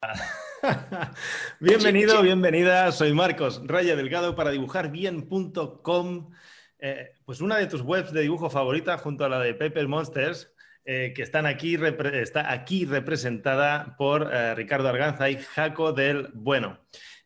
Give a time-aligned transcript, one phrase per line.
[1.60, 2.90] Bienvenido, bienvenida.
[2.90, 6.30] Soy Marcos Raya Delgado para dibujarbien.com.
[6.78, 10.50] Eh, pues una de tus webs de dibujo favorita junto a la de Paper Monsters,
[10.86, 11.76] eh, que están aquí,
[12.14, 16.78] está aquí representada por eh, Ricardo Arganza y Jaco del Bueno.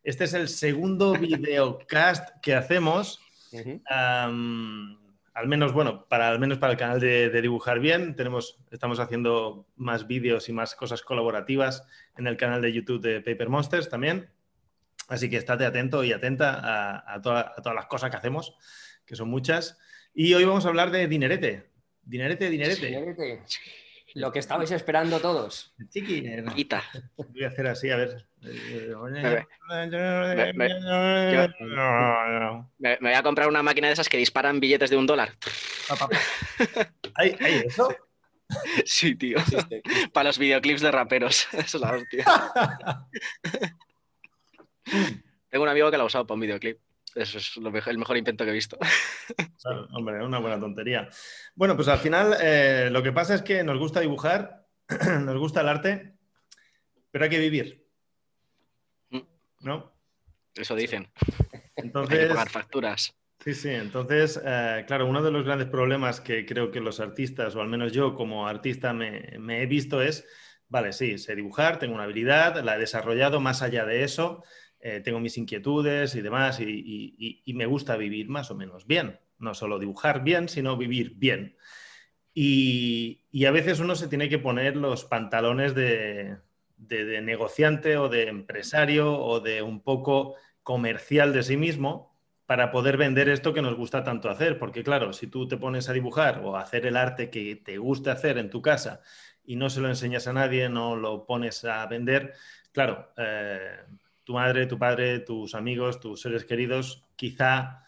[0.02, 3.20] Este es el segundo videocast que hacemos
[5.35, 9.66] al menos, bueno, para, al menos para el canal de, Dibujar Bien, tenemos, estamos haciendo
[9.77, 11.84] más vídeos y más cosas colaborativas
[12.16, 14.30] en el canal de YouTube de Paper Monsters también.
[15.09, 18.56] Así que estate atento y atenta a, todas las cosas que hacemos,
[19.05, 19.77] que son muchas.
[20.15, 21.69] Y hoy vamos a hablar de dinerete.
[22.03, 22.87] Dinerete, dinerete.
[22.87, 23.42] dinerete.
[24.14, 25.74] Lo que estabais esperando todos.
[25.91, 26.24] Chiqui.
[26.55, 26.84] Quita.
[27.16, 28.27] Voy a hacer así, a ver.
[32.78, 35.30] Me, voy a comprar una máquina de esas que disparan billetes de un dólar.
[37.16, 37.36] ¿Hay,
[37.66, 37.88] eso?
[38.84, 39.38] Sí, tío.
[40.12, 41.48] Para los videoclips de raperos.
[41.52, 42.24] Eso es la hostia.
[45.48, 46.78] Tengo un amigo que lo ha usado para un videoclip.
[47.15, 48.79] Eso es el mejor invento que he visto.
[49.62, 51.09] Claro, hombre, una buena tontería.
[51.55, 54.67] Bueno, pues al final eh, lo que pasa es que nos gusta dibujar,
[55.23, 56.19] nos gusta el arte,
[57.11, 57.89] pero hay que vivir.
[59.09, 59.20] Mm.
[59.61, 59.95] ¿No?
[60.55, 61.11] Eso dicen.
[61.77, 63.17] Entonces, hay que pagar facturas.
[63.42, 63.70] Sí, sí.
[63.70, 67.69] Entonces, eh, claro, uno de los grandes problemas que creo que los artistas, o al
[67.69, 70.27] menos yo como artista me, me he visto es,
[70.69, 74.45] vale, sí, sé dibujar, tengo una habilidad, la he desarrollado, más allá de eso,
[74.86, 79.18] eh, tengo mis inquietudes y demás, y, me gusta vivir más o menos bien.
[79.38, 81.56] No solo dibujar bien, sino vivir bien.
[82.34, 86.36] Y, a veces uno se tiene que poner los pantalones de,
[87.22, 93.30] negociante o de empresario o de un poco comercial de sí mismo para poder vender
[93.30, 94.58] esto que nos gusta tanto hacer.
[94.58, 97.78] Porque claro, si tú te pones a dibujar o a hacer el arte que te
[97.78, 99.00] gusta hacer en tu casa
[99.46, 102.34] y no se lo enseñas a nadie, no lo pones a vender,
[102.70, 103.78] claro, eh,
[104.25, 107.84] tu madre, tu padre, tus amigos, tus seres queridos quizá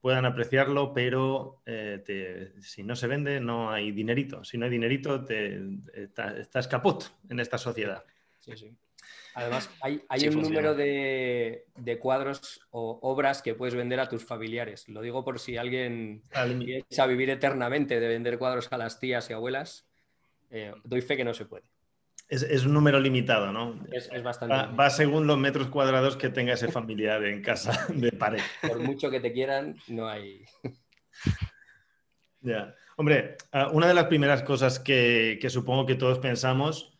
[0.00, 4.44] puedan apreciarlo, pero eh, si no se vende no hay dinerito.
[4.44, 5.60] Si no hay dinerito, te,
[6.38, 8.04] estás caput en esta sociedad.
[8.38, 8.74] Sí, sí.
[9.34, 11.64] Además, hay, un número de,
[12.00, 14.88] cuadros o obras que puedes vender a tus familiares.
[14.88, 16.22] Lo digo por si alguien
[16.58, 19.86] piensa vivir eternamente de vender cuadros a las tías y abuelas.
[20.50, 21.64] Eh, doy fe que no se puede.
[22.30, 23.76] Es, un número limitado, ¿no?
[23.90, 24.54] Es, bastante.
[24.76, 28.40] Va, según los metros cuadrados que tenga ese familiar en casa de pared.
[28.62, 30.44] Por mucho que te quieran, no hay.
[32.42, 32.74] Ya.
[32.96, 36.96] Hombre, ah, una de las primeras cosas que, supongo que todos pensamos,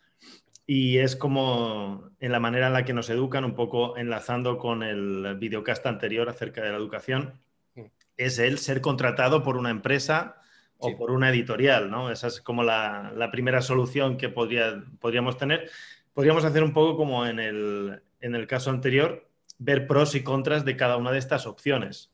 [0.67, 4.83] y es como en la manera en la que nos educan, un poco enlazando con
[4.83, 7.41] el videocast anterior acerca de la educación,
[7.75, 7.85] mm.
[8.19, 10.40] es el ser contratado por una empresa
[10.81, 12.11] o por una editorial, ¿no?
[12.11, 15.71] Esa es como la, primera solución que podría, podríamos tener.
[16.15, 20.97] Podríamos hacer un poco como en el, caso anterior, ver pros y contras de cada
[20.97, 22.11] una de estas opciones.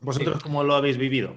[0.00, 1.36] ¿Vosotros cómo lo habéis vivido?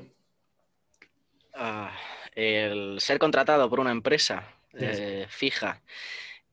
[1.54, 1.92] Ah,
[2.36, 5.82] el ser contratado por una empresa eh, fija.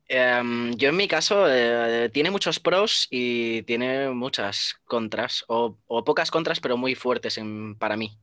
[0.07, 6.31] Em, yo en mi caso eh, tiene muchos pros y tiene muchas contras, o, pocas
[6.31, 7.41] contras, pero muy fuertes
[7.79, 8.17] para mí.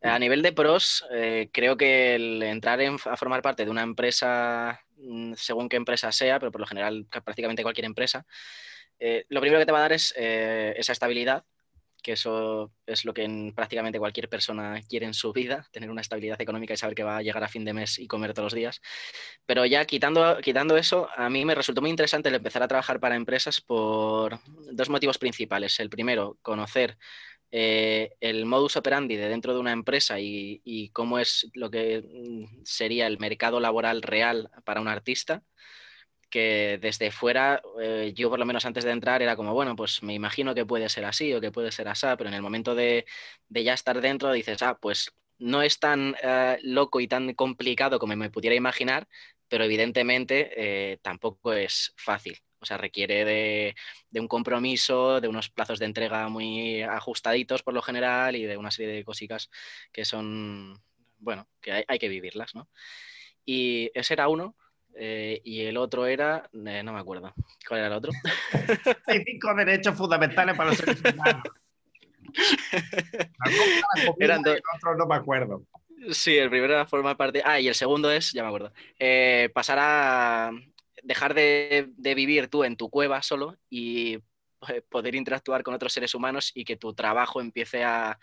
[0.00, 4.80] A nivel de pros, eh, creo que el entrar a formar parte de una empresa,
[4.96, 8.24] mm, según qué empresa sea, pero por lo general prácticamente cualquier empresa,
[9.00, 11.44] eh, lo primero que te va a dar es eh, esa estabilidad,
[12.02, 16.40] que eso es lo que prácticamente cualquier persona quiere en su vida, tener una estabilidad
[16.40, 18.54] económica y saber que va a llegar a fin de mes y comer todos los
[18.54, 18.80] días.
[19.46, 23.00] Pero ya quitando, quitando eso, a mí me resultó muy interesante el empezar a trabajar
[23.00, 24.38] para empresas por
[24.72, 25.80] dos motivos principales.
[25.80, 26.96] El primero, conocer
[27.50, 32.64] eh, el modus operandi de dentro de una empresa y, cómo es lo que mm,
[32.64, 35.42] sería el mercado laboral real para un artista,
[36.30, 40.02] que desde fuera, eh, yo por lo menos antes de entrar era como, bueno, pues
[40.02, 42.74] me imagino que puede ser así o que puede ser así, pero en el momento
[42.74, 43.06] de,
[43.50, 48.16] ya estar dentro dices, ah, pues no es tan eh, loco y tan complicado como
[48.16, 49.08] me pudiera imaginar,
[49.48, 52.38] pero evidentemente tampoco es fácil.
[52.60, 57.82] O sea, requiere de, un compromiso, de unos plazos de entrega muy ajustaditos por lo
[57.82, 59.50] general y de una serie de cositas
[59.92, 60.82] que son,
[61.18, 62.68] bueno, que hay, que vivirlas, ¿no?
[63.44, 64.56] Y ese era uno.
[65.00, 67.32] Eh, y el otro era, eh, no me acuerdo.
[67.66, 68.10] ¿Cuál era el otro?
[69.06, 71.44] Hay cinco derechos fundamentales para los seres humanos.
[74.18, 74.58] Eran dos.
[74.98, 75.62] no me acuerdo.
[76.10, 77.42] Sí, el primero era formar parte.
[77.44, 80.50] Ah, y el segundo es, ya me acuerdo, eh, pasar a,
[81.02, 84.18] dejar de, vivir tú en tu cueva solo y
[84.68, 88.18] eh, poder interactuar con otros seres humanos y que tu trabajo empiece a,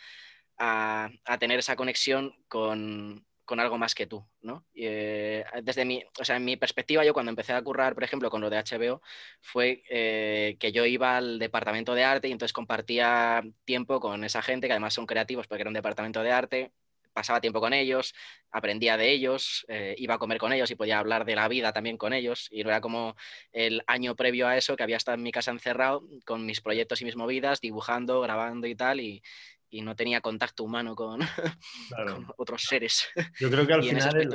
[1.39, 4.65] tener esa conexión con, con algo más que tú, ¿no?
[4.73, 8.29] Eh, desde mi, o sea, en mi perspectiva, yo cuando empecé a currar, por ejemplo,
[8.29, 9.01] con lo de HBO,
[9.41, 14.41] fue eh, que yo iba al departamento de arte y entonces compartía tiempo con esa
[14.41, 16.71] gente, que además son creativos porque era un departamento de arte,
[17.15, 18.13] pasaba tiempo con ellos,
[18.51, 21.71] aprendía de ellos, eh, iba a comer con ellos y podía hablar de la vida
[21.71, 22.49] también con ellos.
[22.51, 23.15] Y era como
[23.53, 27.01] el año previo a eso que había estado en mi casa encerrado con mis proyectos
[27.01, 28.99] y mis movidas, dibujando, grabando y tal.
[28.99, 29.23] Y,
[29.69, 31.21] y no tenía contacto humano con,
[32.37, 33.07] otros seres.
[33.39, 34.29] Yo creo que al final,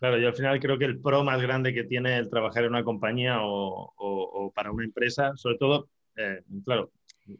[0.00, 2.70] claro, yo al final creo que el pro más grande que tiene el trabajar en
[2.70, 6.90] una compañía o, para una empresa, sobre todo, eh, claro,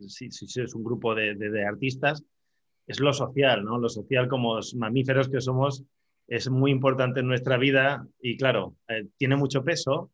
[0.08, 2.22] si, si, es un grupo de, de, artistas,
[2.86, 3.78] es lo social, ¿no?
[3.78, 5.84] Lo social como mamíferos que somos
[6.28, 10.10] es muy importante en nuestra vida y claro, eh, tiene mucho peso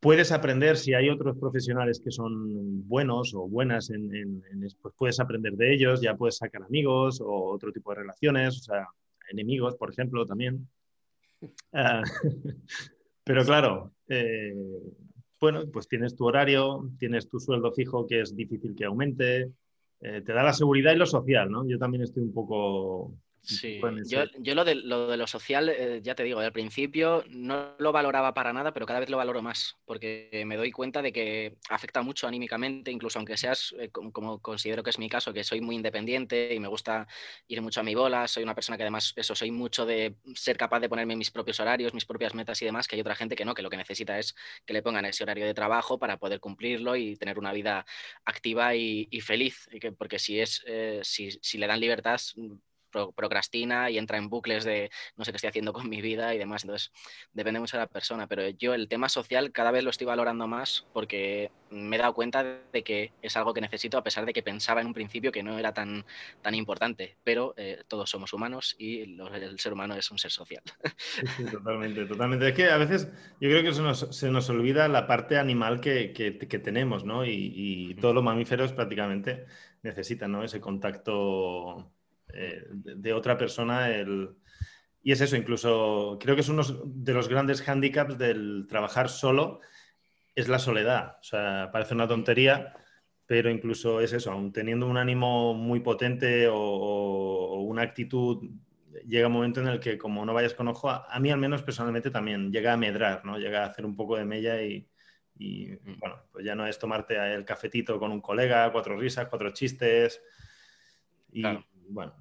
[0.00, 4.42] puedes aprender si hay otros profesionales que son buenos o buenas en,
[4.80, 8.62] pues puedes aprender de ellos, ya puedes sacar amigos o otro tipo de relaciones, o
[8.62, 8.88] sea,
[9.30, 10.68] enemigos, por ejemplo, también.
[11.72, 12.02] Ah,
[13.22, 14.52] pero claro, eh,
[15.40, 19.52] bueno, pues tienes tu horario, tienes tu sueldo fijo que es difícil que aumente,
[20.00, 21.66] eh, te da la seguridad y lo social, ¿no?
[21.68, 26.00] Yo también estoy un poco Sí, yo, yo, lo, de, lo de lo social, eh,
[26.02, 29.40] ya te digo, al principio no lo valoraba para nada, pero cada vez lo valoro
[29.40, 34.40] más, porque me doy cuenta de que afecta mucho anímicamente, incluso aunque seas, eh, como,
[34.40, 37.06] considero que es mi caso, que soy muy independiente y me gusta
[37.46, 40.58] ir mucho a mi bola, soy una persona que además, eso, soy mucho de ser
[40.58, 43.34] capaz de ponerme mis propios horarios, mis propias metas y demás, que hay otra gente
[43.34, 44.34] que no, que lo que necesita es
[44.66, 47.86] que le pongan ese horario de trabajo para poder cumplirlo y tener una vida
[48.24, 52.18] activa y, feliz, porque si, es, eh, si, si le dan libertad
[52.90, 56.38] procrastina y entra en bucles de no sé qué estoy haciendo con mi vida y
[56.38, 56.64] demás.
[56.64, 56.92] Entonces,
[57.32, 60.46] depende mucho de la persona, pero yo el tema social cada vez lo estoy valorando
[60.46, 64.32] más porque me he dado cuenta de que es algo que necesito a pesar de
[64.32, 66.04] que pensaba en un principio que no era tan,
[66.42, 70.62] tan importante, pero eh, todos somos humanos y el ser humano es un ser social.
[71.36, 72.48] Sí, totalmente, totalmente.
[72.48, 73.08] Es que a veces
[73.40, 77.24] yo creo que se nos, se nos olvida la parte animal que, que, tenemos, ¿no?
[77.24, 79.46] Y, y, todos los mamíferos prácticamente
[79.82, 80.42] necesitan, ¿no?
[80.42, 81.92] Ese contacto
[82.34, 83.90] eh, de, otra persona.
[83.90, 84.36] El...
[85.02, 89.60] Y es eso, incluso creo que es uno de los grandes hándicaps del trabajar solo,
[90.34, 91.16] es la soledad.
[91.20, 92.74] O sea, parece una tontería,
[93.26, 98.48] pero incluso es eso, aun teniendo un ánimo muy potente o, una actitud,
[99.06, 101.62] llega un momento en el que como no vayas con ojo, a, mí al menos
[101.62, 103.38] personalmente también llega a medrar, ¿no?
[103.38, 104.88] Llega a hacer un poco de mella y,
[105.36, 105.98] mm.
[105.98, 110.22] bueno, pues ya no es tomarte el cafetito con un colega, cuatro risas, cuatro chistes.
[111.30, 111.42] Y,
[111.88, 112.14] bueno.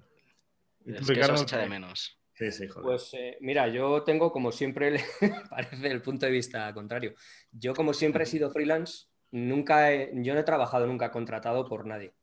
[0.86, 2.19] Es que eso se echa de menos.
[2.34, 2.84] Sí, sí, joder.
[2.84, 5.00] Pues eh, mira, yo tengo como siempre,
[5.50, 7.16] parece el punto de vista contrario.
[7.52, 12.14] Yo como siempre he sido freelance, nunca yo no he trabajado nunca contratado por nadie.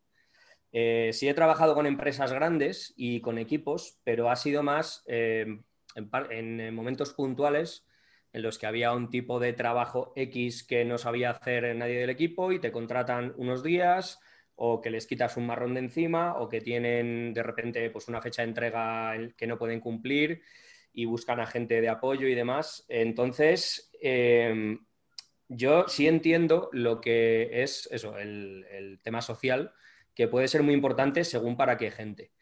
[0.73, 5.47] Eh, sí he trabajado con empresas grandes y con equipos, pero ha sido más eh,
[5.95, 7.87] en, momentos puntuales
[8.33, 12.11] en los que había un tipo de trabajo X que no sabía hacer nadie del
[12.11, 14.21] equipo y te contratan unos días
[14.57, 18.23] o que les quitas un marrón de encima o que tienen de repente pues, una
[18.23, 20.43] fecha de entrega que no pueden cumplir
[20.93, 22.85] y buscan a gente de apoyo y demás.
[22.89, 24.79] Entonces, em,
[25.49, 29.73] yo sí entiendo lo que es eso, el, tema social,
[30.15, 32.33] que puede ser muy importante según para qué gente.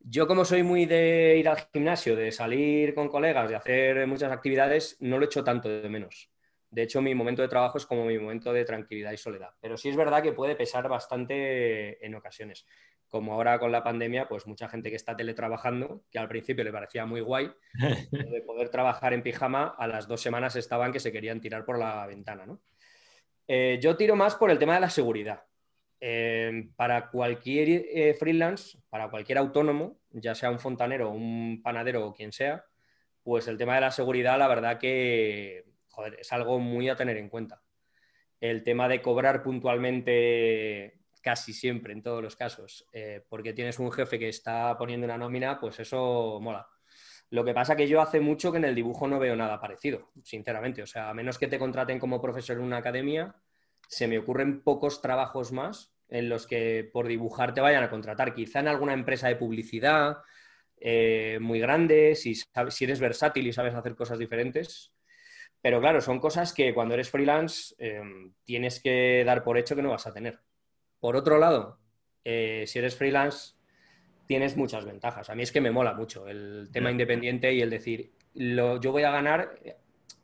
[0.00, 4.32] Yo como soy muy de ir al gimnasio, de salir con colegas, de hacer muchas
[4.32, 6.30] actividades, no lo echo tanto de menos.
[6.70, 9.50] De hecho, mi momento de trabajo es como mi momento de tranquilidad y soledad.
[9.60, 12.64] Pero sí es verdad que puede pesar bastante en ocasiones.
[13.08, 16.72] Como ahora con la pandemia, pues mucha gente que está teletrabajando, que al principio le
[16.72, 17.50] parecía muy guay,
[18.12, 21.76] de poder trabajar en pijama, a las dos semanas estaban que se querían tirar por
[21.76, 22.46] la ventana.
[22.46, 22.60] ¿no?
[23.48, 25.42] Eh, yo tiro más por el tema de la seguridad.
[26.02, 32.14] Eh, para cualquier eh, freelance, para cualquier autónomo, ya sea un fontanero, un panadero o
[32.14, 32.64] quien sea,
[33.22, 35.69] pues el tema de la seguridad, la verdad que
[36.06, 37.62] es algo muy a tener en cuenta.
[38.40, 43.92] El tema de cobrar puntualmente casi siempre, en todos los casos, eh, porque tienes un
[43.92, 46.66] jefe que está poniendo una nómina, pues eso mola.
[47.30, 50.10] Lo que pasa que yo hace mucho que en el dibujo no veo nada parecido,
[50.24, 50.82] sinceramente.
[50.82, 53.36] O sea, a menos que te contraten como profesor en una academia,
[53.86, 58.34] se me ocurren pocos trabajos más en los que por dibujar te vayan a contratar.
[58.34, 60.18] Quizá en alguna empresa de publicidad
[60.76, 64.92] eh, muy grande, si, si eres versátil y sabes hacer cosas diferentes,
[65.62, 69.82] pero claro, son cosas que cuando eres freelance em, tienes que dar por hecho que
[69.82, 70.40] no vas a tener.
[70.98, 71.78] Por otro lado,
[72.24, 73.54] eh, si eres freelance,
[74.26, 75.28] tienes muchas ventajas.
[75.28, 78.92] A mí es que me mola mucho el tema independiente y el decir, lo, yo
[78.92, 79.58] voy a ganar,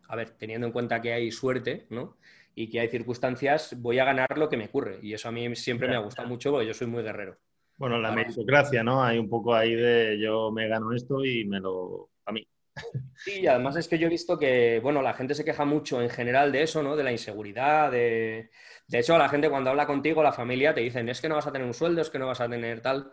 [0.09, 2.17] a ver, teniendo en cuenta que hay suerte, ¿no?
[2.55, 5.01] Y que hay circunstancias, voy a ganar lo que me ocurre.
[5.03, 7.37] Y eso a mí siempre me ha gustado mucho porque yo soy muy guerrero.
[7.77, 9.05] Bueno, la meritocracia, ¿no?
[9.05, 12.09] Hay un poco ahí de yo me gano esto y me lo,
[13.17, 16.03] Sí, y además es que yo he visto que, bueno, la gente se queja mucho
[16.03, 16.97] en general de eso, ¿no?
[16.97, 18.51] De la inseguridad, de...
[18.87, 21.47] De hecho, la gente cuando habla contigo, la familia, te dicen, es que no vas
[21.47, 23.11] a tener un sueldo, es que no vas a tener tal.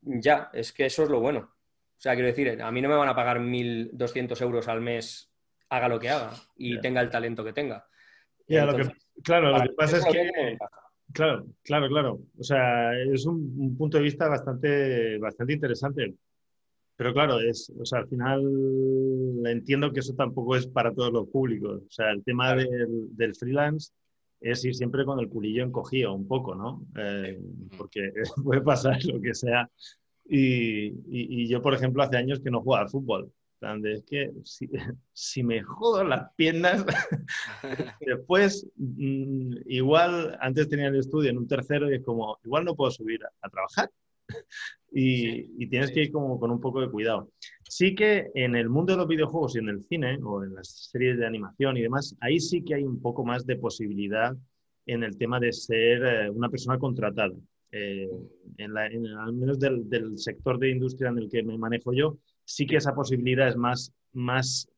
[0.00, 1.40] Ya, es que eso es lo bueno.
[1.40, 5.30] O sea, quiero decir, a mí no me van a pagar 1.200 euros al mes,
[5.68, 7.86] haga lo que haga y tenga el talento que tenga.
[8.46, 10.56] claro, lo que pasa es que...
[11.12, 12.20] Claro, claro, claro.
[12.38, 16.14] O sea, es un, punto de vista bastante, bastante interesante.
[16.96, 18.42] Pero claro, es, o sea, al final
[19.46, 21.82] entiendo que eso tampoco es para todos los públicos.
[21.86, 23.92] O sea, el tema del, freelance
[24.40, 26.86] es ir siempre con el culillo encogido un poco, ¿no?
[26.96, 27.40] Eh,
[27.76, 28.12] porque
[28.44, 29.68] puede pasar lo que sea.
[30.26, 33.30] Y, y, yo, por ejemplo, hace años que no juego al fútbol
[33.84, 34.32] es que
[35.12, 36.84] si, me jodo las piernas,
[38.00, 42.76] después mm, igual antes tenía el estudio en un tercero y es como, igual no
[42.76, 43.90] puedo subir a, trabajar.
[44.96, 47.30] Y, tienes que ir como con un poco de cuidado.
[47.64, 50.88] Sí que en el mundo de los videojuegos y en el cine o en las
[50.92, 54.36] series de animación y demás, ahí sí que hay un poco más de posibilidad
[54.86, 57.34] en el tema de ser eh, una persona contratada.
[57.72, 58.08] Eh,
[58.58, 62.66] en al menos del, del, sector de industria en el que me manejo yo, sí
[62.66, 64.68] que esa posibilidad es más, más,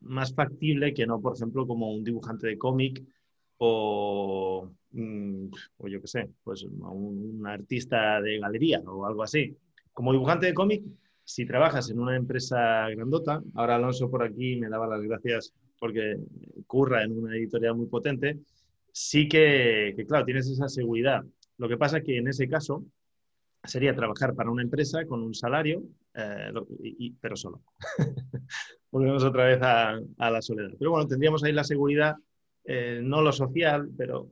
[0.00, 3.02] más factible que no, por ejemplo, como un dibujante de cómic
[3.58, 5.46] o, mm,
[5.78, 9.56] o yo qué sé, pues un, artista de galería o algo así.
[9.94, 10.84] Como dibujante de cómic,
[11.24, 16.18] si trabajas en una empresa grandota, ahora Alonso por aquí me daba las gracias porque
[16.66, 18.38] curra en una editorial muy potente,
[18.92, 21.24] sí que, claro, tienes esa seguridad.
[21.58, 22.84] Lo que pasa es que en ese caso,
[23.62, 25.82] sería trabajar para una empresa con un salario,
[26.14, 26.52] eh,
[27.20, 27.62] pero solo.
[28.90, 30.70] Volvemos otra vez a, la soledad.
[30.78, 32.14] Pero bueno, tendríamos ahí la seguridad,
[32.64, 34.28] eh, no lo social, pero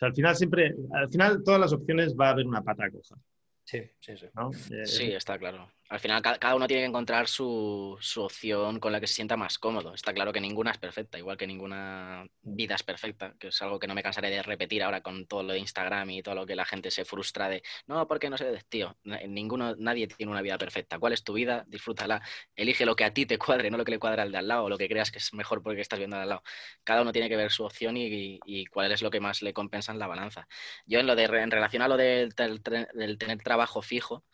[0.00, 3.16] al final siempre, al final todas las opciones va a haber una pata coja.
[3.64, 4.26] Sí, sí, sí.
[4.72, 5.70] Eh, sí, está claro.
[5.92, 9.58] Al final cada uno tiene que encontrar su, opción con la que se sienta más
[9.58, 9.92] cómodo.
[9.92, 13.78] Está claro que ninguna es perfecta, igual que ninguna vida es perfecta, que es algo
[13.78, 16.46] que no me cansaré de repetir ahora con todo lo de Instagram y todo lo
[16.46, 20.40] que la gente se frustra de, no, porque no sé, tío, ninguno, nadie tiene una
[20.40, 20.98] vida perfecta.
[20.98, 21.66] ¿Cuál es tu vida?
[21.68, 22.22] Disfrútala,
[22.56, 24.48] elige lo que a ti te cuadre, no lo que le cuadra al de al
[24.48, 26.42] lado o lo que creas que es mejor porque estás viendo al lado.
[26.84, 29.92] Cada uno tiene que ver su opción y, cuál es lo que más le compensa
[29.92, 30.48] en la balanza.
[30.86, 34.24] Yo en lo de en relación a lo del tener trabajo fijo,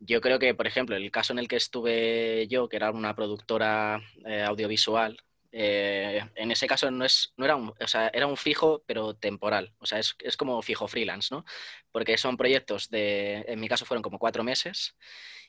[0.00, 3.14] yo creo que, por ejemplo, el caso en el que estuve yo, que era una
[3.14, 5.18] productora eh, audiovisual,
[5.52, 9.14] eh, en ese caso no, es, no era, un, o sea, era un fijo, pero
[9.14, 9.74] temporal.
[9.78, 11.44] O sea, es, es, como fijo freelance, ¿no?
[11.90, 14.96] Porque son proyectos de, en mi caso fueron como cuatro meses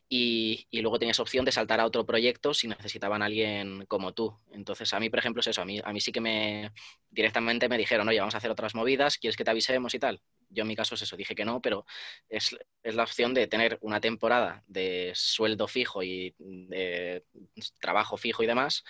[0.08, 4.14] y, y, luego tenías opción de saltar a otro proyecto si necesitaban a alguien como
[4.14, 4.36] tú.
[4.52, 5.62] Entonces, a mí, por ejemplo, es eso.
[5.62, 6.72] A mí, a mí sí que me
[7.12, 10.22] directamente me dijeron, oye, vamos a hacer otras movidas, ¿quieres que te avisemos y tal?
[10.50, 11.86] Yo en mi caso es eso, dije que no, pero
[12.28, 17.24] es, es la opción de tener una temporada de sueldo fijo y de
[17.80, 18.84] trabajo fijo y demás,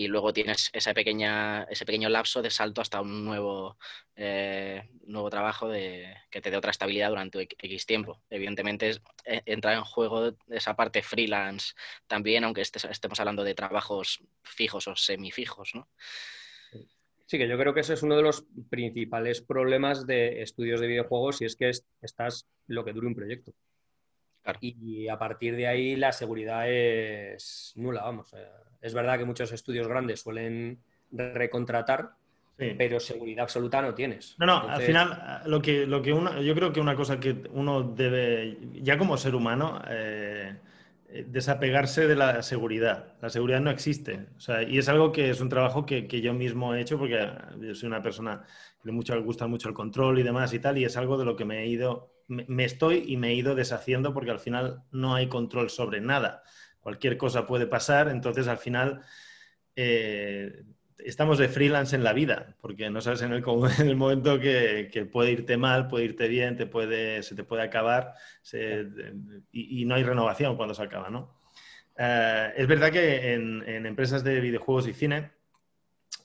[0.00, 3.76] y luego tienes pequeña, ese pequeño lapso de salto hasta un nuevo,
[4.16, 8.22] eh, nuevo trabajo que te dé otra estabilidad durante X tiempo.
[8.30, 8.92] Evidentemente
[9.26, 11.74] eh, entra en juego esa parte freelance
[12.06, 15.86] también, aunque estemos hablando de trabajos fijos o semifijos, ¿no?
[17.26, 20.86] Sí, que yo creo que ese es uno de los principales problemas de estudios de
[20.86, 23.52] videojuegos y es que estás lo que dure un proyecto.
[24.60, 28.32] Y a partir de ahí la seguridad es nula, vamos.
[28.34, 28.46] Eh,
[28.80, 30.78] es verdad que muchos estudios grandes suelen
[31.12, 32.10] recontratar,
[32.56, 34.36] pero seguridad absoluta no tienes.
[34.38, 37.44] No, no, al final lo que, lo que uno, yo creo que una cosa que
[37.52, 40.56] uno debe, ya como ser humano, eh,
[41.12, 43.14] eh, desapegarse de la seguridad.
[43.20, 44.26] La seguridad no existe.
[44.68, 47.28] y es algo que es un trabajo que, yo mismo he hecho porque
[47.60, 48.44] yo soy una persona
[48.80, 51.24] que le mucho, gusta mucho el control y demás y tal, y es algo de
[51.24, 54.84] lo que me he ido, me, estoy y me he ido deshaciendo porque al final
[54.92, 56.42] no hay control sobre nada.
[56.80, 59.02] Cualquier cosa puede pasar, entonces al final
[59.74, 60.62] eh,
[60.98, 63.44] estamos de freelance en la vida, porque no sabes en el,
[63.96, 68.14] momento que, puede irte mal, puede irte bien, te puede, se te puede acabar
[69.52, 71.36] y, no hay renovación cuando se acaba, ¿no?
[71.98, 75.32] Eh, es verdad que en, empresas de videojuegos y cine,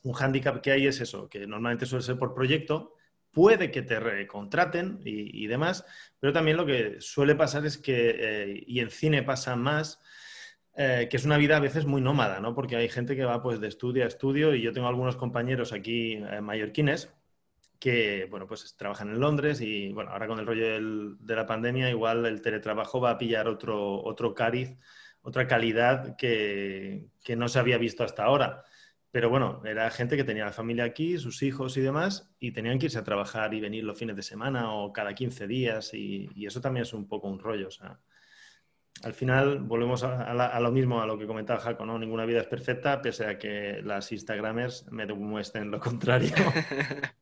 [0.04, 2.95] un hándicap que hay es eso, que normalmente suele ser por proyecto,
[3.36, 5.86] puede que te recontraten y, demás,
[6.20, 10.02] pero también lo que suele pasar es que, eh, y en cine pasa más,
[10.78, 12.56] eh, que es una vida a veces muy nómada, ¿no?
[12.56, 15.74] Porque hay gente que va pues de estudio a estudio y yo tengo algunos compañeros
[15.74, 17.14] aquí eh, mallorquines
[17.78, 21.90] que, bueno, pues trabajan en Londres y, bueno, ahora con el rollo de la pandemia
[21.90, 24.78] igual el teletrabajo va a pillar otro, otro cariz,
[25.22, 28.64] otra calidad que, que no se había visto hasta ahora.
[29.16, 32.78] Pero bueno, era gente que tenía la familia aquí, sus hijos y demás, y tenían
[32.78, 36.46] que irse a trabajar y venir los fines de semana o cada 15 días, y,
[36.46, 37.70] eso también es un poco un rollo.
[37.70, 37.98] O sea,
[39.04, 41.98] al final volvemos a, lo mismo, a lo que comentaba Jaco, ¿no?
[41.98, 46.36] Ninguna vida es perfecta, pese a que las Instagramers me demuestren lo contrario.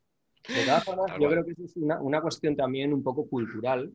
[0.50, 3.94] De todas formas, yo creo que es una, una, cuestión también un poco cultural,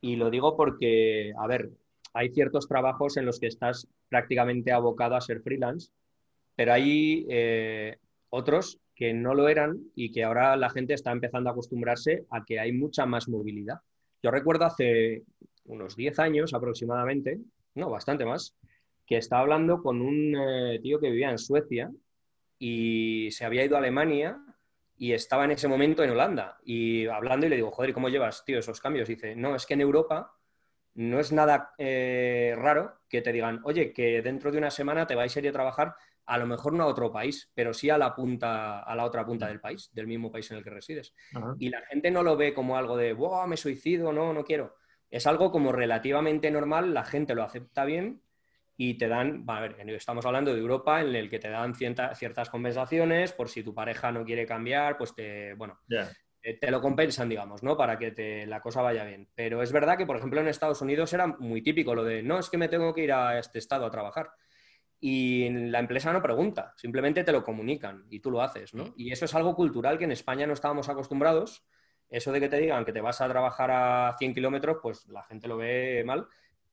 [0.00, 1.68] y lo digo porque, a ver,
[2.14, 5.90] hay ciertos trabajos en los que estás prácticamente abocado a ser freelance,
[6.56, 7.98] pero hay eh,
[8.30, 12.44] otros que no lo eran y que ahora la gente está empezando a acostumbrarse a
[12.44, 13.80] que hay mucha más movilidad.
[14.22, 15.22] Yo recuerdo hace
[15.66, 17.38] unos 10 años aproximadamente,
[17.74, 18.56] no, bastante más,
[19.06, 21.90] que estaba hablando con un eh, tío que vivía en Suecia
[22.58, 24.40] y se había ido a Alemania
[24.96, 28.44] y estaba en ese momento en Holanda y hablando y le digo, joder, ¿cómo llevas,
[28.44, 29.08] tío, esos cambios?
[29.08, 30.32] Dice, no, es que en Europa
[30.94, 35.14] no es nada eh, raro que te digan, oye, que dentro de una semana te
[35.14, 35.94] vais a ir a trabajar,
[36.26, 39.24] a lo mejor no a otro país, pero sí a la punta, a la otra
[39.24, 41.14] punta del país, del mismo país en el que resides.
[41.58, 44.74] Y la gente no lo ve como algo de, wow, me suicido, no, no quiero
[45.10, 48.22] es algo como relativamente normal, la gente lo acepta bien
[48.76, 52.50] y te dan, a ver, estamos hablando de Europa en el que te dan ciertas
[52.50, 57.62] compensaciones por si tu pareja no quiere cambiar, pues te, bueno, te, lo compensan, digamos,
[57.62, 57.76] ¿no?
[57.76, 59.30] Para que te, la cosa vaya bien.
[59.34, 62.38] Pero es verdad que, por ejemplo, en Estados Unidos era muy típico lo de, no,
[62.38, 64.30] es que me tengo que ir a este estado a trabajar.
[64.98, 68.84] Y la empresa no pregunta, simplemente te lo comunican y tú lo haces, ¿no?
[68.84, 68.94] Mm.
[68.96, 71.66] Y eso es algo cultural que en España no estábamos acostumbrados
[72.08, 75.24] eso de que te digan que te vas a trabajar a 100 kilómetros, pues la
[75.24, 76.26] gente lo ve mal,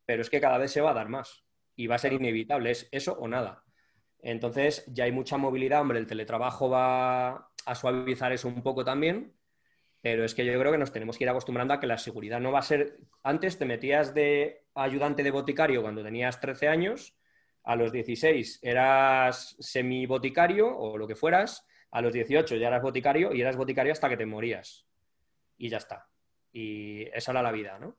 [0.06, 1.44] pero es que cada vez se va a dar más
[1.76, 3.64] y va a ser inevitable, es eso o nada.
[4.20, 9.34] Entonces ya hay mucha movilidad, hombre, el teletrabajo va a suavizar eso un poco también,
[10.02, 12.40] pero es que yo creo que nos tenemos que ir acostumbrando a que la seguridad
[12.40, 12.98] no va a ser...
[13.24, 17.18] Antes te metías de ayudante de boticario cuando tenías 13 años,
[17.64, 23.34] a los 16 eras semi-boticario o lo que fueras, a los 18 ya eras boticario
[23.34, 24.86] y eras boticario hasta que te morías
[25.58, 26.08] y ya está.
[26.52, 27.98] Y esa era la vida, ¿no?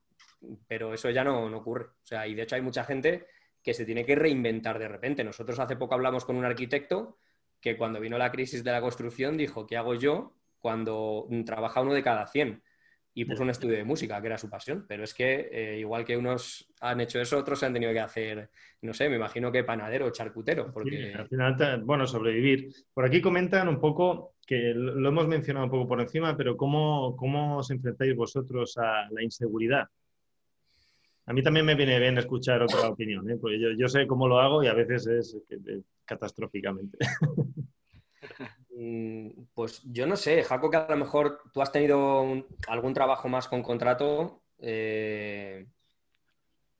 [0.66, 1.86] Pero eso ya no, ocurre.
[1.86, 3.26] O sea, y de hecho hay mucha gente
[3.62, 5.24] que se tiene que reinventar de repente.
[5.24, 7.16] Nosotros hace poco hablamos con un arquitecto
[7.60, 11.94] que cuando vino la crisis de la construcción dijo, ¿qué hago yo cuando trabaja uno
[11.94, 12.62] de cada 100?
[13.16, 14.84] Y puso un estudio de música, que era su pasión.
[14.88, 18.00] Pero es que eh, igual que unos han hecho eso, otros se han tenido que
[18.00, 18.50] hacer,
[18.82, 20.72] no sé, me imagino que panadero o charcutero.
[20.72, 21.14] Porque...
[21.14, 22.72] al final, bueno, sobrevivir.
[22.92, 27.16] Por aquí comentan un poco, que lo hemos mencionado un poco por encima, pero ¿cómo,
[27.16, 29.88] cómo os enfrentáis vosotros a la inseguridad?
[31.26, 33.36] A mí también me viene bien escuchar otra opinión, ¿eh?
[33.40, 35.36] porque yo, yo, sé cómo lo hago y a veces es
[36.04, 36.98] catastróficamente.
[38.76, 42.24] Mm, pues yo no sé, Jaco, que a lo mejor tú has tenido
[42.66, 44.42] algún trabajo más con contrato.
[44.58, 45.66] Eh,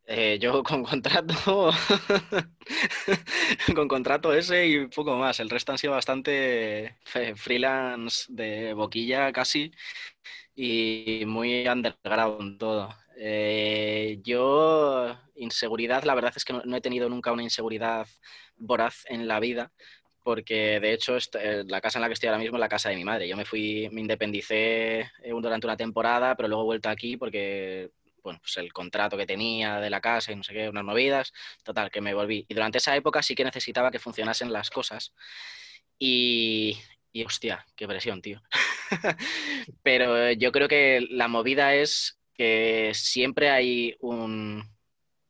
[0.07, 1.35] eh, yo con contrato,
[3.75, 5.41] con contrato ese y poco más.
[5.41, 6.97] El resto han sido bastante
[7.37, 9.73] freelance de boquilla casi
[10.55, 12.95] y muy underground todo.
[13.17, 18.07] Eh, yo, inseguridad, la verdad es que no, he tenido nunca una inseguridad
[18.57, 19.73] voraz en la vida
[20.25, 22.89] porque de hecho eh, la casa en la que estoy ahora mismo es la casa
[22.89, 23.29] de mi madre.
[23.29, 27.91] Yo me fui, me independicé eh, durante una temporada, pero luego he vuelto aquí porque
[28.23, 31.33] bueno, pues el contrato que tenía de la casa y no sé qué, unas movidas,
[31.63, 32.47] total, que me volví.
[32.49, 35.13] Y durante esa época sí que necesitaba que funcionasen las cosas.
[35.99, 36.79] Y,
[37.13, 38.43] y hostia, qué presión, tío.
[39.83, 44.74] pero yo creo que la movida es que siempre hay un,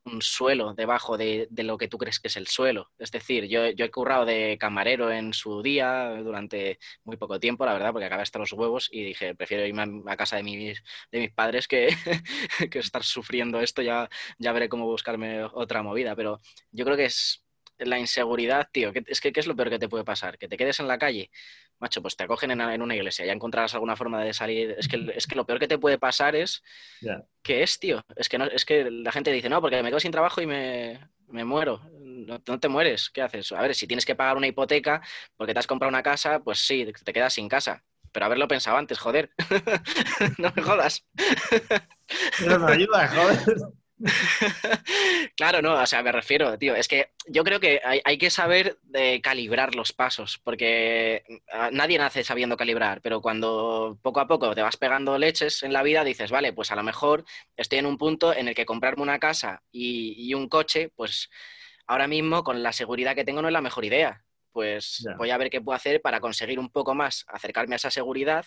[0.05, 2.91] un suelo debajo de, lo que tú crees que es el suelo.
[2.99, 7.73] Es decir, yo, he currado de camarero en su día durante muy poco tiempo, la
[7.73, 11.19] verdad, porque acabé hasta los huevos y dije, prefiero irme a, casa de mis, de
[11.19, 11.87] mis padres que,
[12.71, 16.15] que estar sufriendo esto, ya, ya veré cómo buscarme otra movida.
[16.15, 16.39] Pero
[16.71, 17.43] yo creo que es
[17.77, 18.91] la inseguridad, tío.
[19.07, 20.37] Es que, ¿qué es lo peor que te puede pasar?
[20.37, 21.31] Que te quedes en la calle
[21.79, 24.75] macho, pues te acogen en, una iglesia, ya encontrarás alguna forma de salir.
[24.77, 26.63] Es que, es que lo peor que te puede pasar es
[27.41, 28.03] ¿qué es, tío?
[28.15, 30.47] Es que, no, es que la gente dice, no, porque me quedo sin trabajo y
[30.47, 31.81] me, muero.
[32.01, 33.51] No, te mueres, ¿qué haces?
[33.51, 35.01] A ver, si tienes que pagar una hipoteca
[35.35, 37.83] porque te has comprado una casa, pues sí, te quedas sin casa.
[38.11, 39.29] Pero haberlo pensado antes, joder.
[40.37, 41.05] no me jodas.
[42.45, 43.45] no me ayuda, joder.
[45.37, 48.77] claro, no, o sea, me refiero, tío, es que yo creo que hay, que saber
[48.83, 54.53] de calibrar los pasos, porque ah, nadie nace sabiendo calibrar, pero cuando poco a poco
[54.53, 57.23] te vas pegando leches en la vida, dices, vale, pues a lo mejor
[57.55, 61.29] estoy en un punto en el que comprarme una casa y, un coche, pues
[61.87, 64.21] ahora mismo con la seguridad que tengo no es la mejor idea.
[64.51, 67.91] Pues voy a ver qué puedo hacer para conseguir un poco más, acercarme a esa
[67.91, 68.45] seguridad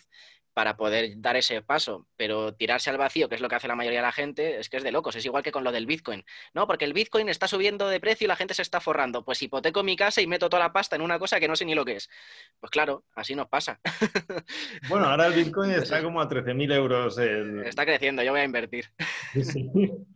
[0.58, 3.76] para poder dar ese paso, pero tirarse al vacío, que es lo que hace la
[3.76, 5.14] mayoría de la gente, es que es de locos.
[5.14, 6.24] Es igual que con lo del Bitcoin.
[6.52, 9.24] No, porque el Bitcoin está subiendo de precio y la gente se está forrando.
[9.24, 11.64] Pues hipoteco mi casa y meto toda la pasta en una cosa que no sé
[11.64, 12.10] ni lo que es.
[12.58, 13.78] Pues claro, así nos pasa.
[14.88, 17.18] Bueno, ahora el Bitcoin está como a 13.000 euros.
[17.18, 18.86] Está creciendo, yo voy a invertir.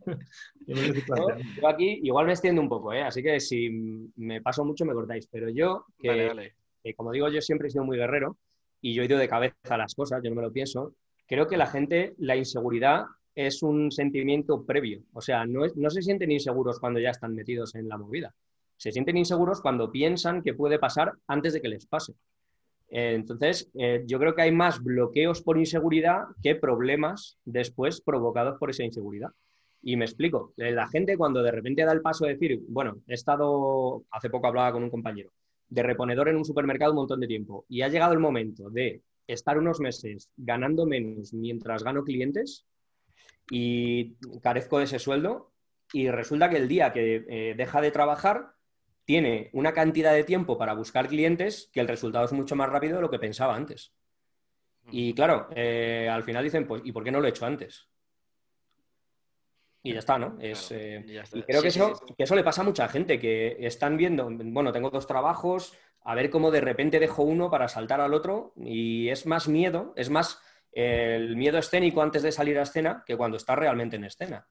[0.67, 3.03] Yo, aquí igual me extiendo un poco, ¿eh?
[3.03, 3.69] así que si
[4.17, 6.55] me paso mucho me cortáis, pero yo, que,
[6.97, 8.39] como digo, yo siempre he sido muy guerrero
[8.83, 10.95] y yo he ido de cabeza a las cosas, yo no me lo pienso,
[11.27, 16.03] creo que la gente, la inseguridad es un sentimiento previo, o sea, no, no se
[16.03, 18.35] sienten inseguros cuando ya están metidos en la movida,
[18.77, 22.15] se sienten inseguros cuando piensan que puede pasar antes de que les pase.
[22.95, 28.59] Eh, entonces, eh, yo creo que hay más bloqueos por inseguridad que problemas después provocados
[28.59, 29.31] por esa inseguridad.
[29.83, 32.99] Y me explico, eh, la gente cuando de repente da el paso de decir, bueno,
[33.07, 35.31] he estado, hace poco hablaba con un compañero,
[35.73, 39.03] de reponedor en un supermercado un montón de tiempo y ha llegado el momento de
[39.27, 42.67] estar unos meses ganando menos mientras gano clientes
[43.51, 45.51] y carezco de ese sueldo
[45.93, 48.53] y resulta que el día que eh, deja de trabajar
[49.05, 52.97] tiene una cantidad de tiempo para buscar clientes que el resultado es mucho más rápido
[52.97, 53.93] de lo que pensaba antes.
[54.91, 57.89] Y claro, eh, al final dicen, pues, ¿y por qué no lo he hecho antes?
[59.83, 60.37] Y ya está, ¿no?
[60.41, 63.97] Es, eh, Y creo que, eso, que eso le pasa a mucha gente, que están
[63.97, 68.15] viendo, bueno, tengo dos trabajos, a ver cómo de repente dejo uno para saltar al
[68.15, 70.41] otro, y es más miedo, es más
[70.71, 74.47] el miedo escénico antes de salir a escena que cuando está realmente en escena.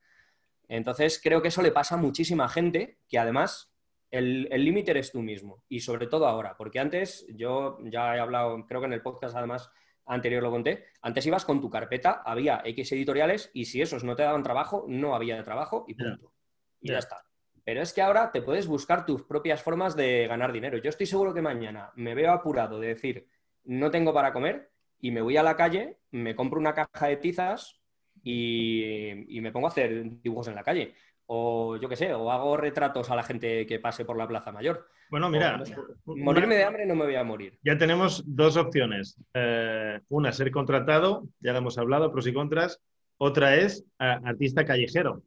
[0.67, 3.73] Entonces, creo que eso le pasa a muchísima gente, que además
[4.09, 8.65] el límite eres tú mismo, y sobre todo ahora, porque antes yo ya he hablado,
[8.67, 9.71] creo que en el podcast además
[10.05, 14.15] anterior lo conté, antes ibas con tu carpeta, había X editoriales y si esos no
[14.15, 16.33] te daban trabajo, no había trabajo y punto.
[16.79, 17.23] Y ya está.
[17.63, 20.77] Pero es que ahora te puedes buscar tus propias formas de ganar dinero.
[20.79, 23.27] Yo estoy seguro que mañana me veo apurado de decir,
[23.63, 27.17] no tengo para comer y me voy a la calle, me compro una caja de
[27.17, 27.79] tizas
[28.23, 30.93] y, y me pongo a hacer dibujos en la calle
[31.33, 34.51] o yo qué sé, o hago retratos a la gente que pase por la Plaza
[34.51, 34.89] Mayor.
[35.09, 35.63] Bueno, mira.
[36.05, 37.57] morirme de hambre no me voy a morir.
[37.63, 39.17] Ya tenemos dos opciones.
[39.33, 42.81] Eh, una, ser contratado, ya lo hemos hablado, pros y contras.
[43.17, 45.23] Otra es eh, artista callejero.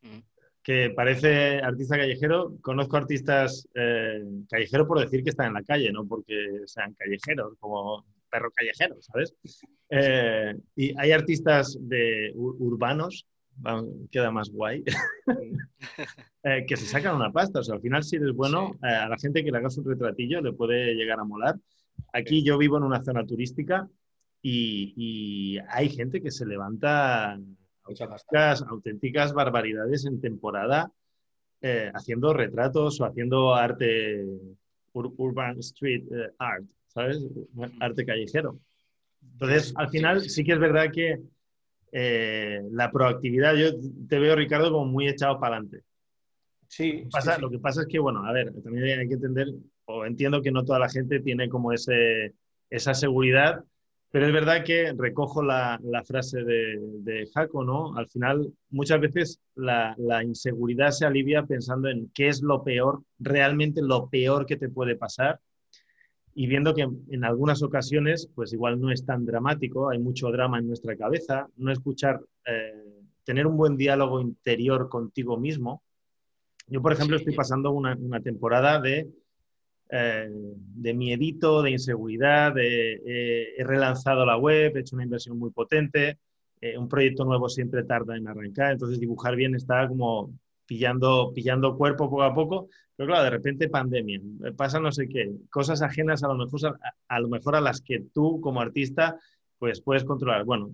[0.00, 0.20] Mm.
[0.62, 2.54] Que parece artista callejero.
[2.62, 7.58] Conozco artistas eh, callejeros por decir que están en la calle, no porque sean callejeros,
[7.60, 9.34] como perro callejero, ¿sabes?
[10.74, 13.26] y hay artistas de urbanos
[14.10, 14.84] queda más guay,
[16.44, 17.60] eh, que se sacan una pasta.
[17.60, 19.84] O sea, al final, si eres bueno, eh, a la gente que le hagas un
[19.84, 21.56] retratillo le puede llegar a molar.
[22.12, 23.88] Aquí yo vivo en una zona turística
[24.40, 27.38] y, hay gente que se levanta
[27.84, 30.90] auténticas, auténticas barbaridades en temporada
[31.60, 34.24] eh, haciendo retratos o haciendo arte,
[34.92, 36.04] urban street
[36.38, 37.24] art, ¿sabes?
[37.80, 38.58] Arte callejero.
[39.32, 41.20] Entonces, al final sí que es verdad que
[41.92, 43.70] eh, la proactividad, yo
[44.08, 45.84] te veo, Ricardo, como muy echado para adelante.
[46.66, 49.48] Sí, pasa, Lo que pasa es que, bueno, a ver, también hay que entender,
[49.84, 52.34] o entiendo que no toda la gente tiene como ese,
[52.70, 53.62] esa seguridad,
[54.10, 57.94] pero es verdad que recojo la, la frase de, de, Jaco, ¿no?
[57.96, 63.02] Al final, muchas veces la, la, inseguridad se alivia pensando en qué es lo peor,
[63.18, 65.40] realmente lo peor que te puede pasar
[66.34, 70.58] y viendo que en algunas ocasiones, pues igual no es tan dramático, hay mucho drama
[70.58, 72.84] en nuestra cabeza, no escuchar, eh,
[73.24, 75.82] tener un buen diálogo interior contigo mismo.
[76.68, 79.08] Yo, por ejemplo, estoy pasando una, una temporada de,
[79.90, 85.50] eh, de miedito, de inseguridad, de, he relanzado la web, he hecho una inversión muy
[85.50, 86.18] potente,
[86.62, 90.32] eh, un proyecto nuevo siempre tarda en arrancar, entonces dibujar bien está como
[90.66, 94.20] pillando, pillando cuerpo poco a poco, pero claro, de repente pandemia,
[94.56, 98.00] pasa no sé qué, cosas ajenas a lo mejor a, lo mejor a las que
[98.12, 99.18] tú como artista
[99.58, 100.44] pues puedes controlar.
[100.44, 100.72] Bueno,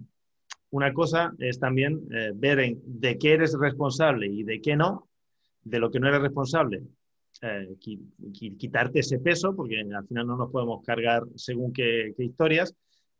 [0.70, 5.08] una cosa es también eh, ver en, de qué eres responsable y de qué no,
[5.62, 6.82] de lo que no eres responsable,
[7.42, 12.74] eh, quitarte ese peso, porque al final no nos podemos cargar según qué, qué historias,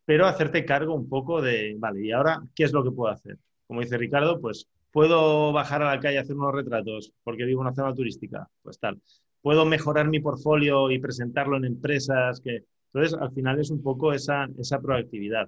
[0.05, 3.37] pero hacerte cargo un poco de, vale, ¿y ahora qué es lo que puedo hacer?
[3.67, 7.61] Como dice Ricardo, pues ¿Puedo bajar a la calle a hacer unos retratos porque vivo
[7.61, 8.47] en una zona turística?
[8.63, 8.99] Pues tal.
[9.41, 12.41] ¿Puedo mejorar mi portfolio y presentarlo en empresas?
[12.41, 12.65] Que...
[12.91, 15.47] Entonces, al final es un poco esa, esa proactividad.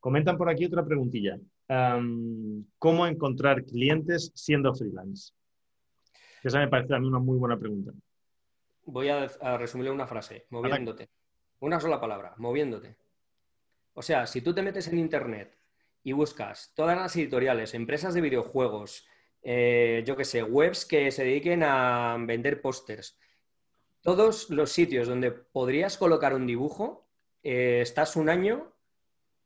[0.00, 1.38] Comentan por aquí otra preguntilla.
[2.78, 5.32] ¿Cómo encontrar clientes siendo freelance?
[6.42, 7.92] Esa me parece también una muy buena pregunta.
[8.84, 11.08] Voy a, a resumirle una frase, moviéndote.
[11.60, 12.98] Una sola palabra, moviéndote.
[13.94, 15.56] O sea, si tú te metes en Internet
[16.04, 19.06] y buscas todas las editoriales, empresas de videojuegos,
[19.42, 23.18] eh, yo qué sé, webs que se dediquen a vender pósters,
[24.02, 27.08] todos los sitios donde podrías colocar un dibujo,
[27.42, 28.74] eh, estás un año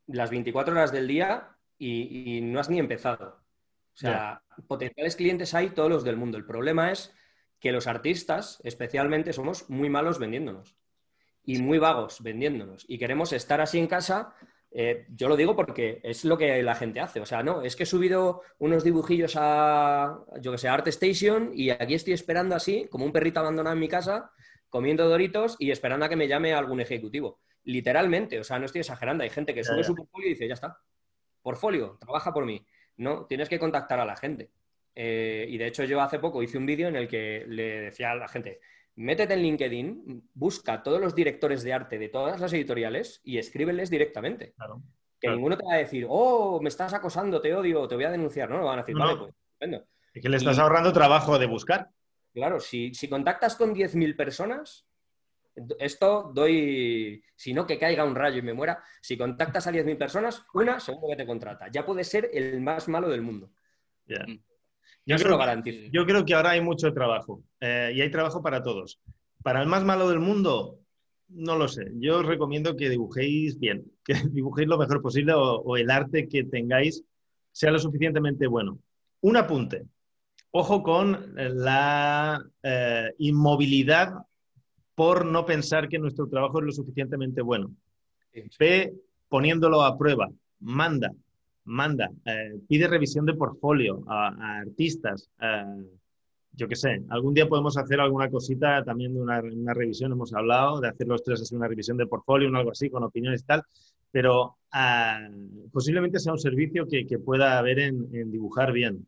[0.05, 3.39] las 24 horas del día y, no has ni empezado.
[3.93, 6.37] O sea, potenciales clientes hay todos los del mundo.
[6.37, 7.13] El problema es
[7.59, 10.77] que los artistas, especialmente, somos muy malos vendiéndonos
[11.43, 12.85] y muy vagos vendiéndonos.
[12.87, 14.35] Y queremos estar así en casa.
[14.71, 17.19] Eh, yo lo digo porque es lo que la gente hace.
[17.19, 21.51] O sea, no, es que he subido unos dibujillos a, yo que sé, Art Station
[21.53, 24.31] y aquí estoy esperando así, como un perrito abandonado en mi casa,
[24.69, 27.39] comiendo doritos y esperando a que me llame algún ejecutivo.
[27.63, 29.23] Literalmente, o sea, no estoy exagerando.
[29.23, 30.77] Hay gente que sube su portfolio y dice, ya está,
[31.41, 32.65] portfolio, trabaja por mí.
[32.97, 34.51] No, tienes que contactar a la gente.
[34.95, 38.11] Eh, y de hecho yo hace poco hice un vídeo en el que le decía
[38.11, 38.59] a la gente,
[38.99, 43.89] métete en LinkedIn, busca todos los directores de arte de todas las editoriales y escríbeles
[43.89, 44.53] directamente.
[45.19, 48.11] que ninguno te va a decir, oh, me estás acosando, te odio, te voy a
[48.11, 48.49] denunciar.
[48.49, 49.33] No, no van a decir, vale, pues,
[50.13, 51.89] Es que le estás ahorrando trabajo de buscar.
[52.33, 54.85] Claro, si, si contactas con 10.000 personas,
[55.79, 59.97] esto doy, si no que caiga un rayo y me muera, si contactas a 10.000
[59.97, 61.69] personas, una seguro que te contrata.
[61.71, 63.49] Ya puede ser el más malo del mundo.
[64.07, 64.48] Mm.
[65.09, 65.89] Yo, creo, garantizo.
[65.91, 68.99] yo creo que ahora hay mucho trabajo eh, y hay trabajo para todos.
[69.41, 70.79] Para el más malo del mundo,
[71.29, 71.91] no lo sé.
[71.95, 76.43] Yo os recomiendo que dibujéis bien, que dibujéis lo mejor posible o, el arte que
[76.43, 77.03] tengáis
[77.51, 78.77] sea lo suficientemente bueno.
[79.21, 79.83] Un apunte.
[80.51, 84.13] Ojo con la eh, inmovilidad
[84.93, 87.71] por no pensar que nuestro trabajo es lo suficientemente bueno.
[89.27, 91.11] Poniéndolo a prueba, manda,
[91.69, 95.29] manda, eh, pide revisión de portfolio a, artistas.
[95.41, 95.85] Eh,
[96.53, 99.41] yo qué sé, algún día podemos hacer alguna cosita también de una,
[99.73, 103.03] revisión, hemos hablado de hacer los tres así una revisión de portfolio, algo así, con
[103.03, 103.63] opiniones y tal,
[104.11, 105.29] pero ah,
[105.71, 109.07] posiblemente sea un servicio que, pueda haber en, dibujar bien.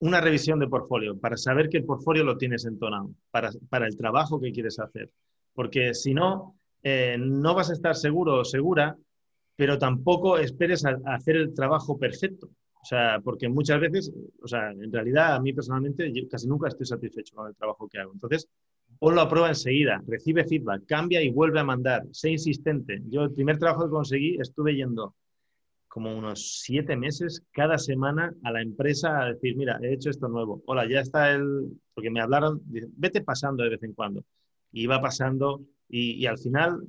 [0.00, 3.96] Una revisión de portfolio para saber que el portfolio lo tienes entonado para, para el
[3.96, 5.10] trabajo que quieres hacer.
[5.54, 8.96] Porque si no, eh, no vas a estar seguro o segura,
[9.62, 12.48] pero tampoco esperes a, hacer el trabajo perfecto.
[12.48, 16.84] O sea, porque muchas veces, o sea, en realidad a mí personalmente casi nunca estoy
[16.84, 18.12] satisfecho con el trabajo que hago.
[18.12, 18.48] Entonces,
[18.98, 23.02] ponlo a prueba enseguida, recibe feedback, cambia y vuelve a mandar, sé insistente.
[23.08, 25.14] Yo el primer trabajo que conseguí estuve yendo
[25.86, 30.26] como unos siete meses cada semana a la empresa a decir, mira, he hecho esto
[30.26, 30.60] nuevo.
[30.66, 31.80] Hola, ya está el...
[31.94, 34.24] Porque me hablaron, vete pasando de vez en cuando.
[34.72, 36.82] Y iba pasando y, al final,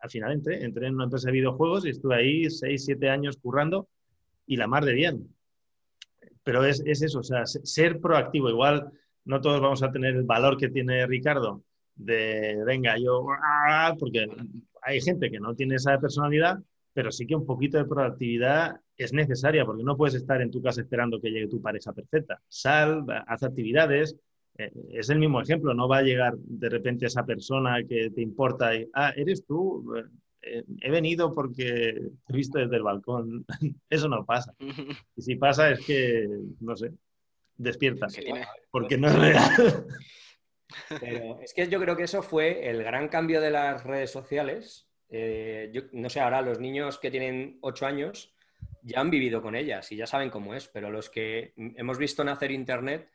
[0.00, 3.36] al final entré, entré en una empresa de videojuegos y estuve ahí seis, siete años
[3.36, 3.88] currando
[4.46, 5.34] y la mar de bien.
[6.42, 8.48] Pero es, es eso, o sea, ser proactivo.
[8.48, 8.90] Igual
[9.24, 11.62] no todos vamos a tener el valor que tiene Ricardo
[11.94, 14.26] de, venga, yo, ah", porque
[14.82, 16.58] hay gente que no tiene esa personalidad
[16.98, 20.60] pero sí que un poquito de proactividad es necesaria porque no puedes estar en tu
[20.60, 22.42] casa esperando que llegue tu pareja perfecta.
[22.48, 24.16] Sal, haz actividades.
[24.58, 28.20] Eh, es el mismo ejemplo, no va a llegar de repente esa persona que te
[28.20, 29.96] importa y, ah, eres tú,
[30.42, 31.94] eh, he venido porque
[32.26, 33.46] te he visto desde el balcón.
[33.90, 34.54] Eso no pasa.
[35.16, 36.28] Y si pasa es que,
[36.60, 36.92] no sé,
[37.56, 38.06] despierta,
[38.70, 39.86] porque no es real.
[41.00, 44.88] Pero es que yo creo que eso fue el gran cambio de las redes sociales
[45.10, 48.34] eh, yo no sé, ahora los niños que tienen 8 años
[48.82, 52.24] ya han vivido con ellas y ya saben cómo es, pero los que hemos visto
[52.24, 53.10] nacer Internet,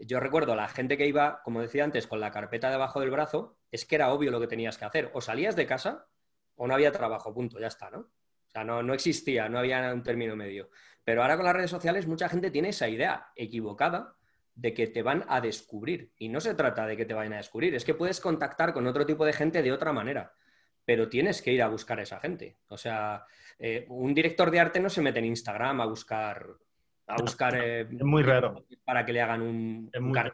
[0.00, 3.58] yo recuerdo la gente que iba, como decía antes, con la carpeta debajo del brazo,
[3.70, 5.10] es que era obvio lo que tenías que hacer.
[5.14, 6.06] O salías de casa
[6.54, 7.98] o no había trabajo, punto, ya está, ¿no?
[7.98, 10.70] O sea, no, no existía, no había un término medio.
[11.04, 14.16] Pero ahora con las redes sociales mucha gente tiene esa idea equivocada
[14.54, 16.12] de que te van a descubrir.
[16.18, 18.86] Y no se trata de que te vayan a descubrir, es que puedes contactar con
[18.86, 20.32] otro tipo de gente de otra manera
[20.86, 22.58] pero tienes que ir a buscar a esa gente.
[22.68, 23.26] O sea,
[23.58, 26.46] eh, un director de arte no se mete en Instagram a buscar.
[27.06, 28.64] A buscar eh, es muy raro.
[28.84, 29.90] Para que le hagan un.
[29.92, 30.32] Es muy, raro.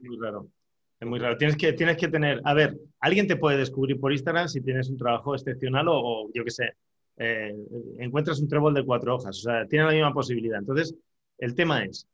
[0.99, 1.37] Es muy raro.
[1.37, 2.41] Tienes que, tienes que tener.
[2.45, 6.45] A ver, alguien te puede descubrir por Instagram si tienes un trabajo excepcional o, yo
[6.45, 6.73] qué sé,
[7.19, 7.55] eh,
[7.99, 9.39] encuentras un trébol de cuatro hojas.
[9.39, 10.59] O sea, tiene la misma posibilidad.
[10.59, 10.95] Entonces,
[11.39, 12.07] el tema es,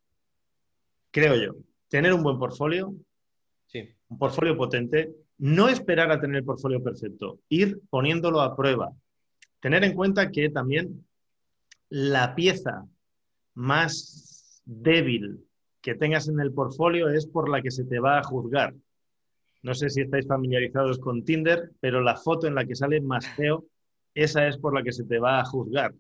[1.11, 1.55] creo yo,
[1.89, 2.93] tener un buen portfolio,
[3.67, 3.89] sí.
[4.09, 8.93] un portfolio potente, no esperar a tener el portfolio perfecto, ir poniéndolo a prueba.
[9.61, 11.05] Tener en cuenta que también
[11.89, 12.87] la pieza
[13.55, 14.29] más
[14.69, 15.41] débil
[15.81, 18.75] que tengas en el portfolio es por la que se te va a juzgar.
[19.63, 23.27] No sé si estáis familiarizados con Tinder, pero la foto en la que sale más
[23.35, 23.65] feo,
[24.15, 25.95] esa es por la que se te va a juzgar.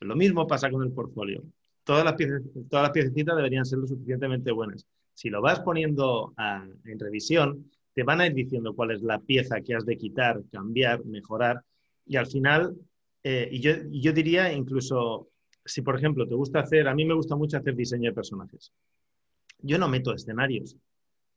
[0.00, 1.42] Lo mismo pasa con el portfolio.
[1.84, 4.86] Todas las, piezas, todas las piececitas deberían ser lo suficientemente buenas.
[5.12, 6.34] Si lo vas poniendo
[6.84, 10.42] en revisión, te van a ir diciendo cuál es la pieza que has de quitar,
[10.50, 11.62] cambiar, mejorar.
[12.06, 12.74] Y al final,
[13.22, 15.28] eh, yo diría incluso,
[15.64, 18.72] si por ejemplo te gusta hacer, a mí me gusta mucho hacer diseño de personajes.
[19.60, 20.76] Yo no meto escenarios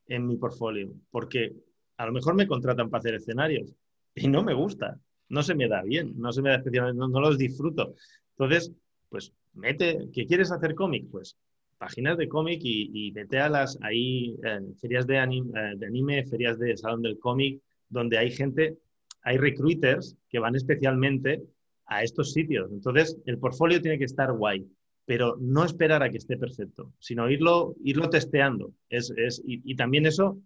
[0.07, 1.53] en mi portfolio, porque
[1.97, 3.73] a lo mejor me contratan para hacer escenarios
[4.15, 4.99] y no me gusta.
[5.29, 7.95] no se me da bien, no se me da especialmente, no, los disfruto.
[8.37, 8.71] Entonces,
[9.09, 11.09] pues mete, ¿qué quieres hacer cómic?
[11.11, 11.37] Pues
[11.77, 16.25] páginas de cómic y, mete a las ahí eh, ferias de anime, eh, de anime,
[16.25, 18.77] ferias de salón del cómic, donde hay gente,
[19.21, 21.43] hay recruiters que van especialmente
[21.87, 22.69] a estos sitios.
[22.71, 24.67] Entonces, el portfolio tiene que estar guay,
[25.05, 28.73] pero no esperar a que esté perfecto, sino irlo, irlo testeando.
[28.89, 30.37] Es, es, y, también eso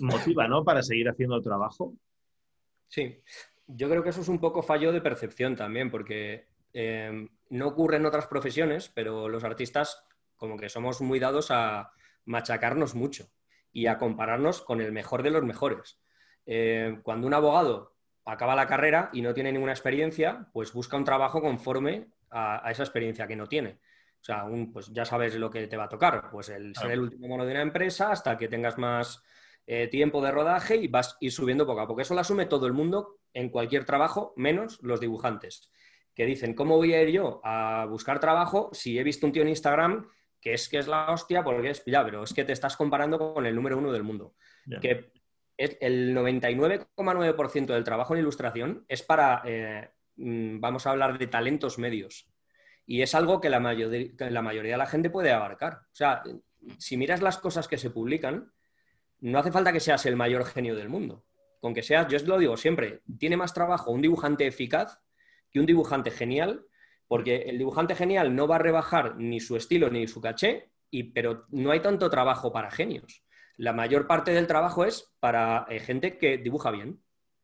[0.00, 0.62] motiva, ¿no?
[0.62, 1.94] Para seguir haciendo el trabajo.
[2.88, 3.18] Sí,
[3.66, 7.96] yo creo que eso es un poco fallo de percepción también, porque eh, no ocurre
[7.96, 10.04] en otras profesiones, pero los artistas
[10.36, 11.92] como que somos muy dados a
[12.24, 13.28] machacarnos mucho
[13.72, 16.00] y a compararnos con el mejor de los mejores.
[16.46, 17.94] Eh, cuando un abogado
[18.32, 22.82] acaba la carrera y no tiene ninguna experiencia, pues busca un trabajo conforme a, esa
[22.82, 23.80] experiencia que no tiene.
[24.20, 27.00] O sea, pues ya sabes lo que te va a tocar, pues el ser el
[27.00, 29.22] último mono de una empresa hasta que tengas más
[29.66, 32.02] eh, tiempo de rodaje y vas a ir subiendo poco a poco.
[32.02, 35.70] Eso lo asume todo el mundo en cualquier trabajo, menos los dibujantes,
[36.14, 39.42] que dicen, ¿cómo voy a ir yo a buscar trabajo si he visto un tío
[39.42, 40.06] en Instagram
[40.40, 43.18] que es que es la hostia porque es, ya, pero es que te estás comparando
[43.18, 44.34] con el número uno del mundo?
[44.80, 45.12] Que
[45.60, 51.78] el 99,9% del trabajo en ilustración es para, eh, mm, vamos a hablar de talentos
[51.78, 52.30] medios.
[52.86, 55.82] Y es algo que la, la mayoría de la gente puede abarcar.
[55.84, 56.22] O sea,
[56.78, 58.52] si miras las cosas que se publican,
[59.20, 61.24] no hace falta que seas el mayor genio del mundo.
[61.60, 64.98] Con que seas, yo lo digo siempre, tiene más trabajo un dibujante eficaz
[65.52, 66.64] que un dibujante genial,
[67.06, 71.12] porque el dibujante genial no va a rebajar ni su estilo ni su caché, y,
[71.12, 73.22] pero no hay tanto trabajo para genios
[73.56, 77.00] la mayor parte del trabajo es para eh, gente que dibuja bien.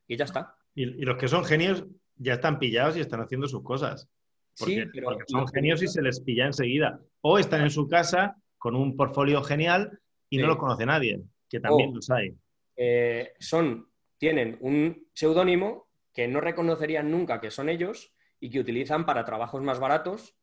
[0.06, 0.56] Y ya está.
[0.74, 1.84] Y, los que son genios
[2.16, 4.08] ya están pillados y están haciendo sus cosas.
[4.54, 7.00] sí, pero son genios y se les pilla enseguida.
[7.20, 9.98] O están en su casa con un portfolio genial
[10.30, 12.34] y no lo conoce nadie, que también los hay.
[12.76, 13.88] Eh, son,
[14.18, 19.62] tienen un seudónimo que no reconocerían nunca que son ellos y que utilizan para trabajos
[19.62, 20.34] más baratos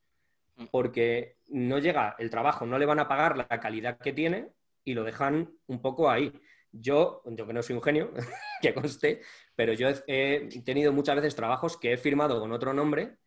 [0.56, 0.65] mm.
[0.71, 4.49] porque no llega el trabajo, no le van a pagar la calidad que tiene
[4.84, 6.32] y lo dejan un poco ahí.
[6.72, 8.12] Yo, yo que no soy un genio,
[8.62, 9.22] que conste,
[9.56, 13.17] pero yo he, tenido muchas veces trabajos que he firmado con otro nombre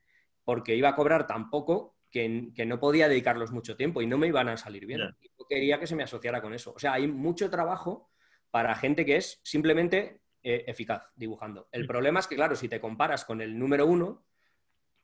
[0.45, 2.29] porque iba a cobrar tan poco que,
[2.67, 5.01] no podía dedicarlos mucho tiempo y no me iban a salir bien.
[5.21, 6.73] Yo quería que se me asociara con eso.
[6.75, 8.11] O sea, hay mucho trabajo
[8.51, 11.69] para gente que es simplemente eh, eficaz dibujando.
[11.73, 14.25] El problema es que, claro, si te comparas con el número uno,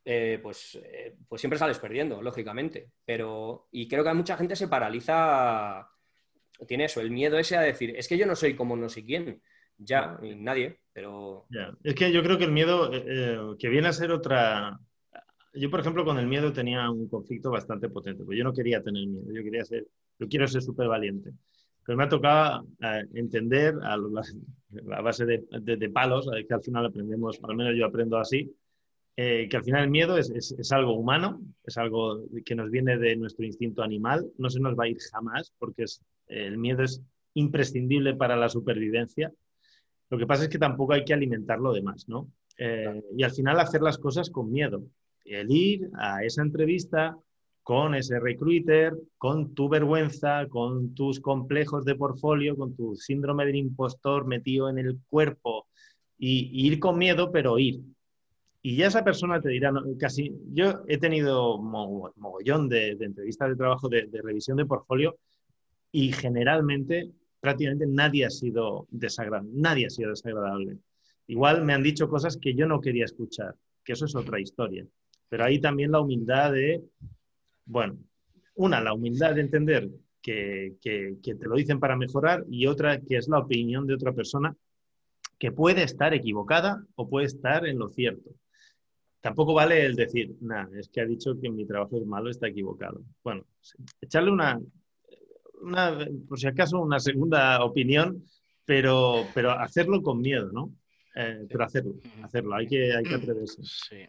[0.05, 2.93] eh, pues, eh, pues siempre sales perdiendo, lógicamente.
[3.05, 5.88] Pero, y creo que a mucha gente se paraliza
[6.67, 9.05] tiene eso, el miedo ese a decir, es que yo no soy como no sé
[9.05, 9.41] quién.
[9.79, 11.47] Ya, nadie, pero...
[11.83, 14.79] Es que yo creo que el miedo, eh, eh, que viene a ser otra...
[15.55, 18.83] Yo, por ejemplo, con el miedo tenía un conflicto bastante potente, porque yo no quería
[18.83, 19.87] tener miedo, yo quería ser,
[20.19, 21.33] yo quiero ser súper valiente.
[21.85, 26.87] Pero me ha tocado eh, entender a, la, base de, de, palos, que al final
[26.87, 28.55] aprendemos, al menos yo aprendo así,
[29.15, 32.97] que al final el miedo es, es, es, algo humano, es algo que nos viene
[32.97, 36.83] de nuestro instinto animal, no se nos va a ir jamás porque es el miedo
[36.83, 37.03] es
[37.35, 39.33] imprescindible para la supervivencia.
[40.11, 42.31] Lo que pasa es que tampoco hay que alimentarlo de más, ¿no?
[42.59, 44.83] Eh, y al final hacer las cosas con miedo.
[45.25, 47.17] El ir a esa entrevista
[47.63, 53.57] con ese recruiter, con tu vergüenza, con tus complejos de portfolio, con tu síndrome del
[53.57, 55.69] impostor metido en el cuerpo
[56.19, 57.81] y, ir con miedo, pero ir.
[58.63, 63.89] Y ya esa persona te dirá, casi, yo he tenido mogollón de, entrevistas de trabajo
[63.89, 65.17] de, de revisión de portfolio
[65.93, 70.79] y generalmente prácticamente nadie ha sido desagradable.
[71.27, 74.87] Igual me han dicho cosas que yo no quería escuchar, que eso es otra historia.
[75.29, 76.83] Pero ahí también la humildad de,
[77.65, 77.99] bueno,
[78.55, 79.89] una, la humildad de entender
[80.21, 84.13] que, que, te lo dicen para mejorar y otra que es la opinión de otra
[84.13, 84.55] persona
[85.39, 88.31] que puede estar equivocada o puede estar en lo cierto.
[89.21, 92.49] Tampoco vale el decir, nada, es que ha dicho que mi trabajo es malo, está
[92.49, 93.03] equivocado.
[93.23, 93.45] Bueno,
[94.01, 94.61] echarle una,
[96.29, 98.25] por si acaso, una segunda opinión,
[98.64, 100.70] pero, pero hacerlo con miedo, ¿no?
[101.14, 103.62] Eh, pero hacerlo, hacerlo, hay que, hay que atreverse.
[103.62, 104.09] Sí.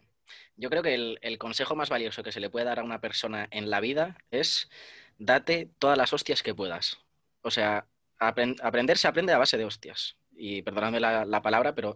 [0.56, 3.48] Yo creo que el, consejo más valioso que se le puede dar a una persona
[3.50, 4.70] en la vida es
[5.18, 6.98] date todas las hostias que puedas.
[7.42, 7.86] O sea,
[8.18, 10.16] aprender se aprende a base de hostias.
[10.36, 11.94] Y perdonadme la palabra, pero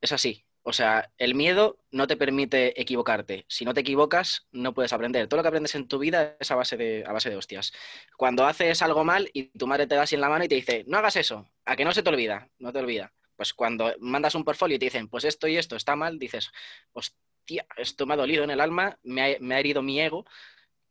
[0.00, 0.44] es así.
[0.68, 3.46] O sea, el miedo no te permite equivocarte.
[3.48, 5.26] Si no te equivocas, no puedes aprender.
[5.26, 7.72] Todo lo que aprendes en tu vida es a base de, a base de hostias.
[8.18, 10.56] Cuando haces algo mal y tu madre te da así en la mano y te
[10.56, 13.14] dice, no hagas eso, a que no se te olvida, no te olvida.
[13.34, 16.50] Pues cuando mandas un portfolio y te dicen, pues esto y esto está mal, dices,
[16.92, 20.26] hostia, esto me ha dolido en el alma, me ha, herido mi ego,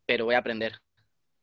[0.08, 0.82] pero voy a aprender.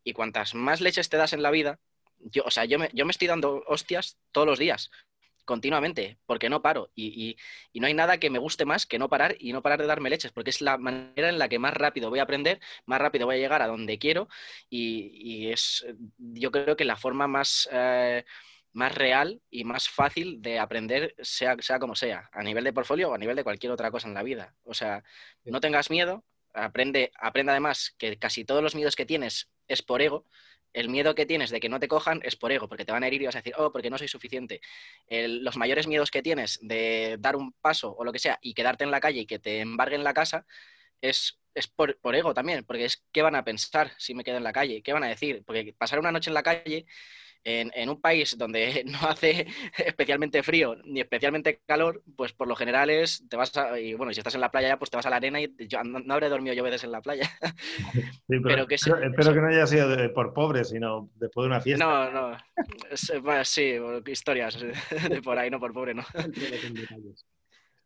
[0.03, 1.79] Y cuantas más leches te das en la vida,
[2.19, 4.91] yo, o sea, yo me, yo me estoy dando hostias todos los días
[5.45, 6.91] continuamente, porque no paro.
[6.95, 7.37] Y,
[7.75, 10.11] no hay nada que me guste más que no parar y no parar de darme
[10.11, 13.27] leches, porque es la manera en la que más rápido voy a aprender, más rápido
[13.27, 14.29] voy a llegar a donde quiero
[14.71, 15.87] y, es,
[16.19, 17.69] yo creo que la forma más...
[17.73, 18.25] Eh,
[18.75, 23.11] más real y más fácil de aprender, sea, sea como sea, a nivel de portfolio
[23.11, 24.57] o a nivel de cualquier otra cosa en la vida.
[24.65, 25.05] O sea,
[25.45, 30.03] no tengas miedo, aprende, aprende además que casi todos los miedos que tienes es por
[30.03, 30.27] ego
[30.75, 33.05] el miedo que tienes de que no te cojan es por ego, porque te van
[33.05, 34.61] a herir y vas a decir, oh, porque no soy suficiente.
[35.09, 38.85] los mayores miedos que tienes de dar un paso o lo que sea y quedarte
[38.85, 40.47] en la calle y que te embarguen la casa
[41.01, 44.37] es, es por, por, ego también, porque es qué van a pensar si me quedo
[44.37, 46.87] en la calle, qué van a decir, porque pasar una noche en la calle
[47.45, 49.47] en, un país donde no hace
[49.79, 54.13] especialmente frío ni especialmente calor, pues por lo general es, te vas a, y bueno,
[54.13, 56.29] si estás en la playa, pues te vas a la arena y yo no, habré
[56.29, 57.31] dormido yo veces en la playa.
[58.43, 61.85] pero, que espero que no haya sido por pobre, sino después de una fiesta.
[61.85, 63.77] No, no, sí,
[64.07, 66.05] historias de por ahí, no por pobre, no.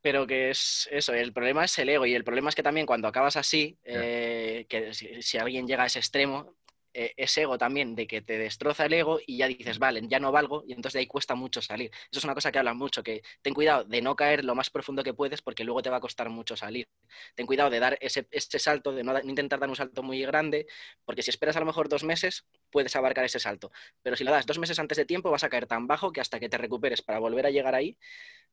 [0.00, 2.86] pero que es eso, el problema es el ego y el problema es que también
[2.86, 6.54] cuando acabas así, eh, que si, alguien llega a ese extremo,
[6.95, 10.18] eh, ese ego también de que te destroza el ego y ya dices, vale, ya
[10.18, 11.91] no valgo y entonces de ahí cuesta mucho salir.
[12.11, 14.70] Eso es una cosa que hablan mucho, que ten cuidado de no caer lo más
[14.70, 16.89] profundo que puedes porque luego te va a costar mucho salir.
[17.34, 18.26] Ten cuidado de dar ese,
[18.59, 20.66] salto, de no, intentar dar un salto muy grande,
[21.05, 23.70] porque si esperas a lo mejor dos meses, puedes abarcar ese salto.
[24.03, 26.20] Pero si lo das dos meses antes de tiempo, vas a caer tan bajo que
[26.20, 27.99] hasta que te recuperes para volver a llegar ahí,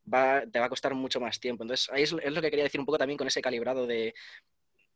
[0.03, 1.63] te va a costar mucho más tiempo.
[1.63, 4.13] Entonces, ahí es, es, lo que quería decir un poco también con ese calibrado de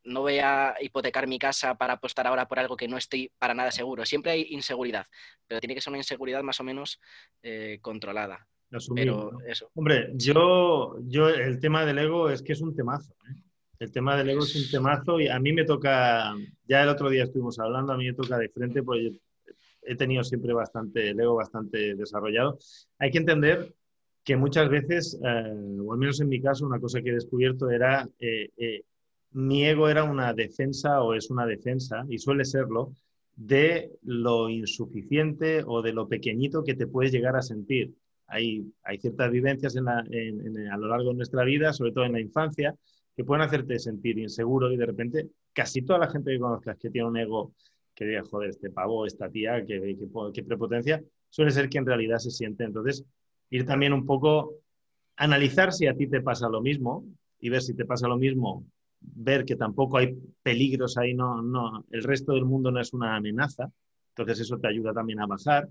[0.03, 3.53] no voy a hipotecar mi casa para apostar ahora por algo que no estoy para
[3.53, 4.05] nada seguro.
[4.05, 5.05] Siempre hay inseguridad,
[5.47, 6.99] pero tiene que ser una inseguridad más o menos
[7.43, 8.47] eh, controlada.
[8.93, 9.71] Pero eso.
[9.73, 13.13] Hombre, yo, yo el tema del ego es que es un temazo.
[13.29, 13.41] ¿eh?
[13.79, 16.35] El tema del ego es un temazo y a mí me toca,
[16.67, 19.19] ya el otro día estuvimos hablando, a mí me toca de frente porque
[19.81, 22.59] he tenido siempre bastante, el ego bastante desarrollado.
[22.99, 23.73] Hay que entender
[24.23, 27.71] que muchas veces, eh, o al menos en mi caso, una cosa que he descubierto
[27.71, 28.07] era
[29.31, 32.93] mi ego era una defensa o es una defensa, y suele serlo,
[33.35, 37.93] de lo insuficiente o de lo pequeñito que te puedes llegar a sentir.
[38.27, 38.65] Hay,
[38.99, 42.75] ciertas vivencias a lo largo de nuestra vida, sobre todo en la infancia,
[43.15, 46.89] que pueden hacerte sentir inseguro y de repente casi toda la gente que conozcas que
[46.89, 47.53] tiene un ego
[47.95, 49.97] que diga, joder, este pavo, esta tía, que,
[50.33, 52.63] que, prepotencia, suele ser que en realidad se siente.
[52.63, 53.03] Entonces,
[53.49, 54.55] ir también un poco,
[55.15, 57.05] analizar si a ti te pasa lo mismo
[57.39, 58.65] y ver si te pasa lo mismo
[59.01, 63.15] ver que tampoco hay peligros ahí, no, no, el resto del mundo no es una
[63.15, 63.71] amenaza,
[64.09, 65.67] entonces eso te ayuda también a bajar.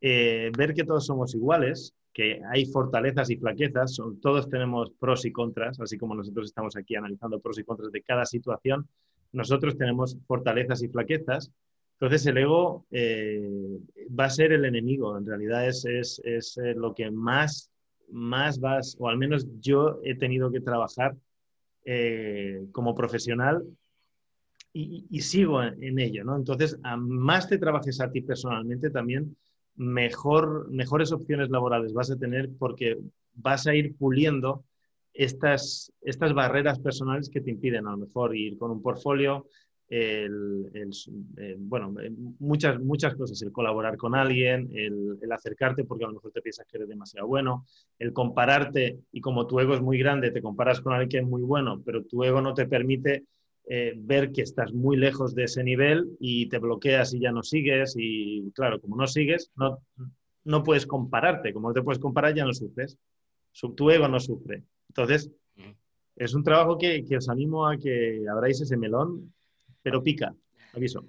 [0.00, 5.32] Eh, ver que todos somos iguales, que hay fortalezas y flaquezas, todos tenemos pros y
[5.32, 8.88] contras, así como nosotros estamos aquí analizando pros y contras de cada situación,
[9.32, 11.50] nosotros tenemos fortalezas y flaquezas.
[11.94, 13.78] Entonces el ego eh,
[14.18, 17.70] va a ser el enemigo, en realidad es, es, es eh, lo que más,
[18.10, 21.16] más vas, o al menos yo he tenido que trabajar
[21.84, 23.64] eh, como profesional
[24.74, 26.34] y, sigo en, ello, ¿no?
[26.34, 29.36] Entonces, a más te trabajes a ti personalmente, también
[29.76, 32.98] mejor, mejores opciones laborales vas a tener porque
[33.34, 34.64] vas a ir puliendo
[35.12, 39.46] estas, estas barreras personales que te impiden a lo mejor ir con un portfolio,
[39.92, 40.90] el,
[41.58, 41.94] bueno,
[42.38, 46.66] muchas, muchas cosas, el colaborar con alguien, el, acercarte porque a lo mejor te piensas
[46.66, 47.66] que eres demasiado bueno,
[47.98, 51.26] el compararte y como tu ego es muy grande, te comparas con alguien que es
[51.26, 53.24] muy bueno, pero tu ego no te permite
[53.68, 57.42] eh, ver que estás muy lejos de ese nivel y te bloqueas y ya no
[57.42, 59.78] sigues y claro, como no sigues, no,
[60.44, 62.96] no puedes compararte, como no te puedes comparar ya no sufres,
[63.76, 64.62] tu ego no sufre.
[64.88, 65.30] Entonces,
[66.16, 69.32] es un trabajo que, que os animo a que abráis ese melón
[69.82, 70.34] pero pica,
[70.74, 71.08] aviso.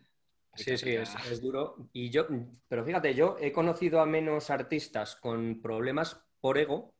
[0.55, 1.89] Sí, sí, es, duro.
[1.93, 2.27] Y yo,
[2.67, 6.93] pero fíjate, yo he conocido a menos artistas con problemas por ego,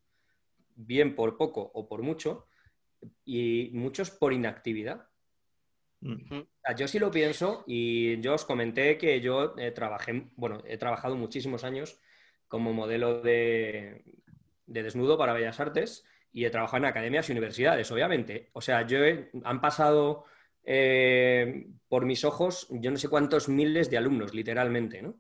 [0.75, 2.47] bien por poco o por mucho,
[3.25, 5.07] y muchos por inactividad.
[6.01, 11.15] yo sí lo pienso y yo os comenté que yo eh, trabajé, bueno, he trabajado
[11.15, 11.99] muchísimos años
[12.47, 14.03] como modelo de,
[14.65, 18.49] de, desnudo para Bellas Artes y he trabajado en academias y universidades, obviamente.
[18.53, 18.97] O sea, yo
[19.43, 20.25] han pasado
[20.63, 25.15] eh, por mis ojos yo no sé cuántos miles de alumnos, literalmente, ¿no?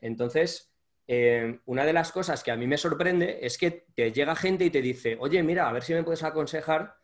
[0.00, 0.70] Entonces,
[1.06, 4.64] eh, una de las cosas que a mí me sorprende es que te llega gente
[4.64, 6.94] y te dice, oye, mira, a ver si me puedes aconsejar,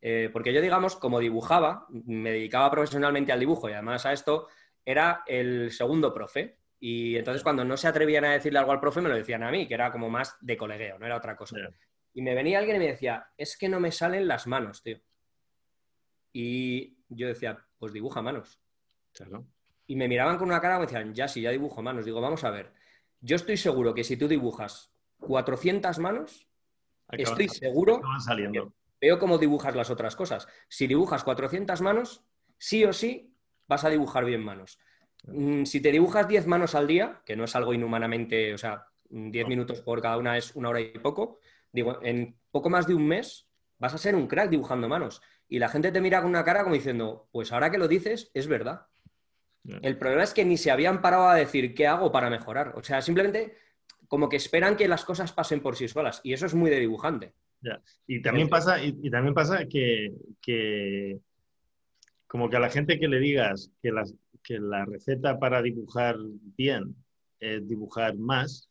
[0.00, 4.48] eh, porque yo, digamos, como dibujaba, me dedicaba profesionalmente al dibujo y además a esto,
[4.84, 6.58] era el segundo profe.
[6.78, 9.50] Y entonces cuando no se atrevían a decirle algo al profe, me lo decían a
[9.50, 11.56] mí, que era como más de colegueo, no era otra cosa.
[12.12, 15.00] Y me venía alguien y me decía, es que no me salen las manos, tío.
[16.34, 18.60] Y yo decía, pues dibuja manos.
[19.86, 22.04] Y me miraban con una cara y me decían, ya sí, ya dibujo manos.
[22.04, 22.72] Digo, vamos a ver,
[23.20, 26.48] yo estoy seguro que si tú dibujas 400 manos,
[27.10, 28.00] estoy seguro
[28.52, 28.62] que
[29.00, 30.46] veo cómo dibujas las otras cosas.
[30.68, 32.24] Si dibujas 400 manos,
[32.58, 33.34] sí o sí
[33.66, 34.78] vas a dibujar bien manos.
[35.26, 38.86] Mm, si te dibujas 10 manos al día, que no es algo inhumanamente, o sea,
[39.08, 41.40] 10 minutos por cada una es una hora y poco,
[41.72, 43.48] digo, en poco más de un mes
[43.78, 45.22] vas a ser un crack dibujando manos.
[45.48, 48.30] Y la gente te mira con una cara como diciendo, pues ahora que lo dices,
[48.34, 48.86] es verdad.
[49.80, 52.74] El problema es que ni se habían parado a decir qué hago para mejorar.
[52.76, 53.56] O sea, simplemente
[54.08, 56.20] como que esperan que las cosas pasen por sí solas.
[56.22, 57.32] Y eso es muy de dibujante.
[58.06, 61.18] Y también pasa, y, también pasa que, que,
[62.26, 66.16] como que a la gente que le digas que, las, que la receta para dibujar
[66.56, 66.94] bien
[67.40, 68.68] es dibujar más,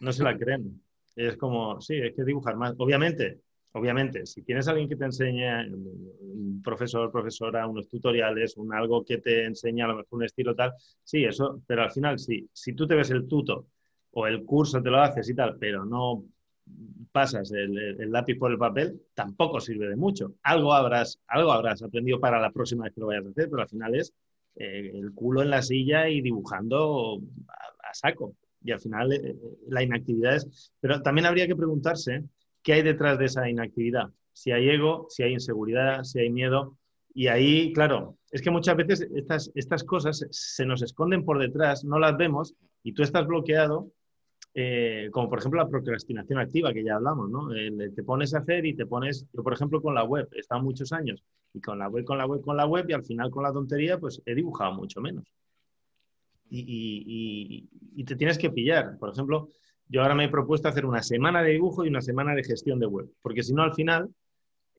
[0.00, 0.82] no se la creen.
[1.14, 2.74] Es como, sí, hay que dibujar más.
[2.78, 3.40] Obviamente,
[3.72, 9.18] obviamente, si tienes alguien que te enseña, un profesor, profesora, unos tutoriales, un algo que
[9.18, 12.86] te enseña a lo mejor un estilo tal, sí, eso, pero al final, si tú
[12.86, 13.66] te ves el tuto
[14.12, 16.24] o el curso te lo haces y tal, pero no
[17.10, 20.34] pasas el, lápiz por el papel, tampoco sirve de mucho.
[20.42, 23.62] Algo habrás, algo habrás aprendido para la próxima vez que lo vayas a hacer, pero
[23.62, 24.12] al final es
[24.56, 28.36] eh, el culo en la silla y dibujando a, saco.
[28.64, 29.36] Y al final eh,
[29.68, 30.72] la inactividad es...
[30.80, 32.22] Pero también habría que preguntarse
[32.62, 34.10] qué hay detrás de esa inactividad.
[34.32, 36.78] Si hay ego, si hay inseguridad, si hay miedo.
[37.14, 41.84] Y ahí, claro, es que muchas veces estas, estas cosas se nos esconden por detrás,
[41.84, 43.92] no las vemos y tú estás bloqueado
[44.54, 47.48] eh, como por ejemplo la procrastinación activa que ya hablamos, ¿no?
[47.48, 50.62] te pones a hacer y te pones, yo por ejemplo con la web, he estado
[50.62, 53.30] muchos años y con la web, con la web, con la web y al final
[53.30, 55.24] con la tontería pues he dibujado mucho menos.
[56.54, 57.66] Y,
[58.04, 58.98] te tienes que pillar.
[58.98, 59.48] Por ejemplo,
[59.92, 62.80] yo ahora me he propuesto hacer una semana de dibujo y una semana de gestión
[62.80, 64.08] de web, porque si no al final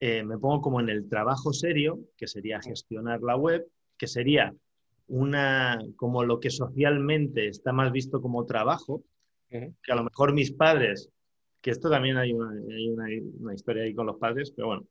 [0.00, 3.64] eh, me pongo como en el trabajo serio, que sería gestionar la web,
[3.96, 4.52] que sería
[5.06, 9.04] una, como lo que socialmente está más visto como trabajo,
[9.48, 11.08] que a lo mejor mis padres,
[11.60, 14.86] que esto también hay una, historia ahí con los padres, pero bueno,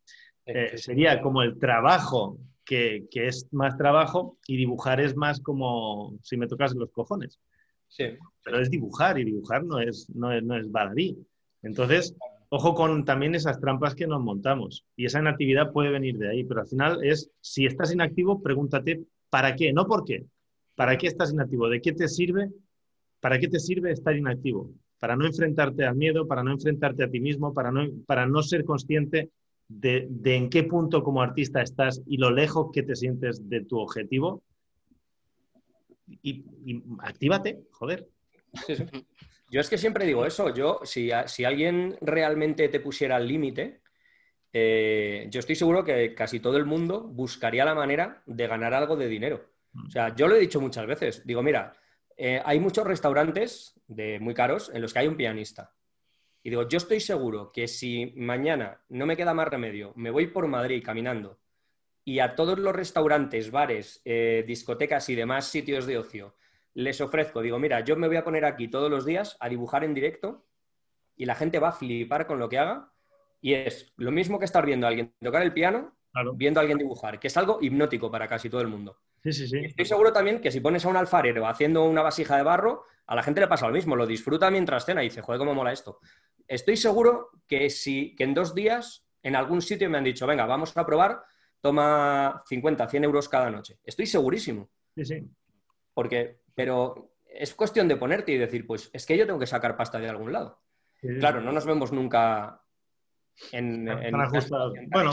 [0.46, 6.38] eh, sería como el trabajo que, es más trabajo y dibujar es más como si
[6.38, 7.42] me tocas los cojones.
[8.44, 11.18] Pero es dibujar y dibujar no es, no es, no es baladí.
[11.62, 12.16] Entonces,
[12.50, 14.86] ojo con también esas trampas que nos montamos.
[14.96, 19.04] Y esa inactividad puede venir de ahí, pero al final es, si estás inactivo, pregúntate,
[19.30, 19.72] ¿para qué?
[19.74, 20.26] No por qué.
[20.76, 21.70] ¿Para qué estás inactivo?
[21.70, 22.50] ¿De qué te sirve
[23.24, 24.70] ¿Para qué te sirve estar inactivo?
[25.00, 28.44] Para no enfrentarte al miedo, para no enfrentarte a ti mismo, para no, para no
[28.44, 29.30] ser consciente
[29.70, 33.80] de, en qué punto como artista estás y lo lejos que te sientes de tu
[33.80, 34.44] objetivo.
[36.08, 38.10] Y, actívate, joder.
[39.50, 40.54] Yo es que siempre digo eso.
[40.54, 43.82] Yo, si, si alguien realmente te pusiera al límite,
[44.52, 48.96] eh, yo estoy seguro que casi todo el mundo buscaría la manera de ganar algo
[48.96, 49.50] de dinero.
[49.86, 51.26] O sea, yo lo he dicho muchas veces.
[51.26, 51.76] Digo, mira,
[52.18, 55.74] eh, hay muchos restaurantes de muy caros en los que hay un pianista.
[56.44, 60.28] Y digo, yo estoy seguro que si mañana no me queda más remedio, me voy
[60.28, 61.40] por Madrid caminando
[62.06, 66.36] y a todos los restaurantes, bares, eh, discotecas y demás sitios de ocio
[66.74, 69.84] les ofrezco, digo, mira, yo me voy a poner aquí todos los días a dibujar
[69.84, 70.46] en directo
[71.16, 72.92] y la gente va a flipar con lo que haga.
[73.42, 75.96] Y es lo mismo que estar viendo a alguien tocar el piano,
[76.36, 78.98] viendo a alguien dibujar, que es algo hipnótico para casi todo el mundo.
[79.24, 83.16] Estoy seguro también que si pones a un alfarero haciendo una vasija de barro, a
[83.16, 85.74] la gente le pasa lo mismo, lo disfruta mientras cena y dice, joder, cómo mola
[85.74, 86.00] esto.
[86.48, 90.46] Estoy seguro que si que en dos días en algún sitio me han dicho, venga,
[90.46, 91.24] vamos a probar,
[91.64, 93.80] toma 50, 100 euros cada noche.
[93.86, 94.70] Estoy segurísimo.
[94.94, 95.24] Sí, sí.
[95.94, 99.78] Porque, pero es cuestión de ponerte y decir, pues es que yo tengo que sacar
[99.78, 100.60] pasta de algún lado.
[101.20, 102.62] Claro, no nos vemos nunca
[103.52, 104.14] en, en,
[104.90, 105.12] bueno,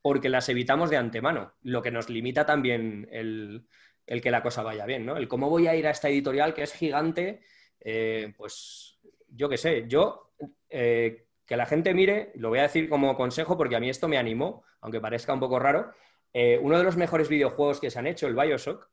[0.00, 3.66] porque las evitamos de antemano, lo que nos limita también el,
[4.06, 5.18] que la cosa vaya bien, ¿no?
[5.18, 7.40] El cómo voy a ir a esta editorial que es gigante,
[7.80, 8.98] eh, pues
[9.28, 10.32] yo qué sé, yo
[10.68, 14.06] eh, que la gente mire, lo voy a decir como consejo porque a mí esto
[14.06, 15.90] me animó, aunque parezca un poco raro,
[16.34, 18.86] eh, uno de los mejores videojuegos que se han hecho, el Bioshock,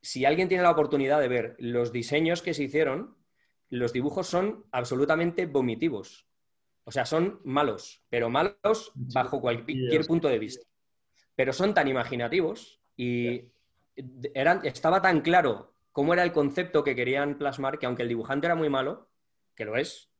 [0.00, 3.16] si alguien tiene la oportunidad de ver los diseños que se hicieron,
[3.68, 6.26] los dibujos son absolutamente vomitivos.
[6.84, 10.66] O sea, son malos, pero malos bajo cualquier punto de vista.
[11.36, 13.52] Pero son tan imaginativos y
[14.34, 18.56] estaba tan claro cómo era el concepto que querían plasmar que aunque el dibujante era
[18.56, 19.10] muy malo,
[19.54, 20.10] que lo es,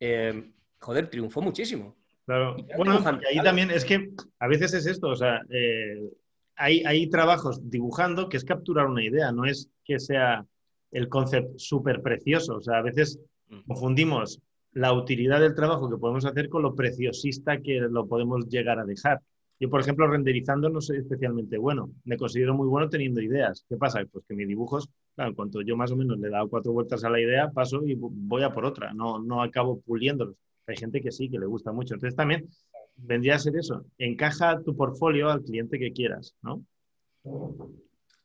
[0.00, 1.96] eh, joder, triunfó muchísimo.
[2.24, 2.56] Claro.
[2.76, 6.10] Bueno, ahí también es que a veces es esto, o sea, eh,
[6.56, 10.44] hay, hay, trabajos dibujando que es capturar una idea, no es que sea
[10.90, 12.56] el concepto súper precioso.
[12.56, 13.18] O sea, a veces
[13.48, 13.60] mm.
[13.66, 14.40] confundimos
[14.72, 18.84] la utilidad del trabajo que podemos hacer con lo preciosista que lo podemos llegar a
[18.84, 19.20] dejar.
[19.60, 21.90] Yo, por ejemplo, renderizando no soy especialmente bueno.
[22.04, 23.64] Me considero muy bueno teniendo ideas.
[23.68, 24.00] ¿Qué pasa?
[24.10, 26.72] Pues que mis dibujos, claro, en cuanto yo más o menos le he dado cuatro
[26.72, 28.94] vueltas a la idea, paso y voy a por otra.
[28.94, 30.36] No, no acabo puliéndolos.
[30.68, 31.94] Hay gente que sí, que le gusta mucho.
[31.94, 32.48] Entonces también
[32.96, 33.84] vendría a ser eso.
[33.98, 36.64] Encaja tu portfolio al cliente que quieras, ¿no?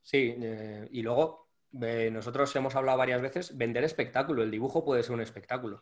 [0.01, 4.43] Sí, eh, y luego nosotros hemos hablado varias veces, vender espectáculo.
[4.43, 5.81] El dibujo puede ser un espectáculo.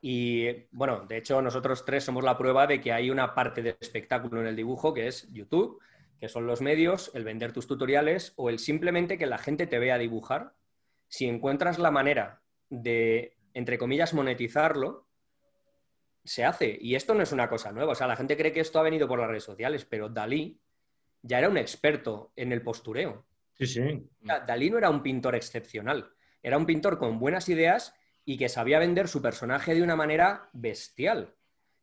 [0.00, 3.76] Y bueno, de hecho nosotros tres somos la prueba de que hay una parte de
[3.80, 5.80] espectáculo en el dibujo que es YouTube,
[6.18, 9.78] que son los medios, el vender tus tutoriales o el simplemente que la gente te
[9.78, 10.54] vea dibujar.
[11.08, 15.06] Si encuentras la manera de, entre comillas, monetizarlo,
[16.30, 16.78] se hace.
[16.80, 17.90] Y esto no es una cosa nueva.
[17.90, 20.60] O sea, la gente cree que esto ha venido por las redes sociales, pero Dalí
[21.22, 23.26] ya era un experto en el postureo.
[23.54, 24.08] Sí, sí.
[24.20, 26.08] Dalí no era un pintor excepcional.
[26.40, 30.48] Era un pintor con buenas ideas y que sabía vender su personaje de una manera
[30.52, 31.34] bestial.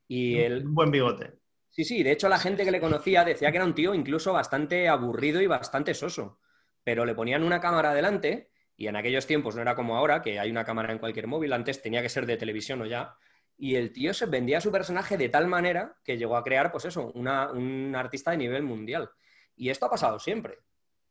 [0.08, 1.34] Y Un buen bigote.
[1.70, 4.32] Sí, sí, de hecho la gente que le conocía decía que era un tío incluso
[4.32, 6.40] bastante aburrido y bastante soso,
[6.86, 10.40] pero le ponían una cámara delante y en aquellos tiempos no era como ahora, que
[10.40, 13.18] hay una cámara en cualquier móvil, antes tenía que ser de televisión o ya,
[13.58, 16.86] y el tío se vendía su personaje de tal manera que llegó a crear, pues
[16.86, 19.10] eso, un artista de nivel mundial.
[19.56, 20.60] Y esto ha pasado siempre.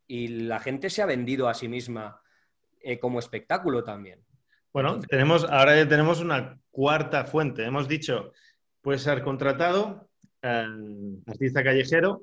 [0.07, 2.21] Y la gente se ha vendido a sí misma
[2.81, 4.21] eh, como espectáculo también.
[4.73, 7.65] Bueno, tenemos, ahora ya tenemos una cuarta fuente.
[7.65, 8.33] Hemos dicho,
[8.81, 10.09] puede ser contratado,
[10.43, 10.67] eh,
[11.27, 12.23] artista callejero.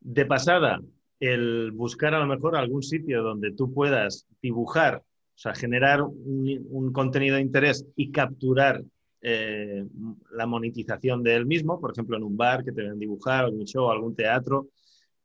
[0.00, 0.80] De pasada,
[1.20, 6.90] el buscar a lo mejor algún sitio donde tú puedas dibujar, o sea, generar un,
[6.92, 8.82] contenido de interés y capturar
[9.22, 9.86] eh,
[10.32, 13.64] la monetización de él mismo, por ejemplo, en un bar que te ven dibujar, algún
[13.64, 14.68] show, algún teatro.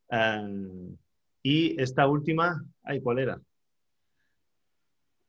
[0.10, 0.95] Eh,
[1.43, 3.41] y esta última, ay, ¿cuál era?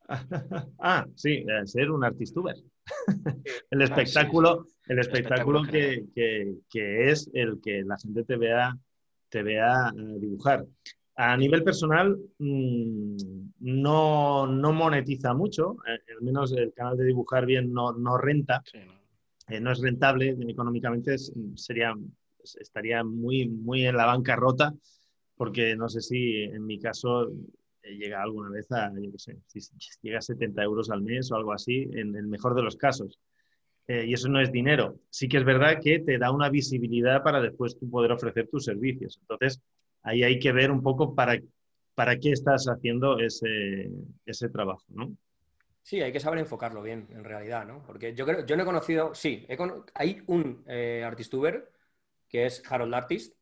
[0.78, 2.56] ah, sí, eh, ser un artistuber.
[3.70, 6.06] el espectáculo, el espectáculo, que,
[6.72, 8.76] es el que la gente te vea,
[9.28, 10.64] te vea eh, dibujar.
[11.20, 13.16] A nivel personal, mm,
[13.58, 18.62] no, monetiza mucho, eh, al menos el canal de dibujar bien no, renta,
[19.48, 19.72] no.
[19.72, 21.16] es rentable económicamente,
[21.56, 21.92] sería,
[22.60, 24.72] estaría muy, muy en la bancarrota,
[25.34, 27.32] porque no sé si en mi caso
[27.82, 29.60] llega alguna vez a, yo qué sé, si
[30.02, 33.18] llega a 70 euros al mes o algo así, en el mejor de los casos.
[33.88, 35.00] Eh, y eso no es dinero.
[35.10, 38.66] Sí que es verdad que te da una visibilidad para después tú poder ofrecer tus
[38.66, 39.18] servicios.
[39.22, 39.60] Entonces,
[40.02, 41.38] ahí hay que ver un poco para,
[41.94, 43.90] para qué estás haciendo ese,
[44.24, 45.16] ese trabajo, ¿no?
[45.82, 47.82] Sí, hay que saber enfocarlo bien, en realidad, ¿no?
[47.86, 49.46] Porque yo creo, yo no he conocido, sí,
[49.94, 51.72] hay un eh, artistuber
[52.28, 53.34] que es Harold Artist,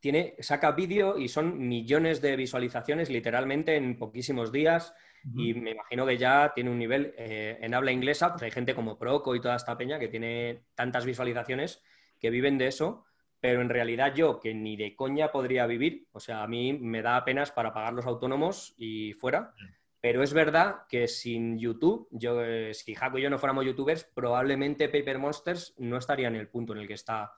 [0.00, 4.94] tiene, saca vídeo y son millones de visualizaciones literalmente en poquísimos días.
[5.34, 8.74] Y me imagino que ya tiene un nivel eh, en habla inglesa, pues hay gente
[8.74, 11.82] como Proco y toda esta peña que tiene tantas visualizaciones
[12.20, 13.06] que viven de eso,
[13.44, 17.02] pero en realidad yo, que ni de coña podría vivir, o sea, a mí me
[17.02, 19.52] da apenas para pagar los autónomos y fuera.
[20.00, 24.04] Pero es verdad que sin YouTube, yo, eh, si Jaco y yo no fuéramos youtubers,
[24.04, 27.34] probablemente Paper Monsters no estaría en el punto en el que está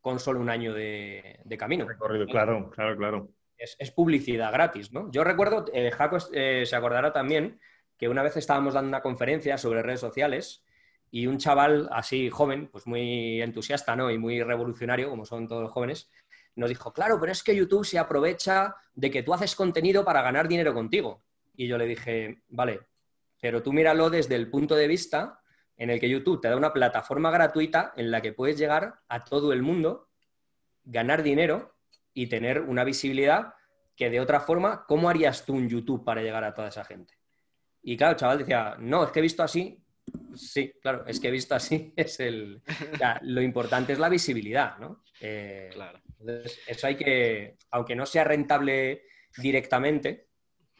[0.00, 1.88] con solo un año de, camino.
[1.88, 3.28] Recorrido, claro, claro, claro.
[3.56, 5.10] Es, publicidad gratis, ¿no?
[5.10, 7.58] Yo recuerdo, eh, Jaco eh, se acordará también
[7.96, 10.64] que una vez estábamos dando una conferencia sobre redes sociales
[11.10, 14.10] y un chaval así joven, pues muy entusiasta, ¿no?
[14.10, 16.10] Y muy revolucionario, como son todos los jóvenes,
[16.56, 20.22] nos dijo, claro, pero es que YouTube se aprovecha de que tú haces contenido para
[20.22, 21.22] ganar dinero contigo.
[21.54, 22.80] Y yo le dije, vale,
[23.40, 25.40] pero tú míralo desde el punto de vista
[25.76, 29.24] en el que YouTube te da una plataforma gratuita en la que puedes llegar a
[29.24, 30.08] todo el mundo,
[30.84, 31.76] ganar dinero
[32.12, 33.54] y tener una visibilidad
[33.94, 37.14] que de otra forma, ¿cómo harías tú un YouTube para llegar a toda esa gente?
[37.82, 39.84] Y claro, el chaval decía, no, es que he visto así.
[40.34, 41.92] Sí, claro, es que he visto así.
[41.96, 42.60] Es el.
[43.22, 45.02] lo importante es la visibilidad, ¿no?
[45.20, 46.00] Eh, claro.
[46.20, 49.02] Entonces, eso hay que, aunque no sea rentable
[49.36, 50.28] directamente,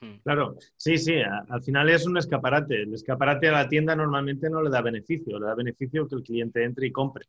[0.00, 0.18] Hmm.
[0.22, 1.14] Claro, sí, sí,
[1.48, 2.82] al final es un escaparate.
[2.82, 6.22] El escaparate a la tienda normalmente no le da beneficio, le da beneficio que el
[6.22, 7.26] cliente entre y compre.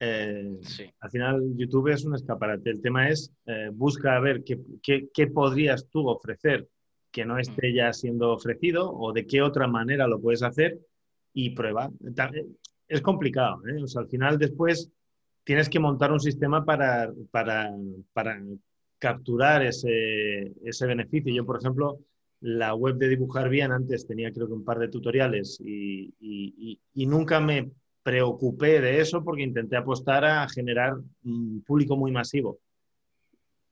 [0.00, 0.58] Eh,
[1.00, 2.70] al final YouTube es un escaparate.
[2.70, 6.68] El tema es, eh, busca a ver qué, podrías tú ofrecer
[7.10, 7.74] que no esté hmm.
[7.74, 10.78] ya siendo ofrecido o de qué otra manera lo puedes hacer
[11.32, 11.90] y prueba.
[12.88, 13.82] Es complicado, ¿eh?
[13.96, 14.90] al final después
[15.44, 17.70] tienes que montar un sistema para, para,
[18.12, 18.40] para
[18.98, 21.34] capturar ese, ese beneficio.
[21.34, 21.98] Yo, por ejemplo,
[22.40, 27.06] la web de Dibujar Bien antes tenía creo que un par de tutoriales y, y,
[27.06, 27.70] nunca me
[28.02, 32.58] preocupé de eso porque intenté apostar a generar un público muy masivo.